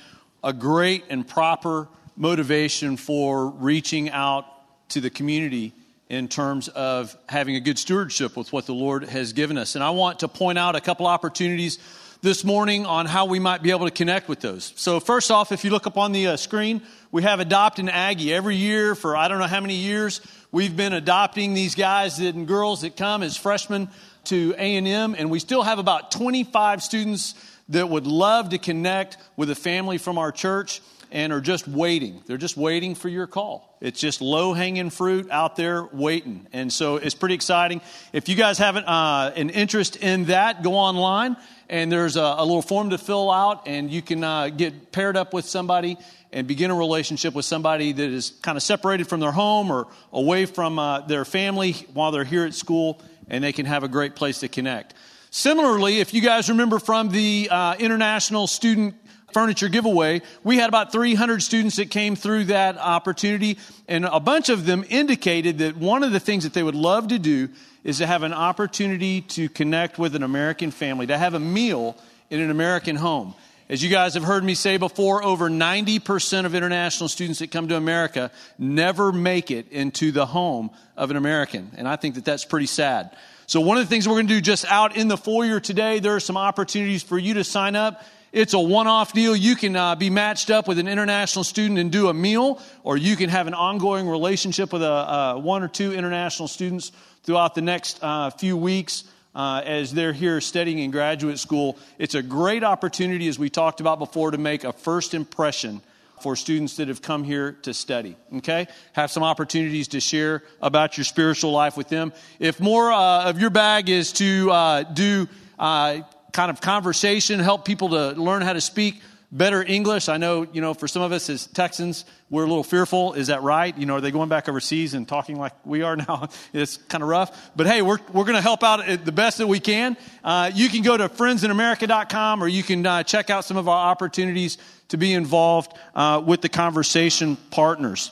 a 0.44 0.52
great 0.52 1.06
and 1.10 1.26
proper 1.26 1.88
motivation 2.18 2.98
for 2.98 3.48
reaching 3.48 4.10
out 4.10 4.46
to 4.90 5.00
the 5.00 5.10
community 5.10 5.72
in 6.10 6.28
terms 6.28 6.68
of 6.68 7.16
having 7.30 7.56
a 7.56 7.62
good 7.62 7.80
stewardship 7.80 8.36
with 8.36 8.52
what 8.52 8.66
the 8.66 8.74
Lord 8.74 9.06
has 9.06 9.32
given 9.32 9.58
us. 9.58 9.76
And 9.76 9.84
I 9.86 9.92
want 9.92 10.20
to 10.20 10.28
point 10.28 10.58
out 10.58 10.76
a 10.76 10.82
couple 10.82 11.08
opportunities 11.08 11.80
this 12.22 12.44
morning 12.44 12.86
on 12.86 13.06
how 13.06 13.26
we 13.26 13.40
might 13.40 13.64
be 13.64 13.72
able 13.72 13.86
to 13.86 13.92
connect 13.92 14.28
with 14.28 14.42
those. 14.42 14.74
So, 14.76 15.00
first 15.00 15.32
off, 15.32 15.52
if 15.52 15.64
you 15.64 15.72
look 15.72 15.88
up 15.88 15.98
on 15.98 16.12
the 16.14 16.28
uh, 16.28 16.38
screen, 16.38 16.82
we 17.12 17.24
have 17.24 17.40
Adopt 17.42 17.80
an 17.80 17.90
Aggie. 17.90 18.34
Every 18.34 18.56
year 18.56 18.96
for 18.96 19.16
I 19.16 19.28
don't 19.28 19.40
know 19.40 19.48
how 19.48 19.60
many 19.60 19.76
years, 19.76 20.22
We've 20.54 20.78
been 20.78 20.94
adopting 20.94 21.56
these 21.56 21.74
guys 21.74 22.20
and 22.20 22.48
girls 22.48 22.82
that 22.82 22.96
come 22.96 23.24
as 23.24 23.36
freshmen 23.36 23.90
to 24.26 24.54
A&M, 24.56 25.16
and 25.18 25.32
we 25.32 25.40
still 25.40 25.64
have 25.64 25.80
about 25.80 26.12
25 26.12 26.84
students 26.84 27.34
that 27.70 27.90
would 27.90 28.06
love 28.06 28.50
to 28.50 28.60
connect 28.60 29.18
with 29.36 29.50
a 29.50 29.56
family 29.56 29.98
from 29.98 30.20
our 30.20 30.32
church 30.32 30.82
and 31.12 31.34
are 31.34 31.42
just 31.42 31.68
waiting. 31.68 32.22
They're 32.28 32.38
just 32.38 32.56
waiting 32.56 32.94
for 32.94 33.10
your 33.10 33.26
call. 33.26 33.76
It's 33.82 34.00
just 34.00 34.22
low 34.22 34.54
hanging 34.54 34.92
fruit 34.92 35.32
out 35.32 35.56
there 35.56 35.86
waiting. 35.92 36.46
And 36.54 36.72
so 36.72 36.98
it's 36.98 37.16
pretty 37.16 37.34
exciting. 37.34 37.82
If 38.14 38.30
you 38.30 38.36
guys 38.36 38.60
have 38.60 38.78
uh, 38.78 39.32
an 39.36 39.50
interest 39.50 39.96
in 39.96 40.26
that, 40.26 40.62
go 40.62 40.76
online 40.76 41.36
and 41.68 41.92
there's 41.92 42.16
a, 42.16 42.36
a 42.38 42.46
little 42.46 42.62
form 42.62 42.92
to 42.92 43.00
fill 43.00 43.32
out, 43.32 43.68
and 43.68 43.90
you 43.90 44.04
can 44.04 44.24
uh, 44.24 44.50
get 44.50 44.92
paired 44.92 45.18
up 45.18 45.34
with 45.34 45.46
somebody 45.46 45.98
and 46.34 46.48
begin 46.48 46.72
a 46.72 46.76
relationship 46.76 47.34
with 47.34 47.46
somebody 47.46 47.92
that 47.94 48.10
is 48.10 48.32
kind 48.42 48.58
of 48.58 48.64
separated 48.64 49.08
from 49.08 49.20
their 49.20 49.32
home 49.32 49.72
or 49.72 49.88
away 50.12 50.46
from 50.46 50.80
uh, 50.80 51.02
their 51.02 51.24
family 51.24 51.74
while 51.94 52.12
they're 52.12 52.24
here 52.24 52.44
at 52.44 52.54
school, 52.54 53.00
and 53.30 53.44
they 53.44 53.54
can 53.54 53.66
have 53.66 53.84
a 53.84 53.88
great 53.88 54.16
place 54.16 54.40
to 54.40 54.48
connect. 54.48 54.96
Similarly, 55.30 56.00
if 56.00 56.14
you 56.14 56.22
guys 56.22 56.50
remember 56.50 56.80
from 56.80 57.10
the 57.10 57.48
uh, 57.50 57.76
International 57.76 58.48
Student 58.48 58.96
Furniture 59.32 59.70
Giveaway, 59.70 60.22
we 60.44 60.58
had 60.58 60.70
about 60.70 60.92
300 60.92 61.42
students 61.42 61.78
that 61.78 61.90
came 61.90 62.16
through 62.16 62.46
that 62.46 62.78
opportunity, 62.78 63.58
and 63.88 64.06
a 64.06 64.20
bunch 64.20 64.50
of 64.50 64.66
them 64.66 64.84
indicated 64.90 65.60
that 65.60 65.78
one 65.78 66.04
of 66.04 66.12
the 66.12 66.20
things 66.20 66.44
that 66.44 66.54
they 66.54 66.64
would 66.64 66.76
love 66.76 67.08
to 67.08 67.20
do 67.20 67.50
is 67.84 67.98
to 67.98 68.08
have 68.08 68.24
an 68.24 68.34
opportunity 68.34 69.22
to 69.22 69.50
connect 69.50 69.98
with 69.98 70.16
an 70.16 70.24
American 70.24 70.72
family, 70.72 71.08
to 71.08 71.18
have 71.18 71.34
a 71.34 71.40
meal 71.40 71.98
in 72.30 72.40
an 72.40 72.50
American 72.50 72.96
home. 72.96 73.36
As 73.74 73.82
you 73.82 73.90
guys 73.90 74.14
have 74.14 74.24
heard 74.24 74.44
me 74.44 74.54
say 74.54 74.78
before, 74.78 75.24
over 75.24 75.50
90% 75.50 76.46
of 76.46 76.54
international 76.54 77.10
students 77.10 77.40
that 77.40 77.50
come 77.50 77.70
to 77.70 77.76
America 77.76 78.30
never 78.60 79.12
make 79.12 79.50
it 79.50 79.72
into 79.72 80.12
the 80.12 80.28
home 80.28 80.70
of 80.96 81.10
an 81.10 81.18
American. 81.18 81.72
And 81.76 81.88
I 81.88 81.96
think 81.96 82.14
that 82.14 82.24
that's 82.24 82.46
pretty 82.46 82.68
sad. 82.68 83.18
So, 83.48 83.62
one 83.62 83.78
of 83.78 83.84
the 83.84 83.90
things 83.90 84.08
we're 84.08 84.14
going 84.14 84.28
to 84.28 84.34
do 84.36 84.42
just 84.42 84.66
out 84.66 84.96
in 84.96 85.08
the 85.08 85.18
foyer 85.18 85.60
today, 85.60 85.98
there 85.98 86.16
are 86.16 86.20
some 86.20 86.38
opportunities 86.38 87.02
for 87.02 87.18
you 87.18 87.34
to 87.34 87.44
sign 87.44 87.76
up. 87.76 88.04
It's 88.32 88.54
a 88.54 88.60
one 88.60 88.86
off 88.86 89.12
deal. 89.12 89.36
You 89.36 89.56
can 89.56 89.76
uh, 89.76 89.96
be 89.96 90.12
matched 90.12 90.52
up 90.52 90.68
with 90.68 90.78
an 90.78 90.88
international 90.88 91.44
student 91.44 91.80
and 91.80 91.92
do 91.92 92.10
a 92.10 92.14
meal, 92.14 92.62
or 92.84 92.96
you 92.96 93.16
can 93.16 93.32
have 93.32 93.48
an 93.48 93.56
ongoing 93.56 94.08
relationship 94.08 94.72
with 94.72 94.84
a, 94.84 94.88
uh, 94.88 95.36
one 95.38 95.64
or 95.64 95.68
two 95.68 95.94
international 95.94 96.48
students 96.48 96.92
throughout 97.24 97.56
the 97.56 97.64
next 97.64 97.98
uh, 98.04 98.30
few 98.30 98.56
weeks 98.56 99.06
uh, 99.36 99.62
as 99.66 99.94
they're 99.94 100.14
here 100.14 100.42
studying 100.42 100.80
in 100.80 100.92
graduate 100.92 101.40
school. 101.40 101.78
It's 101.98 102.16
a 102.16 102.22
great 102.22 102.64
opportunity, 102.64 103.28
as 103.28 103.40
we 103.40 103.50
talked 103.50 103.80
about 103.82 104.00
before, 104.00 104.32
to 104.32 104.38
make 104.38 104.64
a 104.64 104.74
first 104.74 105.14
impression 105.14 105.82
for 106.22 106.36
students 106.36 106.78
that 106.78 106.88
have 106.88 107.02
come 107.02 107.24
here 107.24 107.52
to 107.64 107.74
study. 107.74 108.16
Okay? 108.38 108.68
Have 108.94 109.12
some 109.12 109.24
opportunities 109.24 109.90
to 109.90 110.00
share 110.00 110.44
about 110.62 110.98
your 110.98 111.04
spiritual 111.04 111.52
life 111.52 111.76
with 111.76 111.90
them. 111.90 112.14
If 112.40 112.60
more 112.60 112.92
uh, 112.92 113.30
of 113.30 113.42
your 113.42 113.50
bag 113.50 113.90
is 113.90 114.14
to 114.14 114.50
uh, 114.50 114.84
do 114.84 115.28
uh, 115.60 116.00
kind 116.32 116.50
of 116.50 116.62
conversation, 116.62 117.40
help 117.40 117.66
people 117.66 117.90
to 117.90 118.12
learn 118.12 118.42
how 118.42 118.54
to 118.54 118.62
speak, 118.62 119.02
better 119.34 119.64
English. 119.64 120.08
I 120.08 120.18
know, 120.18 120.48
you 120.54 120.62
know, 120.62 120.76
for 120.76 120.88
some 120.88 121.02
of 121.02 121.12
us 121.12 121.30
as 121.30 121.48
Texans, 121.48 122.06
we're 122.30 122.44
a 122.44 122.48
little 122.48 122.64
fearful. 122.64 123.14
Is 123.14 123.28
that 123.28 123.42
right? 123.42 123.76
You 123.76 123.88
know, 123.88 123.96
are 123.96 124.02
they 124.02 124.12
going 124.12 124.30
back 124.30 124.48
overseas 124.48 124.94
and 124.94 125.08
talking 125.08 125.38
like 125.38 125.54
we 125.66 125.82
are 125.82 125.96
now? 126.08 126.30
it's 126.54 126.78
kind 126.78 127.02
of 127.02 127.10
rough. 127.10 127.52
But 127.56 127.68
hey, 127.68 127.82
we're, 127.82 127.98
we're 128.14 128.26
going 128.26 128.36
to 128.36 128.42
help 128.42 128.64
out 128.64 128.86
the 129.04 129.12
best 129.12 129.40
that 129.40 129.48
we 129.48 129.60
can. 129.60 129.98
Uh, 130.24 130.52
you 130.54 130.70
can 130.70 130.84
go 130.84 130.96
to 130.96 131.10
friendsinamerica.com 131.10 132.44
or 132.44 132.48
you 132.48 132.64
can 132.64 132.86
uh, 132.86 133.04
check 133.04 133.30
out 133.30 133.44
some 133.44 133.58
of 133.58 133.68
our 133.68 133.90
opportunities 133.90 134.60
to 134.90 134.98
be 134.98 135.12
involved 135.14 135.76
uh, 135.96 136.22
with 136.24 136.42
the 136.42 136.50
conversation 136.50 137.36
partners. 137.50 138.12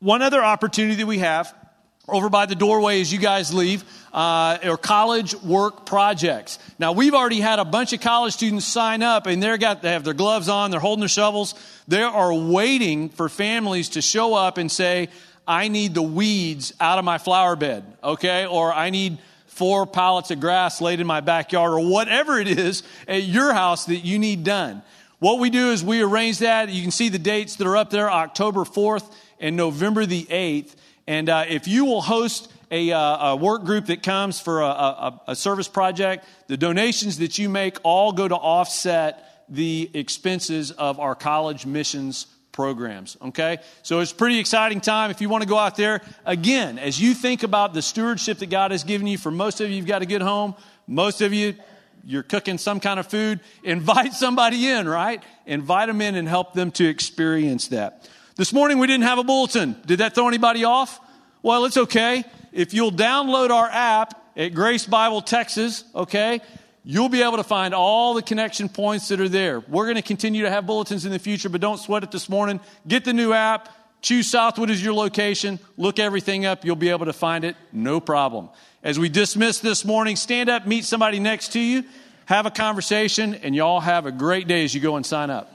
One 0.00 0.20
other 0.20 0.42
opportunity 0.42 0.96
that 0.96 1.06
we 1.06 1.18
have 1.18 1.54
over 2.12 2.28
by 2.28 2.46
the 2.46 2.54
doorway 2.54 3.00
as 3.00 3.12
you 3.12 3.18
guys 3.18 3.52
leave, 3.52 3.84
uh, 4.12 4.58
or 4.64 4.76
college 4.76 5.34
work 5.36 5.86
projects. 5.86 6.58
Now, 6.78 6.92
we've 6.92 7.14
already 7.14 7.40
had 7.40 7.58
a 7.58 7.64
bunch 7.64 7.92
of 7.92 8.00
college 8.00 8.34
students 8.34 8.66
sign 8.66 9.02
up, 9.02 9.26
and 9.26 9.42
they're 9.42 9.58
got, 9.58 9.82
they 9.82 9.92
have 9.92 10.04
their 10.04 10.14
gloves 10.14 10.48
on, 10.48 10.70
they're 10.70 10.80
holding 10.80 11.00
their 11.00 11.08
shovels. 11.08 11.54
They 11.88 12.02
are 12.02 12.34
waiting 12.34 13.08
for 13.08 13.28
families 13.28 13.90
to 13.90 14.02
show 14.02 14.34
up 14.34 14.58
and 14.58 14.70
say, 14.70 15.08
I 15.46 15.68
need 15.68 15.94
the 15.94 16.02
weeds 16.02 16.72
out 16.80 16.98
of 16.98 17.04
my 17.04 17.18
flower 17.18 17.56
bed, 17.56 17.84
okay? 18.02 18.46
Or 18.46 18.72
I 18.72 18.90
need 18.90 19.18
four 19.46 19.86
pallets 19.86 20.30
of 20.30 20.40
grass 20.40 20.80
laid 20.80 21.00
in 21.00 21.06
my 21.06 21.20
backyard, 21.20 21.72
or 21.72 21.80
whatever 21.80 22.38
it 22.38 22.48
is 22.48 22.82
at 23.06 23.24
your 23.24 23.52
house 23.52 23.86
that 23.86 23.98
you 23.98 24.18
need 24.18 24.44
done. 24.44 24.82
What 25.18 25.38
we 25.38 25.50
do 25.50 25.70
is 25.70 25.84
we 25.84 26.02
arrange 26.02 26.38
that. 26.38 26.70
You 26.70 26.80
can 26.80 26.90
see 26.90 27.10
the 27.10 27.18
dates 27.18 27.56
that 27.56 27.66
are 27.66 27.76
up 27.76 27.90
there 27.90 28.10
October 28.10 28.60
4th 28.60 29.12
and 29.38 29.56
November 29.56 30.06
the 30.06 30.24
8th. 30.24 30.74
And 31.10 31.28
uh, 31.28 31.44
if 31.48 31.66
you 31.66 31.86
will 31.86 32.02
host 32.02 32.52
a, 32.70 32.92
uh, 32.92 33.30
a, 33.30 33.36
work 33.36 33.64
group 33.64 33.86
that 33.86 34.00
comes 34.00 34.38
for 34.38 34.60
a, 34.60 34.66
a, 34.66 35.20
a 35.26 35.34
service 35.34 35.66
project, 35.66 36.24
the 36.46 36.56
donations 36.56 37.18
that 37.18 37.36
you 37.36 37.48
make 37.48 37.78
all 37.82 38.12
go 38.12 38.28
to 38.28 38.36
offset 38.36 39.44
the 39.48 39.90
expenses 39.92 40.70
of 40.70 41.00
our 41.00 41.16
college 41.16 41.66
missions 41.66 42.26
programs. 42.52 43.16
Okay? 43.20 43.58
So 43.82 43.98
it's 43.98 44.12
a 44.12 44.14
pretty 44.14 44.38
exciting 44.38 44.80
time. 44.80 45.10
If 45.10 45.20
you 45.20 45.28
want 45.28 45.42
to 45.42 45.48
go 45.48 45.58
out 45.58 45.74
there, 45.74 46.00
again, 46.24 46.78
as 46.78 47.00
you 47.00 47.12
think 47.12 47.42
about 47.42 47.74
the 47.74 47.82
stewardship 47.82 48.38
that 48.38 48.50
God 48.50 48.70
has 48.70 48.84
given 48.84 49.08
you, 49.08 49.18
for 49.18 49.32
most 49.32 49.60
of 49.60 49.68
you, 49.68 49.74
you've 49.74 49.86
got 49.86 50.02
a 50.02 50.06
good 50.06 50.22
home. 50.22 50.54
Most 50.86 51.22
of 51.22 51.32
you, 51.32 51.56
you're 52.04 52.22
cooking 52.22 52.56
some 52.56 52.78
kind 52.78 53.00
of 53.00 53.08
food. 53.08 53.40
Invite 53.64 54.12
somebody 54.12 54.68
in, 54.68 54.88
right? 54.88 55.20
Invite 55.44 55.88
them 55.88 56.00
in 56.02 56.14
and 56.14 56.28
help 56.28 56.54
them 56.54 56.70
to 56.70 56.86
experience 56.86 57.66
that. 57.68 58.08
This 58.36 58.52
morning 58.52 58.78
we 58.78 58.86
didn't 58.86 59.04
have 59.04 59.18
a 59.18 59.24
bulletin. 59.24 59.76
Did 59.86 59.98
that 59.98 60.14
throw 60.14 60.28
anybody 60.28 60.64
off? 60.64 61.00
Well, 61.42 61.64
it's 61.64 61.76
okay. 61.76 62.24
If 62.52 62.74
you'll 62.74 62.92
download 62.92 63.50
our 63.50 63.68
app 63.68 64.20
at 64.36 64.54
Grace 64.54 64.86
Bible 64.86 65.22
Texas, 65.22 65.84
okay, 65.94 66.40
you'll 66.84 67.08
be 67.08 67.22
able 67.22 67.36
to 67.36 67.44
find 67.44 67.74
all 67.74 68.14
the 68.14 68.22
connection 68.22 68.68
points 68.68 69.08
that 69.08 69.20
are 69.20 69.28
there. 69.28 69.60
We're 69.60 69.84
going 69.84 69.96
to 69.96 70.02
continue 70.02 70.42
to 70.42 70.50
have 70.50 70.66
bulletins 70.66 71.04
in 71.04 71.12
the 71.12 71.18
future, 71.18 71.48
but 71.48 71.60
don't 71.60 71.78
sweat 71.78 72.02
it 72.02 72.10
this 72.10 72.28
morning. 72.28 72.60
Get 72.86 73.04
the 73.04 73.12
new 73.12 73.32
app. 73.32 73.68
Choose 74.02 74.30
Southwood 74.30 74.70
as 74.70 74.82
your 74.82 74.94
location. 74.94 75.58
Look 75.76 75.98
everything 75.98 76.46
up. 76.46 76.64
You'll 76.64 76.76
be 76.76 76.88
able 76.88 77.06
to 77.06 77.12
find 77.12 77.44
it. 77.44 77.56
No 77.72 78.00
problem. 78.00 78.48
As 78.82 78.98
we 78.98 79.10
dismiss 79.10 79.58
this 79.58 79.84
morning, 79.84 80.16
stand 80.16 80.48
up, 80.48 80.66
meet 80.66 80.86
somebody 80.86 81.20
next 81.20 81.52
to 81.52 81.60
you, 81.60 81.84
have 82.24 82.46
a 82.46 82.50
conversation, 82.50 83.34
and 83.34 83.54
y'all 83.54 83.80
have 83.80 84.06
a 84.06 84.12
great 84.12 84.48
day 84.48 84.64
as 84.64 84.74
you 84.74 84.80
go 84.80 84.96
and 84.96 85.04
sign 85.04 85.28
up. 85.28 85.52